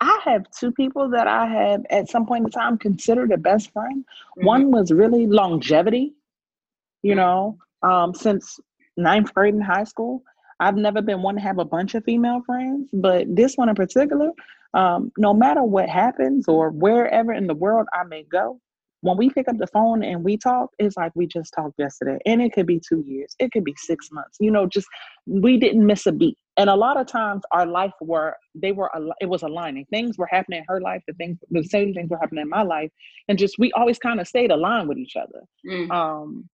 I 0.00 0.20
have 0.24 0.46
two 0.58 0.72
people 0.72 1.10
that 1.10 1.26
I 1.28 1.46
have 1.46 1.84
at 1.90 2.08
some 2.08 2.26
point 2.26 2.46
in 2.46 2.50
time 2.50 2.78
considered 2.78 3.30
a 3.32 3.36
best 3.36 3.72
friend. 3.72 4.04
Mhm. 4.38 4.44
One 4.44 4.70
was 4.70 4.90
really 4.90 5.26
longevity, 5.26 6.14
you 7.02 7.14
know, 7.14 7.58
um, 7.82 8.14
since 8.14 8.58
ninth 8.96 9.32
grade 9.34 9.54
in 9.54 9.60
high 9.60 9.84
school. 9.84 10.22
I've 10.60 10.76
never 10.76 11.00
been 11.00 11.22
one 11.22 11.36
to 11.36 11.40
have 11.40 11.58
a 11.58 11.64
bunch 11.64 11.94
of 11.94 12.02
female 12.02 12.42
friends, 12.44 12.90
but 12.92 13.32
this 13.36 13.56
one 13.56 13.68
in 13.68 13.76
particular, 13.76 14.32
um, 14.74 15.12
no 15.18 15.34
matter 15.34 15.62
what 15.62 15.88
happens 15.88 16.46
or 16.48 16.70
wherever 16.70 17.32
in 17.32 17.46
the 17.46 17.54
world 17.54 17.86
I 17.92 18.04
may 18.04 18.24
go, 18.24 18.60
when 19.02 19.16
we 19.16 19.30
pick 19.30 19.48
up 19.48 19.56
the 19.58 19.66
phone 19.68 20.02
and 20.02 20.24
we 20.24 20.36
talk, 20.36 20.70
it's 20.78 20.96
like 20.96 21.12
we 21.14 21.26
just 21.26 21.52
talked 21.54 21.74
yesterday. 21.78 22.18
And 22.26 22.42
it 22.42 22.52
could 22.52 22.66
be 22.66 22.80
two 22.80 23.02
years, 23.06 23.34
it 23.38 23.52
could 23.52 23.64
be 23.64 23.74
six 23.78 24.10
months, 24.12 24.36
you 24.40 24.50
know, 24.50 24.66
just 24.66 24.88
we 25.26 25.56
didn't 25.58 25.86
miss 25.86 26.06
a 26.06 26.12
beat. 26.12 26.36
And 26.56 26.68
a 26.68 26.74
lot 26.74 26.96
of 27.00 27.06
times 27.06 27.42
our 27.52 27.66
life 27.66 27.92
were, 28.00 28.36
they 28.56 28.72
were, 28.72 28.90
it 29.20 29.26
was 29.26 29.42
aligning. 29.42 29.86
Things 29.90 30.18
were 30.18 30.26
happening 30.26 30.58
in 30.60 30.64
her 30.68 30.80
life, 30.80 31.02
the 31.06 31.14
things, 31.14 31.38
the 31.50 31.62
same 31.62 31.94
things 31.94 32.10
were 32.10 32.18
happening 32.18 32.42
in 32.42 32.48
my 32.48 32.62
life. 32.62 32.90
And 33.28 33.38
just, 33.38 33.56
we 33.58 33.70
always 33.72 33.98
kind 33.98 34.20
of 34.20 34.26
stayed 34.26 34.50
aligned 34.50 34.88
with 34.88 34.98
each 34.98 35.16
other 35.16 35.42
Mm. 35.66 35.90
um 35.90 36.48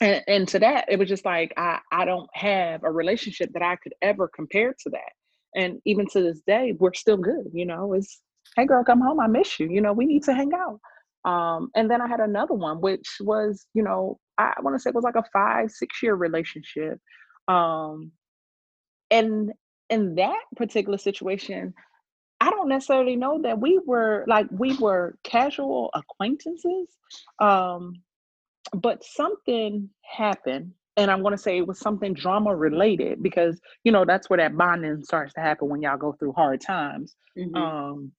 and, 0.00 0.22
and 0.26 0.48
to 0.48 0.58
that 0.58 0.86
it 0.88 0.98
was 0.98 1.08
just 1.08 1.24
like 1.24 1.52
I, 1.56 1.78
I 1.92 2.04
don't 2.04 2.28
have 2.34 2.82
a 2.84 2.90
relationship 2.90 3.50
that 3.54 3.62
i 3.62 3.76
could 3.76 3.94
ever 4.02 4.28
compare 4.28 4.74
to 4.82 4.90
that 4.90 5.12
and 5.54 5.80
even 5.84 6.06
to 6.06 6.22
this 6.22 6.40
day 6.46 6.74
we're 6.78 6.94
still 6.94 7.16
good 7.16 7.46
you 7.52 7.66
know 7.66 7.92
it's 7.92 8.20
hey 8.56 8.66
girl 8.66 8.84
come 8.84 9.00
home 9.00 9.20
i 9.20 9.26
miss 9.26 9.58
you 9.60 9.68
you 9.68 9.80
know 9.80 9.92
we 9.92 10.06
need 10.06 10.22
to 10.22 10.34
hang 10.34 10.50
out 10.54 10.80
um 11.30 11.70
and 11.76 11.90
then 11.90 12.00
i 12.00 12.08
had 12.08 12.20
another 12.20 12.54
one 12.54 12.80
which 12.80 13.16
was 13.20 13.66
you 13.74 13.82
know 13.82 14.18
i 14.38 14.52
want 14.62 14.74
to 14.74 14.80
say 14.80 14.88
it 14.88 14.94
was 14.94 15.04
like 15.04 15.16
a 15.16 15.24
five 15.32 15.70
six 15.70 16.02
year 16.02 16.14
relationship 16.14 16.98
um 17.48 18.10
and 19.10 19.52
in 19.90 20.14
that 20.14 20.40
particular 20.56 20.98
situation 20.98 21.74
I 22.42 22.50
don't 22.50 22.68
necessarily 22.68 23.14
know 23.14 23.40
that 23.42 23.60
we 23.60 23.78
were 23.86 24.24
like 24.26 24.48
we 24.50 24.76
were 24.78 25.16
casual 25.22 25.90
acquaintances. 25.94 26.88
Um, 27.38 28.02
but 28.74 29.04
something 29.04 29.90
happened, 30.02 30.72
and 30.96 31.10
I'm 31.10 31.22
gonna 31.22 31.38
say 31.38 31.58
it 31.58 31.66
was 31.66 31.78
something 31.78 32.14
drama 32.14 32.54
related 32.54 33.22
because 33.22 33.60
you 33.84 33.92
know 33.92 34.04
that's 34.04 34.28
where 34.28 34.38
that 34.38 34.56
bonding 34.56 35.02
starts 35.04 35.32
to 35.34 35.40
happen 35.40 35.68
when 35.68 35.82
y'all 35.82 35.96
go 35.96 36.12
through 36.12 36.32
hard 36.32 36.60
times. 36.60 37.16
Mhm. 37.38 37.56
Um, 37.56 38.12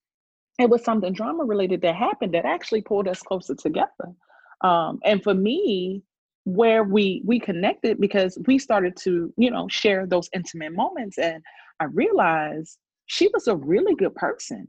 it 0.60 0.70
was 0.70 0.84
something 0.84 1.14
drama 1.14 1.44
related 1.46 1.82
that 1.82 1.96
happened 1.96 2.34
that 2.34 2.46
actually 2.46 2.82
pulled 2.82 3.08
us 3.08 3.22
closer 3.22 3.56
together. 3.56 4.14
Um, 4.62 5.00
and 5.04 5.22
for 5.24 5.34
me, 5.34 6.04
where 6.46 6.84
we 6.84 7.22
we 7.26 7.40
connected 7.40 8.00
because 8.00 8.38
we 8.48 8.58
started 8.60 8.96
to 8.98 9.34
you 9.38 9.52
know 9.52 9.68
share 9.70 10.06
those 10.08 10.30
intimate 10.34 10.74
moments, 10.74 11.18
and 11.18 11.44
I 11.80 11.86
realized 11.86 12.78
she 13.08 13.30
was 13.34 13.48
a 13.48 13.56
really 13.56 13.96
good 13.96 14.16
person, 14.16 14.68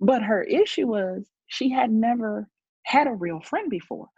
but 0.00 0.22
her 0.22 0.42
issue 0.42 0.86
was 0.88 1.28
she 1.48 1.70
had 1.70 1.90
never 1.92 2.48
had 2.84 3.06
a 3.06 3.12
real 3.14 3.40
friend 3.40 3.70
before. 3.70 4.08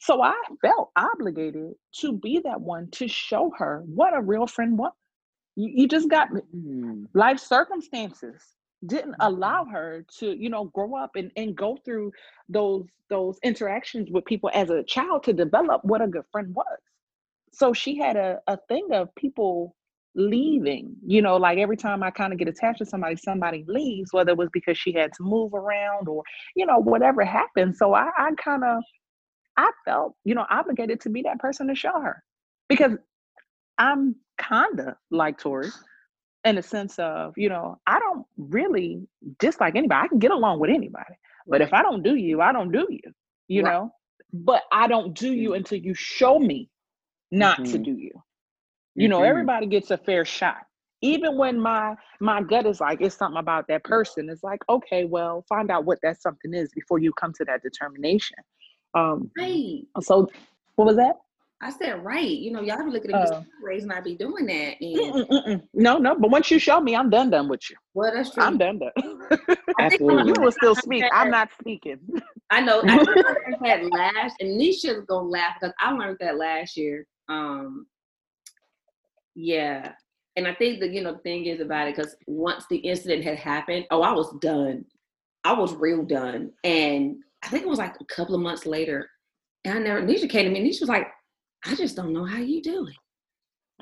So 0.00 0.22
I 0.22 0.34
felt 0.62 0.90
obligated 0.96 1.74
to 2.00 2.12
be 2.14 2.40
that 2.44 2.60
one 2.60 2.90
to 2.92 3.08
show 3.08 3.52
her 3.58 3.84
what 3.86 4.16
a 4.16 4.22
real 4.22 4.46
friend 4.48 4.78
was. 4.78 4.92
You, 5.56 5.70
you 5.74 5.88
just 5.88 6.10
got 6.10 6.28
Mm. 6.56 7.06
life 7.14 7.40
circumstances 7.40 8.42
didn't 8.86 9.16
allow 9.20 9.64
her 9.66 10.04
to 10.18 10.32
you 10.42 10.50
know 10.50 10.66
grow 10.66 10.96
up 10.96 11.12
and, 11.16 11.30
and 11.36 11.56
go 11.56 11.78
through 11.84 12.12
those 12.48 12.86
those 13.10 13.38
interactions 13.44 14.10
with 14.10 14.24
people 14.26 14.50
as 14.54 14.70
a 14.70 14.84
child 14.84 15.24
to 15.24 15.32
develop 15.34 15.82
what 15.84 16.02
a 16.02 16.08
good 16.08 16.24
friend 16.32 16.54
was 16.54 16.78
so 17.52 17.72
she 17.72 17.98
had 17.98 18.16
a, 18.16 18.38
a 18.48 18.58
thing 18.68 18.88
of 18.92 19.14
people 19.16 19.76
leaving 20.16 20.94
you 21.06 21.22
know 21.22 21.36
like 21.36 21.58
every 21.58 21.76
time 21.76 22.02
i 22.02 22.10
kind 22.10 22.32
of 22.32 22.38
get 22.38 22.48
attached 22.48 22.78
to 22.78 22.86
somebody 22.86 23.16
somebody 23.16 23.64
leaves 23.68 24.12
whether 24.12 24.32
it 24.32 24.38
was 24.38 24.50
because 24.52 24.78
she 24.78 24.92
had 24.92 25.12
to 25.12 25.22
move 25.22 25.54
around 25.54 26.08
or 26.08 26.22
you 26.56 26.66
know 26.66 26.78
whatever 26.78 27.24
happened 27.24 27.76
so 27.76 27.94
i, 27.94 28.08
I 28.18 28.30
kind 28.42 28.64
of 28.64 28.82
i 29.60 29.70
felt 29.84 30.14
you 30.24 30.34
know 30.34 30.46
obligated 30.50 31.00
to 31.00 31.10
be 31.10 31.22
that 31.22 31.38
person 31.38 31.68
to 31.68 31.74
show 31.74 32.00
her 32.00 32.22
because 32.68 32.92
i'm 33.78 34.16
kinda 34.40 34.96
like 35.10 35.38
tori 35.38 35.70
in 36.44 36.56
the 36.56 36.62
sense 36.62 36.98
of, 36.98 37.34
you 37.36 37.48
know, 37.48 37.78
I 37.86 37.98
don't 37.98 38.26
really 38.38 39.06
dislike 39.38 39.76
anybody. 39.76 40.04
I 40.04 40.08
can 40.08 40.18
get 40.18 40.30
along 40.30 40.60
with 40.60 40.70
anybody. 40.70 41.14
But 41.48 41.60
if 41.60 41.72
I 41.74 41.82
don't 41.82 42.02
do 42.02 42.14
you, 42.16 42.40
I 42.40 42.52
don't 42.52 42.72
do 42.72 42.86
you, 42.90 43.12
you 43.48 43.62
Right. 43.62 43.72
know? 43.72 43.92
But 44.32 44.62
I 44.72 44.86
don't 44.88 45.14
do 45.14 45.32
you 45.32 45.54
until 45.54 45.78
you 45.78 45.94
show 45.94 46.38
me 46.38 46.70
not 47.30 47.64
to 47.66 47.78
Mhm. 47.78 47.84
do 47.84 47.92
you. 47.92 48.12
You 48.96 49.08
know, 49.08 49.22
Mhm. 49.22 49.26
everybody 49.28 49.66
gets 49.66 49.90
a 49.90 49.98
fair 49.98 50.24
shot. 50.24 50.66
Even 51.02 51.38
when 51.38 51.60
my 51.60 51.96
my 52.20 52.42
gut 52.42 52.66
is 52.66 52.80
like 52.80 53.00
it's 53.00 53.16
something 53.16 53.38
about 53.40 53.66
that 53.68 53.84
person, 53.84 54.30
it's 54.30 54.44
like, 54.44 54.60
okay, 54.68 55.04
well, 55.06 55.44
find 55.48 55.70
out 55.70 55.84
what 55.86 55.98
that 56.02 56.20
something 56.22 56.54
is 56.54 56.70
before 56.74 56.98
you 56.98 57.12
come 57.14 57.32
to 57.34 57.44
that 57.46 57.62
determination. 57.62 58.38
Um 58.94 59.30
Right. 59.38 59.82
so 60.00 60.28
what 60.76 60.86
was 60.86 60.96
that? 60.96 61.16
I 61.62 61.70
said 61.70 62.02
right. 62.04 62.26
You 62.28 62.52
know, 62.52 62.62
y'all 62.62 62.82
be 62.84 62.90
looking 62.90 63.10
at 63.10 63.16
me 63.30 63.36
Uh, 63.36 63.42
raised 63.62 63.82
and 63.84 63.92
I 63.92 64.00
be 64.00 64.14
doing 64.16 64.46
that. 64.46 64.76
And 64.80 64.96
Mm-mm, 65.14 65.28
mm-mm. 65.28 65.62
No, 65.74 65.98
no, 65.98 66.14
but 66.18 66.30
once 66.30 66.50
you 66.50 66.58
show 66.58 66.80
me, 66.80 66.96
I'm 66.96 67.10
done 67.10 67.28
done 67.30 67.48
with 67.50 67.68
you. 67.68 67.76
well, 67.92 68.10
that's 68.14 68.32
true. 68.32 68.42
I'm 68.42 68.56
done 68.56 68.78
done. 68.78 68.92
Absolutely. 69.78 70.28
you 70.32 70.40
will 70.40 70.52
still 70.52 70.74
I 70.76 70.80
speak. 70.80 71.04
I'm 71.12 71.30
not 71.38 71.50
speaking. 71.60 71.98
I 72.50 72.60
know. 72.62 72.82
I 72.88 72.96
think 72.96 73.18
I 73.26 73.32
learned 73.32 73.56
that 73.92 73.98
last, 73.98 74.36
and 74.40 74.58
Nisha's 74.58 75.04
gonna 75.06 75.28
laugh 75.28 75.56
because 75.60 75.74
I 75.78 75.92
learned 75.92 76.16
that 76.20 76.36
last 76.38 76.76
year. 76.76 77.06
Um, 77.28 77.86
yeah, 79.34 79.92
and 80.36 80.46
I 80.48 80.54
think 80.54 80.80
the 80.80 80.88
you 80.88 81.02
know 81.02 81.12
the 81.12 81.18
thing 81.18 81.44
is 81.46 81.60
about 81.60 81.88
it 81.88 81.96
because 81.96 82.16
once 82.26 82.64
the 82.70 82.78
incident 82.78 83.22
had 83.22 83.36
happened, 83.36 83.84
oh, 83.90 84.02
I 84.02 84.12
was 84.12 84.34
done. 84.40 84.84
I 85.44 85.52
was 85.52 85.74
real 85.74 86.02
done, 86.04 86.52
and 86.64 87.16
I 87.42 87.48
think 87.48 87.62
it 87.64 87.68
was 87.68 87.78
like 87.78 87.96
a 88.00 88.04
couple 88.04 88.34
of 88.34 88.40
months 88.40 88.66
later, 88.66 89.08
and 89.64 89.78
I 89.78 89.82
never. 89.82 90.02
Nisha 90.02 90.28
came 90.28 90.44
to 90.44 90.50
me, 90.50 90.60
and 90.60 90.68
Nisha 90.68 90.80
was 90.80 90.88
like, 90.88 91.06
"I 91.64 91.74
just 91.74 91.96
don't 91.96 92.12
know 92.12 92.24
how 92.24 92.38
you 92.38 92.62
do 92.62 92.86
it. 92.86 92.96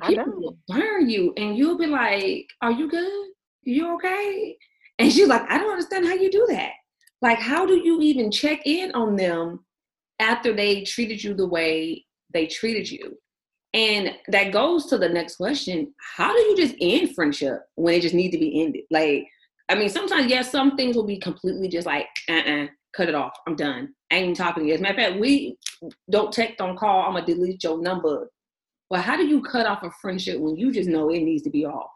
I 0.00 0.08
People 0.08 0.26
know. 0.26 0.32
will 0.36 0.58
burn 0.68 1.08
you, 1.10 1.32
and 1.36 1.56
you'll 1.56 1.78
be 1.78 1.86
like, 1.86 2.46
"Are 2.62 2.72
you 2.72 2.88
good? 2.88 3.28
You 3.62 3.94
okay?" 3.96 4.56
And 4.98 5.12
she's 5.12 5.28
like, 5.28 5.42
"I 5.50 5.58
don't 5.58 5.70
understand 5.70 6.06
how 6.06 6.14
you 6.14 6.30
do 6.30 6.46
that. 6.50 6.72
Like, 7.20 7.38
how 7.38 7.66
do 7.66 7.76
you 7.76 8.00
even 8.00 8.30
check 8.30 8.60
in 8.64 8.92
on 8.92 9.16
them 9.16 9.64
after 10.20 10.52
they 10.54 10.82
treated 10.82 11.22
you 11.22 11.34
the 11.34 11.46
way 11.48 12.04
they 12.32 12.46
treated 12.46 12.90
you?" 12.90 13.18
And 13.74 14.14
that 14.28 14.52
goes 14.52 14.86
to 14.86 14.98
the 14.98 15.08
next 15.08 15.36
question: 15.36 15.92
How 16.16 16.32
do 16.32 16.40
you 16.40 16.56
just 16.56 16.76
end 16.80 17.14
friendship 17.14 17.60
when 17.74 17.94
it 17.94 18.02
just 18.02 18.14
needs 18.14 18.32
to 18.34 18.40
be 18.40 18.62
ended? 18.62 18.84
Like, 18.90 19.26
I 19.68 19.74
mean, 19.74 19.88
sometimes 19.88 20.30
yes, 20.30 20.50
some 20.50 20.76
things 20.76 20.96
will 20.96 21.04
be 21.06 21.18
completely 21.18 21.68
just 21.68 21.86
like, 21.86 22.06
"Uh-uh, 22.28 22.68
cut 22.98 23.08
it 23.08 23.14
off. 23.14 23.32
I'm 23.46 23.54
done. 23.54 23.94
I 24.10 24.16
ain't 24.16 24.24
even 24.24 24.34
talking 24.34 24.64
to 24.64 24.68
you." 24.68 24.74
As 24.74 24.80
a 24.80 24.82
matter 24.82 24.98
of 24.98 25.04
fact, 25.04 25.20
we 25.20 25.56
don't 26.10 26.32
text, 26.32 26.58
don't 26.58 26.76
call. 26.76 27.02
I'm 27.02 27.14
gonna 27.14 27.24
delete 27.24 27.62
your 27.62 27.80
number. 27.80 28.28
Well, 28.90 29.02
how 29.02 29.16
do 29.16 29.26
you 29.26 29.40
cut 29.40 29.66
off 29.66 29.82
a 29.84 29.90
friendship 30.02 30.40
when 30.40 30.56
you 30.56 30.72
just 30.72 30.88
know 30.88 31.10
it 31.10 31.20
needs 31.20 31.42
to 31.44 31.50
be 31.50 31.64
off? 31.64 31.90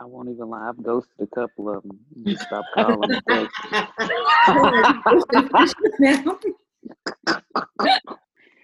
I 0.00 0.04
won't 0.04 0.28
even 0.28 0.48
lie. 0.48 0.68
I've 0.68 0.82
ghosted 0.82 1.12
a 1.20 1.26
couple 1.26 1.70
of 1.70 1.82
them. 1.84 1.98
Just 2.24 2.42
stop 2.42 2.64
calling. 2.74 3.20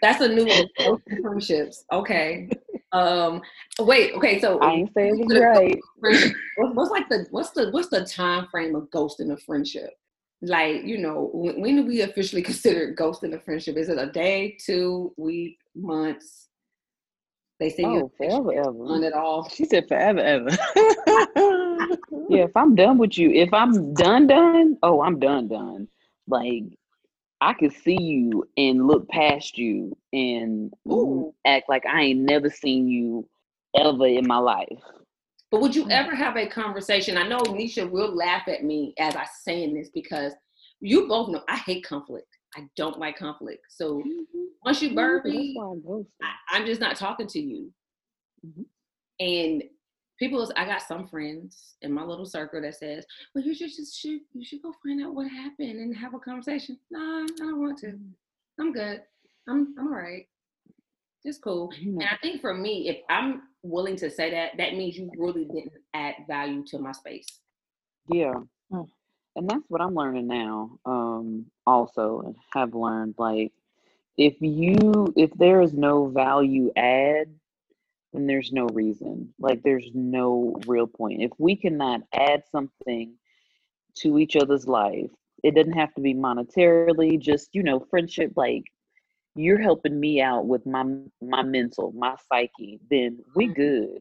That's 0.02 0.20
a 0.20 0.28
new 0.28 0.46
one. 0.46 1.02
Friendships. 1.22 1.84
Okay. 1.92 2.48
Um. 2.92 3.42
Wait. 3.80 4.14
Okay. 4.14 4.40
So 4.40 4.58
I 4.60 4.72
ain't 4.72 4.90
saying 4.94 5.20
it 5.20 5.26
was 5.26 5.40
right. 5.40 5.78
friendship. 6.00 6.32
What's 6.56 6.90
like 6.90 7.08
the 7.08 7.26
what's 7.30 7.50
the 7.50 7.70
what's 7.70 7.88
the 7.88 8.04
time 8.04 8.46
frame 8.50 8.74
of 8.74 8.88
ghosting 8.90 9.32
a 9.32 9.36
friendship? 9.36 9.90
Like 10.46 10.84
you 10.84 10.98
know, 10.98 11.30
when, 11.32 11.60
when 11.60 11.76
do 11.76 11.86
we 11.86 12.02
officially 12.02 12.42
consider 12.50 12.94
ghosting 12.94 13.34
a 13.34 13.40
friendship? 13.40 13.76
Is 13.76 13.88
it 13.88 13.98
a 13.98 14.06
day, 14.06 14.56
two, 14.64 15.12
week, 15.16 15.58
months? 15.74 16.48
They 17.60 17.70
say 17.70 17.84
Oh, 17.84 17.96
you 17.96 18.10
forever, 18.16 18.84
on 18.86 19.04
it 19.04 19.12
all. 19.12 19.48
She 19.48 19.64
said 19.64 19.88
forever 19.88 20.20
ever. 20.20 20.50
Yeah, 22.28 22.44
if 22.44 22.56
I'm 22.56 22.74
done 22.74 22.98
with 22.98 23.18
you, 23.18 23.30
if 23.30 23.52
I'm 23.52 23.94
done, 23.94 24.26
done, 24.26 24.78
oh, 24.82 25.02
I'm 25.02 25.18
done, 25.18 25.48
done. 25.48 25.88
Like, 26.26 26.62
I 27.40 27.52
could 27.52 27.72
see 27.72 28.00
you 28.00 28.48
and 28.56 28.86
look 28.86 29.08
past 29.08 29.58
you 29.58 29.96
and 30.12 30.72
Ooh. 30.90 31.34
act 31.44 31.68
like 31.68 31.84
I 31.86 32.02
ain't 32.02 32.20
never 32.20 32.48
seen 32.48 32.88
you 32.88 33.28
ever 33.76 34.06
in 34.06 34.26
my 34.26 34.38
life. 34.38 34.80
But 35.54 35.60
would 35.60 35.76
you 35.76 35.88
ever 35.88 36.16
have 36.16 36.36
a 36.36 36.48
conversation? 36.48 37.16
I 37.16 37.28
know 37.28 37.38
Nisha 37.38 37.88
will 37.88 38.12
laugh 38.12 38.48
at 38.48 38.64
me 38.64 38.92
as 38.98 39.14
I 39.14 39.24
saying 39.44 39.74
this 39.74 39.88
because 39.88 40.32
you 40.80 41.06
both 41.06 41.28
know 41.28 41.44
I 41.48 41.58
hate 41.58 41.86
conflict. 41.86 42.26
I 42.56 42.64
don't 42.74 42.98
like 42.98 43.16
conflict. 43.16 43.60
So 43.68 44.02
once 44.64 44.82
you 44.82 44.96
burn 44.96 45.22
me. 45.22 45.56
I, 46.20 46.56
I'm 46.56 46.66
just 46.66 46.80
not 46.80 46.96
talking 46.96 47.28
to 47.28 47.40
you. 47.40 47.72
Mhm. 48.44 48.64
And 49.20 49.62
people, 50.18 50.50
I 50.56 50.64
got 50.64 50.82
some 50.82 51.06
friends 51.06 51.76
in 51.82 51.92
my 51.92 52.02
little 52.02 52.26
circle 52.26 52.60
that 52.60 52.74
says, 52.74 53.06
"Well, 53.32 53.44
you 53.44 53.54
should 53.54 53.70
just 53.70 53.96
should 53.96 54.22
you 54.32 54.44
should 54.44 54.60
go 54.60 54.74
find 54.84 55.04
out 55.04 55.14
what 55.14 55.30
happened 55.30 55.78
and 55.78 55.96
have 55.96 56.14
a 56.14 56.18
conversation." 56.18 56.80
Nah, 56.90 57.22
I 57.22 57.26
don't 57.38 57.60
want 57.60 57.78
to. 57.78 57.96
I'm 58.58 58.72
good. 58.72 59.02
I'm 59.46 59.72
I'm 59.78 59.86
all 59.86 59.94
right. 59.94 60.26
It's 61.22 61.38
cool. 61.38 61.70
Know, 61.80 62.00
And 62.00 62.08
I 62.10 62.16
think 62.20 62.40
for 62.40 62.54
me, 62.54 62.88
if 62.88 62.96
I'm 63.08 63.42
willing 63.64 63.96
to 63.96 64.10
say 64.10 64.30
that, 64.30 64.56
that 64.58 64.74
means 64.74 64.96
you 64.96 65.10
really 65.18 65.44
didn't 65.44 65.72
add 65.94 66.14
value 66.28 66.64
to 66.66 66.78
my 66.78 66.92
space. 66.92 67.40
Yeah. 68.08 68.34
And 68.70 69.50
that's 69.50 69.64
what 69.68 69.80
I'm 69.80 69.94
learning 69.94 70.28
now. 70.28 70.78
Um, 70.84 71.46
also 71.66 72.20
and 72.20 72.36
have 72.52 72.74
learned 72.74 73.14
like 73.18 73.52
if 74.16 74.34
you 74.40 75.12
if 75.16 75.32
there 75.34 75.60
is 75.60 75.72
no 75.72 76.06
value 76.06 76.70
add, 76.76 77.26
then 78.12 78.26
there's 78.26 78.52
no 78.52 78.66
reason. 78.66 79.34
Like 79.38 79.62
there's 79.62 79.90
no 79.92 80.54
real 80.66 80.86
point. 80.86 81.22
If 81.22 81.32
we 81.38 81.56
cannot 81.56 82.02
add 82.12 82.44
something 82.52 83.14
to 83.96 84.18
each 84.18 84.36
other's 84.36 84.68
life, 84.68 85.10
it 85.42 85.54
doesn't 85.54 85.72
have 85.72 85.92
to 85.94 86.00
be 86.00 86.14
monetarily, 86.14 87.18
just 87.18 87.50
you 87.54 87.62
know, 87.62 87.80
friendship 87.80 88.32
like 88.36 88.64
you're 89.34 89.60
helping 89.60 89.98
me 89.98 90.20
out 90.20 90.46
with 90.46 90.64
my 90.66 90.84
my 91.20 91.42
mental, 91.42 91.92
my 91.92 92.14
psyche, 92.28 92.80
then 92.90 93.18
we 93.34 93.46
good. 93.48 93.98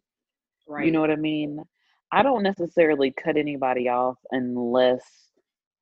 Right. 0.68 0.86
You 0.86 0.92
know 0.92 1.02
what 1.02 1.12
I 1.12 1.16
mean? 1.16 1.64
I 2.12 2.22
don't 2.24 2.44
necessarily 2.44 3.12
cut 3.12 3.38
anybody 3.38 3.90
off 3.90 4.18
unless 4.32 5.04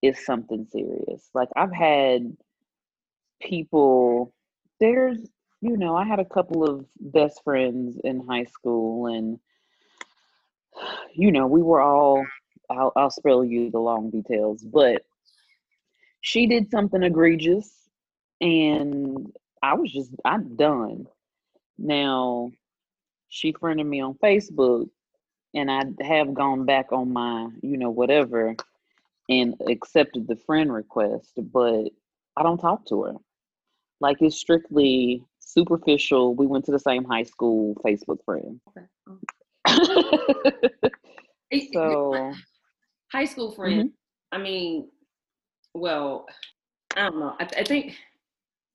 it's 0.01 0.25
something 0.25 0.65
serious. 0.71 1.29
Like 1.33 1.49
I've 1.55 1.73
had 1.73 2.35
people 3.41 4.33
there's 4.79 5.19
you 5.63 5.77
know, 5.77 5.95
I 5.95 6.05
had 6.05 6.19
a 6.19 6.25
couple 6.25 6.63
of 6.63 6.85
best 6.99 7.43
friends 7.43 7.99
in 8.03 8.25
high 8.25 8.45
school 8.45 9.07
and 9.07 9.39
you 11.13 11.31
know, 11.31 11.47
we 11.47 11.61
were 11.61 11.81
all 11.81 12.25
I'll 12.69 12.93
I'll 12.95 13.11
spell 13.11 13.43
you 13.43 13.69
the 13.69 13.79
long 13.79 14.09
details, 14.09 14.63
but 14.63 15.03
she 16.21 16.47
did 16.47 16.71
something 16.71 17.03
egregious 17.03 17.69
and 18.39 19.31
I 19.61 19.75
was 19.75 19.91
just 19.91 20.11
I'm 20.25 20.55
done. 20.55 21.07
Now 21.77 22.51
she 23.29 23.53
friended 23.53 23.85
me 23.85 24.01
on 24.01 24.15
Facebook 24.15 24.89
and 25.53 25.69
I 25.71 25.83
have 26.03 26.33
gone 26.33 26.65
back 26.65 26.91
on 26.91 27.11
my, 27.13 27.49
you 27.61 27.77
know, 27.77 27.89
whatever 27.89 28.55
and 29.29 29.55
accepted 29.67 30.27
the 30.27 30.35
friend 30.35 30.71
request, 30.71 31.31
but 31.51 31.85
I 32.35 32.43
don't 32.43 32.57
talk 32.57 32.85
to 32.87 33.03
her. 33.03 33.13
Like 33.99 34.21
it's 34.21 34.35
strictly 34.35 35.23
superficial. 35.39 36.35
We 36.35 36.47
went 36.47 36.65
to 36.65 36.71
the 36.71 36.79
same 36.79 37.03
high 37.03 37.23
school 37.23 37.75
Facebook 37.85 38.23
friend. 38.25 38.59
Okay. 38.69 38.85
Oh. 39.07 40.69
So 41.73 42.33
high 43.11 43.25
school 43.25 43.51
friend. 43.51 43.73
Mm-hmm. 43.73 43.87
I 44.31 44.37
mean, 44.37 44.87
well, 45.73 46.25
I 46.95 47.03
don't 47.03 47.19
know. 47.19 47.35
I, 47.39 47.43
I 47.57 47.63
think 47.63 47.97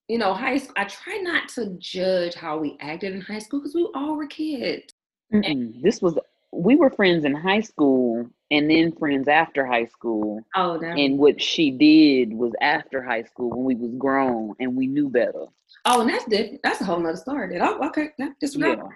you 0.09 0.19
know, 0.19 0.33
high 0.35 0.59
school. 0.59 0.75
I 0.77 0.85
try 0.85 1.17
not 1.19 1.49
to 1.51 1.77
judge 1.79 2.35
how 2.35 2.59
we 2.59 2.77
acted 2.81 3.15
in 3.15 3.21
high 3.21 3.39
school 3.39 3.61
because 3.61 3.75
we 3.75 3.89
all 3.95 4.17
were 4.17 4.27
kids. 4.27 4.93
mm-mm. 5.33 5.81
this 5.83 6.01
was 6.01 6.19
we 6.53 6.77
were 6.77 6.91
friends 6.91 7.25
in 7.25 7.35
high 7.35 7.61
school 7.61 8.29
and 8.51 8.71
then 8.71 8.93
friends 8.93 9.29
after 9.29 9.67
high 9.67 9.87
school. 9.87 10.41
Oh, 10.55 10.79
that. 10.79 10.97
And 10.97 11.19
what 11.19 11.41
she 11.41 11.71
did 11.71 12.33
was 12.33 12.53
after 12.61 13.03
high 13.03 13.25
school 13.25 13.51
when 13.51 13.65
we 13.65 13.75
was 13.75 13.95
grown 13.99 14.55
and 14.61 14.77
we 14.77 14.87
knew 14.87 15.09
better. 15.09 15.47
oh, 15.85 16.01
and 16.01 16.11
that's 16.11 16.25
different. 16.27 16.61
That's 16.63 16.81
a 16.81 16.85
whole 16.85 17.01
nother 17.01 17.17
story. 17.17 17.49
Then. 17.49 17.63
Oh, 17.63 17.87
okay. 17.89 18.11
That, 18.19 18.39
disregard. 18.41 18.87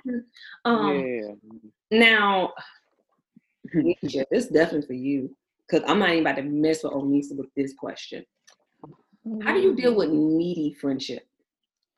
Um. 0.65 0.99
yeah. 0.99 1.33
Now, 1.91 2.53
Nisha, 3.75 4.25
this 4.31 4.47
is 4.47 4.51
definitely 4.51 4.87
for 4.87 4.93
you 4.95 5.35
because 5.69 5.89
I'm 5.89 5.99
not 5.99 6.11
even 6.11 6.23
about 6.23 6.37
to 6.37 6.43
mess 6.43 6.83
with 6.83 6.93
Onisa 6.93 7.37
with 7.37 7.53
this 7.57 7.75
question. 7.75 8.25
How 9.43 9.53
do 9.55 9.61
you 9.61 9.75
deal 9.75 9.95
with 9.95 10.11
needy 10.11 10.77
friendship? 10.81 11.27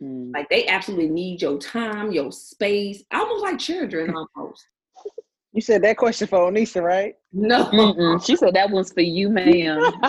Mm. 0.03 0.33
Like 0.35 0.49
they 0.51 0.67
absolutely 0.67 1.09
need 1.09 1.43
your 1.43 1.59
time, 1.59 2.11
your 2.11 2.33
space, 2.33 3.05
almost 3.13 3.43
like 3.43 3.59
children 3.59 4.15
almost. 4.37 4.67
You 5.53 5.61
said 5.61 5.83
that 5.83 5.99
question 5.99 6.27
for 6.27 6.51
Onisa, 6.51 6.83
right? 6.83 7.15
No, 7.33 7.67
Mm-mm. 7.67 8.25
She 8.25 8.37
said 8.37 8.55
that 8.55 8.71
one's 8.71 8.93
for 8.93 9.03
you, 9.03 9.29
ma'am. 9.29 9.83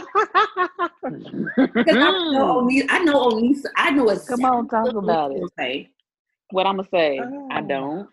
because 1.04 1.98
I 1.98 2.30
know 2.32 2.62
Onisa. 2.64 2.86
I 2.90 3.00
know 3.04 3.30
Onisa. 3.30 3.66
I 3.76 3.92
know 3.92 4.10
exactly 4.10 4.44
Come 4.44 4.54
on, 4.54 4.68
talk 4.70 4.96
about 4.96 5.32
it. 5.32 5.42
will 5.42 5.50
Say. 5.60 5.93
What 6.54 6.68
I'm 6.68 6.76
gonna 6.78 6.88
say? 6.92 7.18
I 7.50 7.62
Oh. 7.62 7.66
don't. 7.68 8.08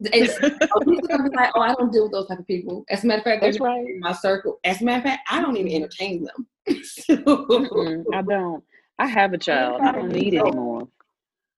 It's, 0.00 0.38
oh, 0.42 0.80
Onisa 0.80 1.08
gonna 1.08 1.30
be 1.30 1.34
like, 1.34 1.50
oh, 1.54 1.62
I 1.62 1.74
don't 1.74 1.90
deal 1.90 2.02
with 2.02 2.12
those 2.12 2.26
type 2.28 2.38
of 2.40 2.46
people. 2.46 2.84
As 2.90 3.04
a 3.04 3.06
matter 3.06 3.20
of 3.20 3.24
fact, 3.24 3.40
That's 3.40 3.58
right. 3.58 3.86
in 3.86 4.00
my 4.00 4.12
circle. 4.12 4.60
As 4.64 4.82
a 4.82 4.84
matter 4.84 4.98
of 4.98 5.04
fact, 5.04 5.26
I 5.30 5.40
don't 5.40 5.56
even 5.56 5.72
entertain 5.72 6.24
them. 6.24 6.46
So- 6.84 7.16
Mm-mm, 7.16 8.04
I 8.12 8.20
don't. 8.20 8.62
I 8.98 9.06
have 9.06 9.32
a 9.32 9.38
child. 9.38 9.80
I 9.80 9.92
don't 9.92 10.12
need 10.12 10.34
it 10.34 10.40
anymore. 10.40 10.88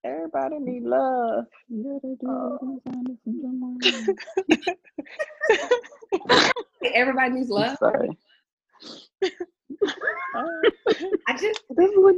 Everybody 0.05 0.59
need 0.59 0.83
love. 0.83 1.43
Oh. 2.25 2.79
Everybody 6.85 7.31
needs 7.33 7.49
I'm 7.51 7.55
love. 7.55 7.77
sorry. 7.79 8.17
Oh. 10.35 10.61
I 11.27 11.33
just 11.37 11.59
That's 11.75 11.91
what 11.95 12.15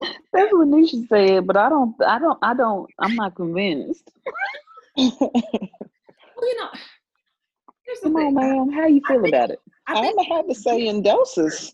that's 0.00 0.52
what 0.52 0.68
Nisha 0.68 1.06
said, 1.08 1.46
but 1.46 1.56
I 1.56 1.68
don't. 1.68 1.94
I 2.06 2.18
don't. 2.18 2.38
I 2.42 2.54
don't. 2.54 2.90
I'm 2.98 3.14
not 3.14 3.34
convinced. 3.34 4.10
well, 4.96 5.10
you 5.18 6.56
know. 6.58 6.68
Here's 7.86 8.00
the 8.00 8.08
Come 8.08 8.16
on, 8.16 8.34
ma'am. 8.34 8.70
How 8.72 8.86
you 8.86 9.00
I 9.06 9.12
feel 9.12 9.22
think- 9.22 9.34
about 9.34 9.50
it? 9.50 9.58
I 9.86 9.94
I'm 9.94 10.04
gonna 10.16 10.28
have 10.34 10.46
to 10.48 10.54
say 10.54 10.86
in 10.86 11.02
doses. 11.02 11.72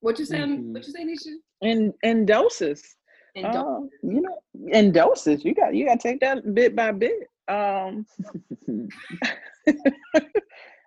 What 0.00 0.18
you 0.18 0.24
say? 0.24 0.38
Mhm. 0.38 0.72
What 0.72 0.86
you 0.86 0.92
say, 0.92 1.04
Nisha? 1.04 1.34
In 1.62 1.92
in 2.02 2.26
doses. 2.26 2.96
And 3.36 3.52
don't. 3.52 3.66
Um, 3.66 3.90
you 4.02 4.20
know, 4.20 4.38
in 4.68 4.90
doses. 4.92 5.44
You 5.44 5.54
got 5.54 5.74
you 5.74 5.86
got 5.86 6.00
to 6.00 6.08
take 6.08 6.20
that 6.20 6.54
bit 6.54 6.74
by 6.74 6.90
bit. 6.92 7.28
Um, 7.46 8.06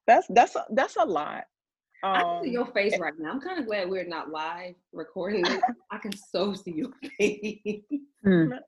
that's 0.08 0.28
that's 0.30 0.56
a, 0.56 0.66
that's 0.72 0.96
a 0.98 1.06
lot. 1.06 1.46
I 2.04 2.22
Um, 2.22 2.36
can 2.38 2.44
see 2.46 2.52
your 2.52 2.66
face 2.68 2.98
right 3.00 3.14
now. 3.20 3.32
I'm 3.32 3.42
kind 3.42 3.60
of 3.60 3.66
glad 3.66 3.90
we're 3.90 4.06
not 4.08 4.32
live 4.32 4.76
recording 4.94 5.44
this. 5.44 5.62
I 5.92 5.98
can 5.98 6.16
so 6.16 6.54
see 6.54 6.72
your 6.72 6.90
face. 7.18 7.82
Mm. 8.26 8.60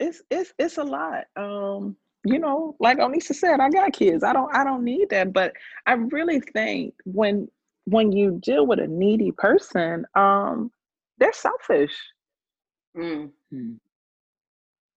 it's 0.00 0.22
it's 0.30 0.52
it's 0.58 0.78
a 0.78 0.84
lot. 0.84 1.24
Um, 1.36 1.96
you 2.24 2.38
know, 2.38 2.74
like 2.80 2.98
Onisa 2.98 3.34
said, 3.34 3.60
I 3.60 3.68
got 3.68 3.92
kids. 3.92 4.22
I 4.24 4.32
don't 4.32 4.54
I 4.54 4.64
don't 4.64 4.84
need 4.84 5.10
that. 5.10 5.32
But 5.32 5.52
I 5.86 5.92
really 5.94 6.40
think 6.40 6.94
when 7.04 7.48
when 7.86 8.12
you 8.12 8.38
deal 8.42 8.66
with 8.66 8.78
a 8.80 8.86
needy 8.86 9.30
person, 9.32 10.06
um, 10.14 10.70
they're 11.18 11.32
selfish. 11.32 11.94
Mm. 12.96 13.30
Mm. 13.52 13.76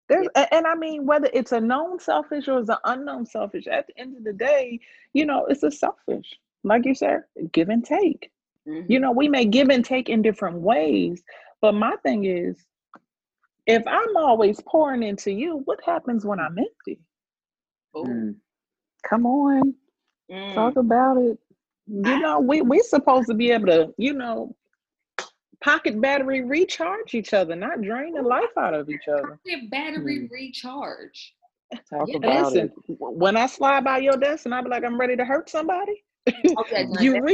There's 0.10 0.28
and 0.36 0.66
I 0.66 0.76
mean 0.76 1.06
whether 1.06 1.30
it's 1.34 1.52
a 1.52 1.60
known 1.60 2.00
selfish 2.00 2.48
or 2.48 2.60
it's 2.60 2.70
an 2.70 2.78
unknown 2.86 3.26
selfish, 3.26 3.68
at 3.68 3.88
the 3.88 4.00
end 4.00 4.16
of 4.18 4.24
the 4.24 4.34
day, 4.34 4.80
you 5.14 5.26
know, 5.26 5.46
it's 5.50 5.64
a 5.64 5.72
selfish. 5.72 6.34
Like 6.64 6.86
you 6.86 6.96
said, 6.96 7.24
give 7.52 7.70
and 7.70 7.84
take. 7.86 8.32
Mhm. 8.68 8.90
You 8.90 9.00
know, 9.00 9.12
we 9.12 9.28
may 9.28 9.46
give 9.46 9.70
and 9.70 9.84
take 9.86 10.10
in 10.10 10.22
different 10.22 10.58
ways, 10.60 11.24
but 11.62 11.74
my 11.74 11.96
thing 11.98 12.26
is 12.26 12.66
if 13.66 13.86
I'm 13.88 14.16
always 14.16 14.60
pouring 14.62 15.04
into 15.04 15.32
you, 15.32 15.58
what 15.66 15.80
happens 15.86 16.26
when 16.26 16.40
I'm 16.40 16.58
empty? 16.58 17.00
Mm. 17.96 18.36
Come 19.04 19.26
on, 19.26 19.76
Mm. 20.30 20.54
talk 20.54 20.76
about 20.78 21.18
it. 21.18 21.38
You 21.88 22.20
know, 22.20 22.40
we 22.40 22.62
we're 22.62 22.84
supposed 22.84 23.28
to 23.28 23.34
be 23.34 23.52
able 23.52 23.68
to, 23.68 23.94
you 23.98 24.14
know, 24.14 24.56
pocket 25.62 26.00
battery 26.00 26.42
recharge 26.42 27.16
each 27.16 27.34
other, 27.34 27.56
not 27.56 27.82
drain 27.82 28.14
the 28.14 28.22
life 28.22 28.56
out 28.58 28.74
of 28.74 28.90
each 28.90 29.08
other. 29.08 29.40
Get 29.46 29.70
battery 29.70 30.28
recharge. 30.28 31.34
Talk 31.90 32.08
Yeah, 32.08 32.18
about 32.18 32.54
Listen, 32.54 32.72
it. 32.88 32.96
when 33.00 33.36
I 33.38 33.46
slide 33.48 33.84
by 33.84 33.98
your 34.00 34.18
desk 34.18 34.46
and 34.46 34.54
I 34.54 34.62
be 34.62 34.70
like, 34.70 34.84
I'm 34.84 35.00
ready 35.00 35.16
to 35.16 35.26
hurt 35.26 35.50
somebody, 35.50 36.04
Okay, 36.60 36.88
you 37.00 37.16
it. 37.16 37.24
let 37.24 37.34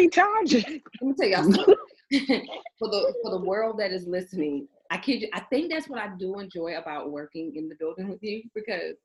me 1.02 1.14
tell 1.20 1.28
y'all 1.28 1.44
something. 1.44 1.76
for 2.80 2.90
the 2.90 3.14
for 3.22 3.32
the 3.32 3.40
world 3.40 3.80
that 3.80 3.92
is 3.92 4.08
listening, 4.08 4.68
I 4.92 4.98
kid 4.98 5.22
you. 5.22 5.30
I 5.34 5.42
think 5.42 5.72
that's 5.72 5.90
what 5.90 6.00
I 6.00 6.10
do 6.18 6.40
enjoy 6.40 6.78
about 6.78 7.12
working 7.12 7.54
in 7.56 7.70
the 7.70 7.76
building 7.76 8.10
with 8.10 8.22
you 8.22 8.44
because 8.54 8.96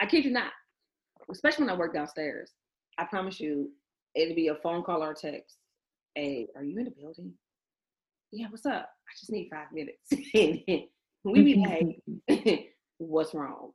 I 0.00 0.06
kid 0.06 0.24
you 0.24 0.30
not, 0.30 0.52
especially 1.30 1.64
when 1.64 1.74
I 1.74 1.78
work 1.78 1.94
downstairs. 1.94 2.52
I 2.98 3.04
promise 3.04 3.38
you, 3.40 3.70
it'll 4.14 4.34
be 4.34 4.48
a 4.48 4.56
phone 4.56 4.82
call 4.82 5.02
or 5.02 5.12
a 5.12 5.14
text. 5.14 5.56
Hey, 6.14 6.48
are 6.56 6.64
you 6.64 6.76
in 6.78 6.84
the 6.84 6.90
building? 6.90 7.32
yeah, 8.32 8.46
what's 8.50 8.66
up? 8.66 8.88
I 9.08 9.12
just 9.18 9.32
need 9.32 9.48
five 9.50 9.68
minutes. 9.72 10.10
we 11.24 11.42
be 11.42 12.00
like, 12.28 12.74
what's 12.98 13.34
wrong? 13.34 13.72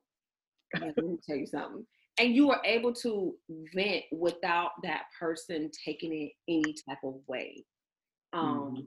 Let 0.79 0.97
me 0.97 1.17
tell 1.25 1.37
you 1.37 1.47
something. 1.47 1.85
And 2.19 2.35
you 2.35 2.51
are 2.51 2.61
able 2.63 2.93
to 2.93 3.33
vent 3.73 4.03
without 4.11 4.71
that 4.83 5.03
person 5.19 5.71
taking 5.85 6.13
it 6.13 6.31
any 6.47 6.75
type 6.87 6.99
of 7.03 7.15
way. 7.27 7.65
Um, 8.33 8.75
mm 8.77 8.85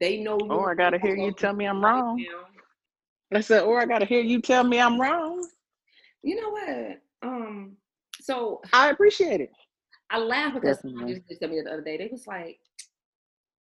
they 0.00 0.18
know 0.18 0.38
you. 0.38 0.50
Or 0.50 0.70
I 0.70 0.74
gotta 0.74 0.98
hear 0.98 1.16
you 1.16 1.32
tell 1.32 1.52
me 1.52 1.64
I'm 1.64 1.84
wrong. 1.84 2.24
I 3.34 3.40
said, 3.40 3.64
or 3.64 3.80
I 3.80 3.86
gotta 3.86 4.06
hear 4.06 4.20
you 4.22 4.40
tell 4.40 4.64
me 4.64 4.80
I'm 4.80 5.00
wrong. 5.00 5.46
You 6.22 6.40
know 6.40 6.50
what? 6.50 7.00
Um, 7.22 7.76
so 8.20 8.60
I 8.72 8.90
appreciate 8.90 9.40
it. 9.40 9.50
I 10.10 10.18
laugh 10.18 10.54
because 10.54 10.76
Definitely. 10.76 11.22
just 11.28 11.40
did 11.40 11.50
me 11.50 11.60
the 11.62 11.70
other 11.70 11.82
day. 11.82 11.98
They 11.98 12.08
was 12.10 12.26
like, 12.26 12.58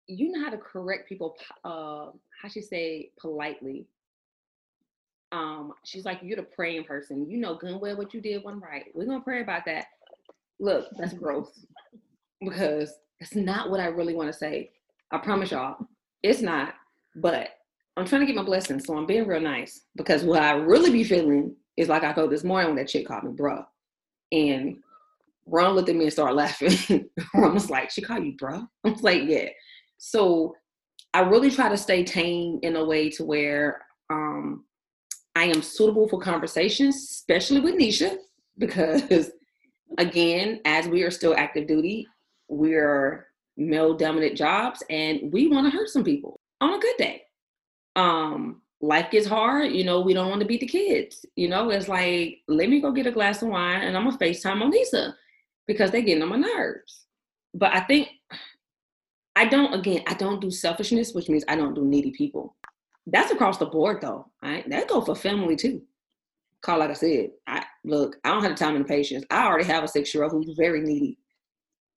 you 0.08 0.32
know 0.32 0.44
how 0.44 0.50
to 0.50 0.58
correct 0.58 1.08
people. 1.08 1.36
Uh, 1.64 2.08
how 2.42 2.50
she 2.50 2.62
say 2.62 3.12
politely. 3.20 3.88
Um, 5.36 5.74
she's 5.84 6.06
like, 6.06 6.20
you're 6.24 6.38
the 6.38 6.44
praying 6.44 6.86
person. 6.86 7.30
You 7.30 7.38
know 7.38 7.56
good 7.56 7.80
well 7.82 7.98
what 7.98 8.14
you 8.14 8.22
did 8.22 8.44
one 8.44 8.62
right. 8.62 8.86
We're 8.94 9.06
gonna 9.06 9.20
pray 9.20 9.42
about 9.42 9.66
that. 9.66 9.88
Look, 10.62 10.88
that's 10.98 11.14
gross. 11.14 11.66
because 12.40 12.94
that's 13.20 13.36
not 13.36 13.70
what 13.70 13.82
I 13.82 13.88
really 13.88 14.16
want 14.16 14.32
to 14.32 14.38
say. 14.38 14.72
I 15.12 15.18
promise 15.18 15.52
y'all, 15.52 15.76
it's 16.24 16.42
not. 16.42 16.76
But 17.18 17.50
I'm 17.98 18.06
trying 18.06 18.22
to 18.22 18.28
get 18.28 18.36
my 18.36 18.44
blessings, 18.44 18.86
so 18.86 18.98
I'm 18.98 19.06
being 19.06 19.28
real 19.28 19.42
nice 19.42 19.82
because 19.98 20.24
what 20.24 20.42
I 20.42 20.54
really 20.54 20.92
be 20.92 21.04
feeling 21.04 21.54
is 21.76 21.90
like 21.90 22.04
I 22.04 22.14
felt 22.14 22.30
this 22.30 22.44
morning 22.46 22.70
when 22.70 22.78
that 22.78 22.88
chick 22.88 23.06
called 23.06 23.26
me 23.26 23.32
bruh. 23.32 23.66
And 24.32 24.78
Ron 25.46 25.76
looked 25.76 25.90
at 25.90 25.96
me 25.96 26.06
and 26.06 26.14
started 26.14 26.36
laughing. 26.36 27.10
Ron 27.34 27.54
was 27.54 27.70
like, 27.70 27.92
She 27.92 28.02
called 28.02 28.24
you 28.24 28.38
bruh? 28.38 28.66
I 28.86 28.90
was 28.90 29.04
like, 29.04 29.24
Yeah. 29.26 29.50
So 29.98 30.56
I 31.14 31.22
really 31.22 31.52
try 31.52 31.68
to 31.68 31.78
stay 31.78 32.06
tame 32.06 32.60
in 32.64 32.78
a 32.78 32.86
way 32.86 33.10
to 33.12 33.26
where 33.26 33.82
um, 34.10 34.64
I 35.36 35.46
am 35.46 35.62
suitable 35.62 36.08
for 36.08 36.20
conversations, 36.20 36.96
especially 36.96 37.60
with 37.60 37.76
Nisha, 37.76 38.18
because 38.58 39.32
again, 39.98 40.62
as 40.66 40.88
we 40.88 41.04
are 41.04 41.12
still 41.12 41.36
active 41.38 41.68
duty, 41.68 42.08
we're 42.48 43.28
male 43.58 43.94
dominant 43.94 44.38
jobs 44.38 44.84
and 44.90 45.32
we 45.32 45.48
want 45.48 45.66
to 45.66 45.78
hurt 45.78 45.90
some 45.90 46.04
people 46.04 46.40
on 46.62 46.74
a 46.74 46.80
good 46.80 46.96
day. 46.98 47.24
Um, 47.96 48.62
life 48.82 49.12
gets 49.12 49.28
hard, 49.28 49.72
you 49.72 49.84
know, 49.84 50.02
we 50.02 50.14
don't 50.14 50.30
want 50.30 50.42
to 50.42 50.48
beat 50.48 50.62
the 50.62 50.68
kids. 50.68 51.26
You 51.36 51.50
know, 51.50 51.70
it's 51.70 51.88
like, 51.88 52.40
let 52.48 52.70
me 52.70 52.82
go 52.82 52.92
get 52.92 53.08
a 53.08 53.12
glass 53.12 53.42
of 53.42 53.50
wine 53.50 53.82
and 53.82 53.98
I'm 53.98 54.06
gonna 54.06 54.18
FaceTime 54.18 54.62
Onisa 54.62 55.14
because 55.68 55.92
they're 55.92 56.02
getting 56.02 56.24
on 56.24 56.30
my 56.30 56.38
nerves. 56.38 57.06
But 57.54 57.74
I 57.74 57.82
think 57.82 58.10
I 59.36 59.46
don't 59.46 59.74
again, 59.74 60.04
I 60.08 60.14
don't 60.14 60.42
do 60.42 60.52
selfishness, 60.52 61.14
which 61.14 61.30
means 61.30 61.44
I 61.48 61.56
don't 61.56 61.74
do 61.74 61.84
needy 61.84 62.12
people. 62.12 62.56
That's 63.08 63.32
across 63.32 63.58
the 63.58 63.66
board 63.66 64.02
though. 64.02 64.28
Right? 64.42 64.68
That 64.70 64.88
go 64.88 65.02
for 65.02 65.16
family 65.16 65.56
too. 65.56 65.82
Call 66.62 66.80
like 66.80 66.90
I 66.90 66.94
said, 66.94 67.32
I 67.46 67.64
look, 67.84 68.18
I 68.24 68.32
don't 68.32 68.42
have 68.42 68.58
the 68.58 68.58
time 68.58 68.76
and 68.76 68.86
the 68.86 68.90
patience. 68.90 69.24
I 69.30 69.46
already 69.46 69.66
have 69.66 69.84
a 69.84 69.88
six-year-old 69.88 70.32
who's 70.32 70.56
very 70.58 70.82
needy. 70.82 71.20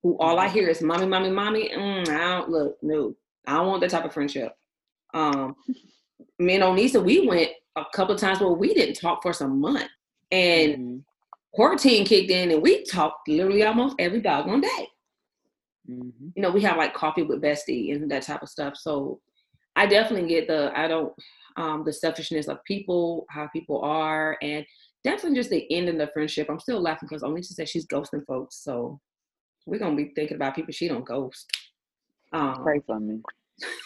Who 0.03 0.17
all 0.19 0.39
I 0.39 0.47
hear 0.47 0.69
is 0.69 0.81
mommy, 0.81 1.07
mommy, 1.07 1.29
mommy. 1.29 1.69
Mm, 1.75 2.07
I 2.07 2.37
don't 2.37 2.49
look, 2.49 2.77
no. 2.81 3.15
I 3.47 3.53
don't 3.53 3.67
want 3.67 3.81
that 3.81 3.89
type 3.89 4.05
of 4.05 4.13
friendship. 4.13 4.53
Um, 5.13 5.55
me 6.37 6.55
and 6.55 6.63
Onisa, 6.63 7.03
we 7.03 7.27
went 7.27 7.49
a 7.75 7.83
couple 7.93 8.13
of 8.13 8.21
times 8.21 8.39
where 8.39 8.51
we 8.51 8.73
didn't 8.73 8.95
talk 8.95 9.23
for 9.23 9.33
some 9.33 9.59
month. 9.59 9.89
And 10.31 10.73
mm-hmm. 10.73 10.97
quarantine 11.53 12.05
kicked 12.05 12.29
in 12.29 12.51
and 12.51 12.61
we 12.61 12.83
talked 12.83 13.27
literally 13.27 13.63
almost 13.63 13.95
every 13.97 14.21
doggone 14.21 14.61
day. 14.61 14.87
Mm-hmm. 15.89 16.27
You 16.35 16.41
know, 16.41 16.51
we 16.51 16.61
have 16.61 16.77
like 16.77 16.93
coffee 16.93 17.23
with 17.23 17.41
bestie 17.41 17.93
and 17.93 18.09
that 18.11 18.23
type 18.23 18.43
of 18.43 18.49
stuff. 18.49 18.77
So 18.77 19.19
I 19.79 19.85
definitely 19.85 20.27
get 20.27 20.47
the 20.47 20.77
I 20.77 20.89
don't 20.89 21.13
um 21.55 21.83
the 21.85 21.93
selfishness 21.93 22.49
of 22.49 22.61
people, 22.65 23.25
how 23.29 23.47
people 23.47 23.81
are, 23.81 24.37
and 24.41 24.65
definitely 25.05 25.39
just 25.39 25.49
the 25.49 25.71
end 25.73 25.87
of 25.87 25.97
the 25.97 26.07
friendship. 26.13 26.47
I'm 26.49 26.59
still 26.59 26.81
laughing 26.81 27.07
because 27.07 27.23
Onisa 27.23 27.53
said 27.53 27.69
she's 27.69 27.87
ghosting 27.87 28.25
folks. 28.27 28.57
So 28.57 28.99
we're 29.65 29.79
gonna 29.79 29.95
be 29.95 30.11
thinking 30.15 30.35
about 30.35 30.55
people 30.55 30.73
she 30.73 30.89
don't 30.89 31.05
ghost. 31.05 31.49
Um, 32.33 32.61
Pray 32.61 32.81
for 32.85 32.99
me. 32.99 33.21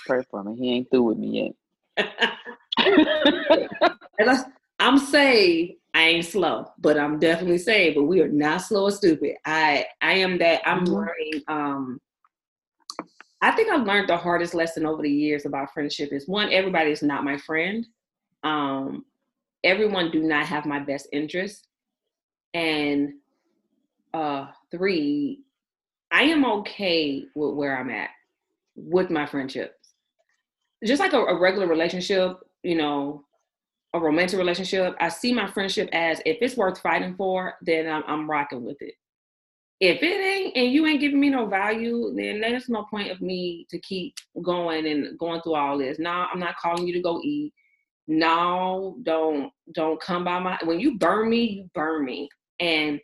Pray 0.08 0.24
for 0.32 0.44
me. 0.44 0.56
He 0.56 0.74
ain't 0.74 0.90
through 0.90 1.04
with 1.04 1.20
me 1.20 1.54
yet. 1.98 2.08
I'm 4.80 4.98
saved. 4.98 5.74
I 5.94 6.02
ain't 6.02 6.26
slow, 6.26 6.66
but 6.80 6.98
I'm 6.98 7.20
definitely 7.20 7.60
saved. 7.60 7.98
But 7.98 8.06
we 8.06 8.20
are 8.22 8.28
not 8.28 8.64
slow 8.64 8.86
or 8.86 8.92
stupid. 8.92 9.36
I 9.46 9.86
I 10.02 10.14
am 10.14 10.40
that. 10.40 10.64
I'm 10.66 10.86
mm-hmm. 10.86 10.94
learning. 10.94 11.44
Um, 11.48 12.02
I 13.44 13.52
think 13.52 13.70
I've 13.70 13.86
learned 13.86 14.08
the 14.08 14.16
hardest 14.16 14.54
lesson 14.54 14.86
over 14.86 15.02
the 15.02 15.12
years 15.12 15.46
about 15.46 15.74
friendship 15.74 16.14
is 16.14 16.30
one, 16.30 16.54
everybody 16.54 16.92
is 16.92 17.04
not 17.04 17.26
my 17.26 17.38
friend. 17.38 17.86
Um, 18.42 19.04
everyone 19.66 20.12
do 20.12 20.24
not 20.24 20.46
have 20.46 20.66
my 20.66 20.80
best 20.80 21.10
interest, 21.12 21.68
and 22.54 23.16
uh, 24.14 24.48
three, 24.72 25.42
I 26.10 26.24
am 26.24 26.46
okay 26.46 27.26
with 27.36 27.54
where 27.56 27.78
I'm 27.78 27.90
at 27.90 28.12
with 28.78 29.10
my 29.10 29.26
friendships. 29.26 29.90
Just 30.86 31.02
like 31.02 31.12
a, 31.12 31.20
a 31.20 31.38
regular 31.38 31.68
relationship, 31.68 32.38
you 32.64 32.76
know, 32.76 33.26
a 33.94 34.00
romantic 34.00 34.40
relationship, 34.40 34.96
I 35.02 35.10
see 35.10 35.34
my 35.34 35.52
friendship 35.52 35.90
as 35.92 36.22
if 36.26 36.38
it's 36.40 36.56
worth 36.56 36.80
fighting 36.80 37.16
for, 37.18 37.56
then 37.62 37.92
I'm, 37.92 38.04
I'm 38.08 38.30
rocking 38.30 38.64
with 38.64 38.82
it. 38.82 38.94
If 39.80 40.02
it 40.02 40.06
ain't 40.06 40.56
and 40.56 40.72
you 40.72 40.86
ain't 40.86 41.02
giving 41.02 41.20
me 41.20 41.30
no 41.30 41.46
value, 41.46 42.14
then 42.16 42.40
there's 42.40 42.70
no 42.70 42.86
point 42.90 43.12
of 43.12 43.22
me 43.22 43.66
to 43.70 43.80
keep 43.80 44.16
going 44.42 44.88
and 44.88 45.18
going 45.18 45.42
through 45.42 45.56
all 45.56 45.78
this. 45.78 46.00
Now 46.00 46.28
I'm 46.32 46.40
not 46.40 46.58
calling 46.58 46.88
you 46.88 46.94
to 46.94 47.02
go 47.02 47.20
eat. 47.24 47.54
No, 48.08 48.98
don't 49.04 49.52
don't 49.74 50.00
come 50.02 50.24
by 50.24 50.40
my 50.40 50.58
when 50.64 50.80
you 50.80 50.98
burn 50.98 51.30
me, 51.30 51.44
you 51.44 51.70
burn 51.74 52.06
me. 52.06 52.30
And 52.60 53.00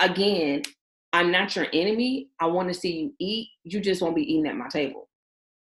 again, 0.00 0.62
I'm 1.12 1.30
not 1.30 1.54
your 1.56 1.66
enemy. 1.72 2.28
I 2.40 2.46
want 2.46 2.68
to 2.68 2.74
see 2.74 2.92
you 2.92 3.14
eat. 3.18 3.48
You 3.64 3.80
just 3.80 4.02
won't 4.02 4.16
be 4.16 4.22
eating 4.22 4.46
at 4.46 4.56
my 4.56 4.68
table. 4.68 5.08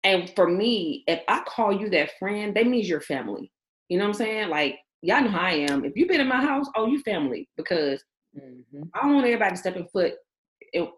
And 0.04 0.30
for 0.36 0.48
me, 0.48 1.04
if 1.06 1.20
I 1.28 1.42
call 1.46 1.72
you 1.72 1.90
that 1.90 2.12
friend, 2.18 2.56
that 2.56 2.66
means 2.66 2.88
you're 2.88 3.00
family. 3.00 3.50
You 3.88 3.98
know 3.98 4.04
what 4.04 4.10
I'm 4.10 4.14
saying? 4.14 4.48
Like, 4.48 4.78
y'all 5.02 5.22
know 5.22 5.30
how 5.30 5.40
I 5.40 5.52
am. 5.52 5.84
If 5.84 5.96
you've 5.96 6.08
been 6.08 6.20
in 6.20 6.28
my 6.28 6.40
house, 6.40 6.66
oh, 6.76 6.86
you 6.86 7.00
family. 7.02 7.48
Because 7.56 8.02
mm-hmm. 8.36 8.82
I 8.94 9.02
don't 9.02 9.14
want 9.14 9.26
everybody 9.26 9.56
stepping 9.56 9.88
foot 9.92 10.14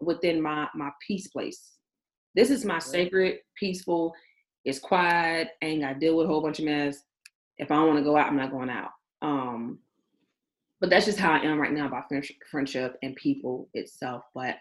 within 0.01 0.41
my 0.41 0.67
my 0.75 0.89
peace 1.05 1.27
place. 1.27 1.77
This 2.35 2.49
is 2.49 2.65
my 2.65 2.79
sacred, 2.79 3.39
peaceful. 3.55 4.13
It's 4.65 4.79
quiet. 4.79 5.49
ain't 5.61 5.81
got 5.81 5.93
to 5.93 5.99
deal 5.99 6.15
with 6.15 6.25
a 6.25 6.29
whole 6.29 6.41
bunch 6.41 6.59
of 6.59 6.65
mess. 6.65 7.03
If 7.57 7.71
I 7.71 7.75
don't 7.75 7.87
want 7.87 7.99
to 7.99 8.03
go 8.03 8.15
out, 8.15 8.27
I'm 8.27 8.37
not 8.37 8.51
going 8.51 8.69
out. 8.69 8.91
Um, 9.21 9.79
but 10.79 10.89
that's 10.89 11.05
just 11.05 11.19
how 11.19 11.31
I 11.31 11.39
am 11.39 11.59
right 11.59 11.73
now 11.73 11.87
about 11.87 12.05
friendship 12.49 12.97
and 13.01 13.15
people 13.15 13.67
itself. 13.73 14.23
But 14.33 14.57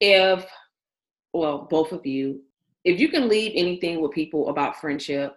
if, 0.00 0.46
well, 1.32 1.66
both 1.70 1.92
of 1.92 2.06
you, 2.06 2.42
if 2.84 2.98
you 2.98 3.08
can 3.08 3.28
leave 3.28 3.52
anything 3.54 4.00
with 4.00 4.12
people 4.12 4.48
about 4.48 4.80
friendship, 4.80 5.34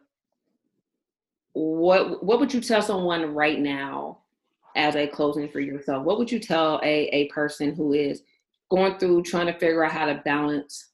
what 1.53 2.23
what 2.23 2.39
would 2.39 2.53
you 2.53 2.61
tell 2.61 2.81
someone 2.81 3.33
right 3.33 3.59
now 3.59 4.19
as 4.75 4.95
a 4.95 5.07
closing 5.07 5.49
for 5.49 5.59
yourself? 5.59 6.05
What 6.05 6.19
would 6.19 6.31
you 6.31 6.39
tell 6.39 6.79
a, 6.83 7.07
a 7.07 7.27
person 7.29 7.73
who 7.73 7.93
is 7.93 8.21
going 8.69 8.97
through 8.97 9.23
trying 9.23 9.47
to 9.47 9.53
figure 9.53 9.83
out 9.83 9.91
how 9.91 10.05
to 10.05 10.21
balance 10.25 10.89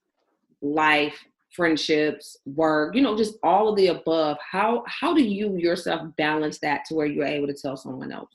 life, 0.61 1.17
friendships, 1.51 2.37
work, 2.45 2.95
you 2.95 3.01
know, 3.01 3.17
just 3.17 3.35
all 3.43 3.69
of 3.69 3.75
the 3.75 3.87
above? 3.87 4.37
How 4.39 4.83
how 4.87 5.13
do 5.13 5.23
you 5.23 5.57
yourself 5.57 6.15
balance 6.17 6.59
that 6.59 6.85
to 6.85 6.95
where 6.95 7.05
you're 7.05 7.25
able 7.25 7.47
to 7.47 7.53
tell 7.53 7.77
someone 7.77 8.11
else? 8.11 8.29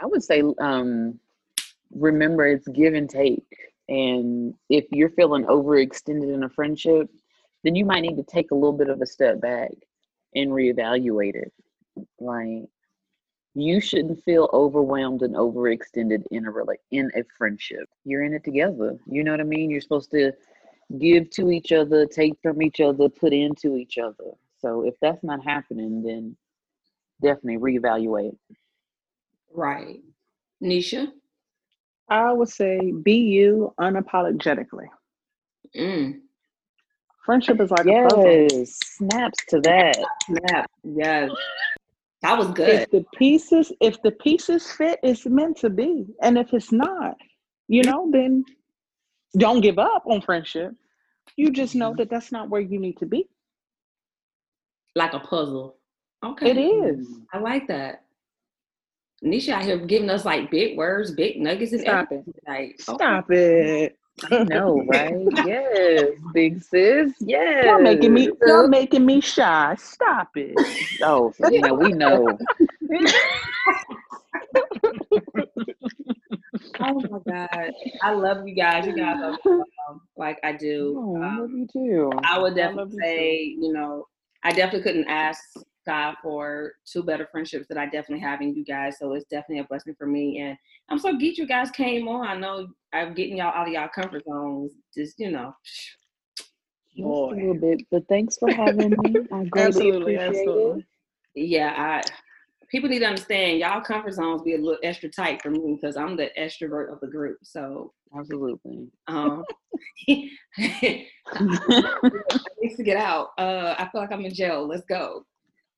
I 0.00 0.06
would 0.06 0.22
say 0.22 0.42
um 0.60 1.18
remember 1.94 2.46
it's 2.46 2.68
give 2.68 2.94
and 2.94 3.08
take. 3.08 3.46
And 3.88 4.54
if 4.68 4.84
you're 4.90 5.10
feeling 5.10 5.44
overextended 5.44 6.32
in 6.32 6.44
a 6.44 6.48
friendship, 6.48 7.08
then 7.64 7.74
you 7.74 7.84
might 7.84 8.02
need 8.02 8.16
to 8.16 8.22
take 8.22 8.50
a 8.50 8.54
little 8.54 8.76
bit 8.76 8.90
of 8.90 9.00
a 9.00 9.06
step 9.06 9.40
back 9.40 9.70
and 10.34 10.50
reevaluate 10.50 11.34
it. 11.34 11.52
Like 12.20 12.68
you 13.58 13.80
shouldn't 13.80 14.22
feel 14.24 14.48
overwhelmed 14.52 15.22
and 15.22 15.34
overextended 15.34 16.24
in 16.30 16.46
a 16.46 16.52
rela- 16.52 16.76
in 16.90 17.10
a 17.16 17.22
friendship. 17.36 17.88
You're 18.04 18.22
in 18.22 18.34
it 18.34 18.44
together. 18.44 18.98
You 19.06 19.24
know 19.24 19.32
what 19.32 19.40
I 19.40 19.44
mean? 19.44 19.70
You're 19.70 19.80
supposed 19.80 20.10
to 20.12 20.32
give 20.98 21.30
to 21.30 21.50
each 21.50 21.72
other, 21.72 22.06
take 22.06 22.34
from 22.42 22.62
each 22.62 22.80
other, 22.80 23.08
put 23.08 23.32
into 23.32 23.76
each 23.76 23.98
other. 23.98 24.32
So 24.60 24.86
if 24.86 24.94
that's 25.00 25.22
not 25.22 25.44
happening, 25.44 26.02
then 26.02 26.36
definitely 27.22 27.58
reevaluate. 27.58 28.36
Right. 29.52 30.00
Nisha? 30.62 31.08
I 32.08 32.32
would 32.32 32.48
say 32.48 32.92
be 33.02 33.16
you 33.16 33.74
unapologetically. 33.78 34.86
Mm. 35.76 36.20
Friendship 37.24 37.60
is 37.60 37.70
like 37.70 37.84
yes, 37.84 38.10
a 38.10 38.16
puzzle. 38.16 38.64
Snaps 38.66 39.44
to 39.48 39.60
that. 39.60 39.96
Snap. 40.24 40.70
Yes. 40.82 41.30
That 42.22 42.36
was 42.36 42.48
good. 42.48 42.68
If 42.68 42.90
the 42.90 43.04
pieces, 43.16 43.72
if 43.80 44.02
the 44.02 44.10
pieces 44.10 44.70
fit, 44.72 44.98
it's 45.02 45.24
meant 45.26 45.58
to 45.58 45.70
be. 45.70 46.06
And 46.22 46.36
if 46.36 46.52
it's 46.52 46.72
not, 46.72 47.16
you 47.68 47.82
know, 47.82 48.08
then 48.12 48.44
don't 49.36 49.60
give 49.60 49.78
up 49.78 50.02
on 50.06 50.20
friendship. 50.20 50.72
You 51.36 51.50
just 51.50 51.74
know 51.74 51.94
that 51.96 52.10
that's 52.10 52.32
not 52.32 52.48
where 52.48 52.60
you 52.60 52.80
need 52.80 52.96
to 52.98 53.06
be. 53.06 53.28
Like 54.96 55.12
a 55.12 55.20
puzzle. 55.20 55.76
Okay. 56.24 56.50
It 56.50 56.58
is. 56.58 57.06
I 57.32 57.38
like 57.38 57.68
that. 57.68 58.02
Nisha 59.24 59.50
out 59.50 59.64
here 59.64 59.78
giving 59.78 60.10
us 60.10 60.24
like 60.24 60.50
big 60.50 60.76
words, 60.76 61.12
big 61.12 61.40
nuggets, 61.40 61.72
and 61.72 61.80
Stop 61.82 62.08
everything. 62.10 62.34
Like, 62.46 62.80
okay. 62.88 62.94
Stop 62.94 63.30
it. 63.30 63.96
I 64.24 64.38
know, 64.38 64.84
right? 64.86 65.14
yes, 65.42 66.10
big 66.32 66.62
sis. 66.62 67.12
Yes. 67.20 67.64
You're 67.64 67.80
making 67.80 68.12
me 68.14 68.30
you're 68.44 68.68
making 68.68 69.04
me 69.06 69.20
shy. 69.20 69.74
Stop 69.78 70.36
it. 70.36 70.66
Oh, 71.02 71.32
yeah, 71.38 71.72
we 71.72 71.92
know. 71.92 72.38
Oh 76.80 77.00
my 77.10 77.18
god, 77.26 77.72
I 78.02 78.12
love 78.12 78.46
you 78.46 78.54
guys. 78.54 78.86
You 78.86 78.94
guys 78.94 79.20
are 79.22 79.32
awesome, 79.44 80.00
like 80.16 80.38
I 80.42 80.52
do. 80.52 80.98
Oh, 80.98 81.16
I 81.22 81.26
Um, 81.26 81.38
love 81.40 81.50
you 81.50 81.66
too. 81.72 82.10
I 82.24 82.38
would 82.38 82.52
I 82.52 82.56
definitely 82.56 82.74
love 82.74 82.92
you 82.92 83.00
say, 83.02 83.42
you 83.58 83.72
know, 83.72 84.06
I 84.42 84.52
definitely 84.52 84.82
couldn't 84.82 85.08
ask 85.08 85.40
God 85.88 86.16
for 86.22 86.72
two 86.84 87.02
better 87.02 87.26
friendships 87.32 87.66
that 87.68 87.78
I 87.78 87.86
definitely 87.86 88.20
have 88.20 88.42
in 88.42 88.54
you 88.54 88.64
guys. 88.64 88.98
So 88.98 89.14
it's 89.14 89.24
definitely 89.30 89.60
a 89.60 89.64
blessing 89.64 89.94
for 89.96 90.06
me. 90.06 90.40
And 90.40 90.56
I'm 90.90 90.98
so 90.98 91.14
geeked 91.14 91.38
you 91.38 91.46
guys 91.46 91.70
came 91.70 92.06
on. 92.08 92.26
I 92.26 92.36
know 92.36 92.68
I'm 92.92 93.14
getting 93.14 93.38
y'all 93.38 93.54
out 93.54 93.68
of 93.68 93.72
y'all 93.72 93.88
comfort 93.88 94.22
zones. 94.28 94.72
Just, 94.94 95.18
you 95.18 95.30
know, 95.30 95.54
Just 96.94 97.06
a 97.06 97.10
little 97.10 97.54
bit, 97.54 97.80
but 97.90 98.06
thanks 98.08 98.36
for 98.36 98.50
having 98.50 98.90
me. 98.90 99.16
I 99.32 99.44
greatly 99.44 99.62
Absolutely, 99.62 100.14
appreciate 100.16 100.48
absolutely. 100.48 100.86
yeah, 101.34 101.74
I 101.76 102.02
people 102.70 102.90
need 102.90 102.98
to 102.98 103.06
understand 103.06 103.58
y'all 103.58 103.80
comfort 103.80 104.12
zones 104.12 104.42
be 104.42 104.54
a 104.54 104.58
little 104.58 104.78
extra 104.82 105.08
tight 105.08 105.40
for 105.40 105.50
me 105.50 105.78
because 105.80 105.96
I'm 105.96 106.16
the 106.16 106.30
extrovert 106.38 106.92
of 106.92 107.00
the 107.00 107.06
group. 107.06 107.38
So 107.42 107.92
it. 108.12 108.18
Absolutely. 108.18 108.88
um 109.06 109.42
I 110.08 111.08
need 112.60 112.76
to 112.76 112.82
get 112.82 112.96
out. 112.96 113.28
Uh, 113.38 113.74
I 113.78 113.88
feel 113.90 114.00
like 114.00 114.12
I'm 114.12 114.24
in 114.24 114.34
jail. 114.34 114.66
Let's 114.66 114.84
go. 114.88 115.24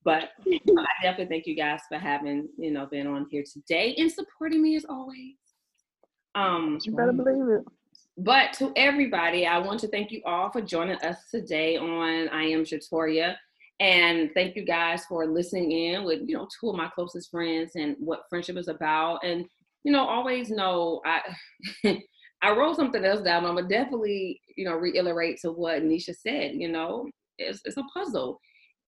But 0.05 0.31
I 0.47 1.03
definitely 1.03 1.27
thank 1.35 1.47
you 1.47 1.55
guys 1.57 1.81
for 1.89 1.99
having, 1.99 2.49
you 2.59 2.71
know, 2.71 2.87
been 2.87 3.07
on 3.07 3.27
here 3.31 3.45
today 3.51 3.95
and 3.99 4.11
supporting 4.11 4.63
me 4.63 4.77
as 4.77 4.85
always. 4.89 5.37
Um, 6.35 6.79
You 6.85 6.93
better 6.95 7.13
believe 7.13 7.49
it. 7.49 7.65
but 8.17 8.53
to 8.55 8.73
everybody, 8.77 9.47
I 9.47 9.59
want 9.59 9.81
to 9.81 9.89
thank 9.89 10.11
you 10.11 10.23
all 10.25 10.51
for 10.51 10.61
joining 10.63 10.97
us 11.03 11.17
today 11.31 11.77
on 11.77 12.29
I 12.29 12.45
Am 12.45 12.65
Shatoria. 12.65 13.35
And 13.81 14.31
thank 14.35 14.57
you 14.57 14.65
guys 14.65 15.07
for 15.07 15.27
listening 15.27 15.73
in 15.73 16.05
with, 16.05 16.21
you 16.27 16.37
know, 16.37 16.47
two 16.61 16.69
of 16.71 16.77
my 16.77 16.89
closest 16.95 17.31
friends 17.31 17.73
and 17.77 17.97
what 17.99 18.25
friendship 18.29 18.57
is 18.59 18.69
about. 18.69 19.25
And, 19.25 19.47
you 19.85 19.93
know, 19.93 20.07
always 20.07 20.51
know 20.51 21.01
I 21.07 21.21
I 22.43 22.51
wrote 22.57 22.77
something 22.77 23.05
else 23.05 23.23
down. 23.23 23.45
I'm 23.47 23.55
gonna 23.57 23.69
definitely, 23.69 24.41
you 24.57 24.67
know, 24.67 24.75
reiterate 24.75 25.39
to 25.41 25.53
what 25.53 25.83
Nisha 25.83 26.15
said, 26.15 26.53
you 26.55 26.69
know, 26.69 27.09
it's 27.39 27.61
it's 27.65 27.79
a 27.79 27.83
puzzle. 27.95 28.39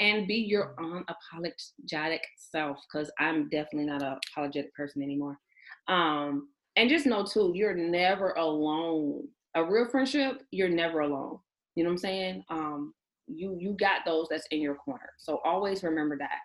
And 0.03 0.27
be 0.27 0.35
your 0.35 0.75
unapologetic 0.81 2.19
self, 2.37 2.79
because 2.93 3.09
I'm 3.21 3.49
definitely 3.51 3.85
not 3.85 4.03
an 4.03 4.17
apologetic 4.35 4.75
person 4.75 5.01
anymore. 5.01 5.39
Um, 5.87 6.49
and 6.75 6.91
just 6.91 7.07
know 7.07 7.25
too, 7.25 7.53
you're 7.55 7.75
never 7.75 8.33
alone. 8.33 9.29
A 9.55 9.65
real 9.65 9.87
friendship, 9.89 10.43
you're 10.51 10.69
never 10.69 11.01
alone. 11.01 11.39
You 11.77 11.85
know 11.85 11.91
what 11.91 11.95
I'm 11.95 11.99
saying? 11.99 12.45
Um, 12.51 12.95
you 13.29 13.57
you 13.61 13.77
got 13.79 14.01
those 14.05 14.27
that's 14.29 14.47
in 14.51 14.61
your 14.61 14.75
corner. 14.75 15.11
So 15.19 15.41
always 15.45 15.85
remember 15.85 16.19
that. 16.19 16.39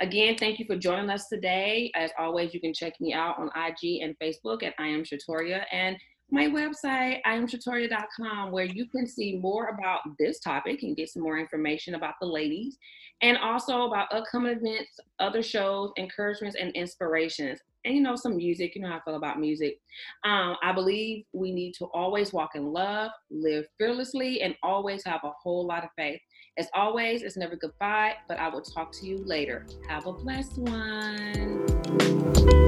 Again, 0.00 0.36
thank 0.36 0.58
you 0.58 0.66
for 0.66 0.76
joining 0.76 1.08
us 1.08 1.28
today. 1.28 1.92
As 1.94 2.10
always, 2.18 2.52
you 2.52 2.60
can 2.60 2.74
check 2.74 2.94
me 3.00 3.12
out 3.12 3.38
on 3.38 3.48
IG 3.54 4.02
and 4.02 4.16
Facebook 4.20 4.64
at 4.64 4.74
I 4.80 4.88
am 4.88 5.04
Shatoria 5.04 5.62
and 5.70 5.96
my 6.30 6.46
website, 6.46 7.20
iamshatoria.com, 7.26 8.50
where 8.50 8.64
you 8.64 8.86
can 8.86 9.06
see 9.06 9.36
more 9.36 9.68
about 9.68 10.00
this 10.18 10.40
topic 10.40 10.82
and 10.82 10.96
get 10.96 11.10
some 11.10 11.22
more 11.22 11.38
information 11.38 11.94
about 11.94 12.14
the 12.20 12.26
ladies 12.26 12.78
and 13.22 13.36
also 13.38 13.84
about 13.84 14.12
upcoming 14.12 14.56
events, 14.56 14.98
other 15.20 15.42
shows, 15.42 15.92
encouragements, 15.96 16.56
and 16.60 16.74
inspirations. 16.74 17.60
And 17.84 17.94
you 17.94 18.00
know, 18.00 18.16
some 18.16 18.36
music, 18.36 18.74
you 18.74 18.82
know 18.82 18.88
how 18.88 18.96
I 18.96 19.00
feel 19.04 19.16
about 19.16 19.38
music. 19.38 19.78
Um, 20.24 20.56
I 20.62 20.72
believe 20.72 21.24
we 21.32 21.52
need 21.52 21.74
to 21.78 21.86
always 21.86 22.32
walk 22.32 22.50
in 22.54 22.72
love, 22.72 23.10
live 23.30 23.66
fearlessly, 23.78 24.42
and 24.42 24.54
always 24.62 25.04
have 25.04 25.20
a 25.24 25.32
whole 25.42 25.66
lot 25.66 25.84
of 25.84 25.90
faith. 25.96 26.20
As 26.56 26.68
always, 26.74 27.22
it's 27.22 27.36
never 27.36 27.56
goodbye, 27.56 28.14
but 28.28 28.38
I 28.38 28.48
will 28.48 28.62
talk 28.62 28.92
to 28.92 29.06
you 29.06 29.18
later. 29.18 29.66
Have 29.88 30.06
a 30.06 30.12
blessed 30.12 30.58
one. 30.58 32.63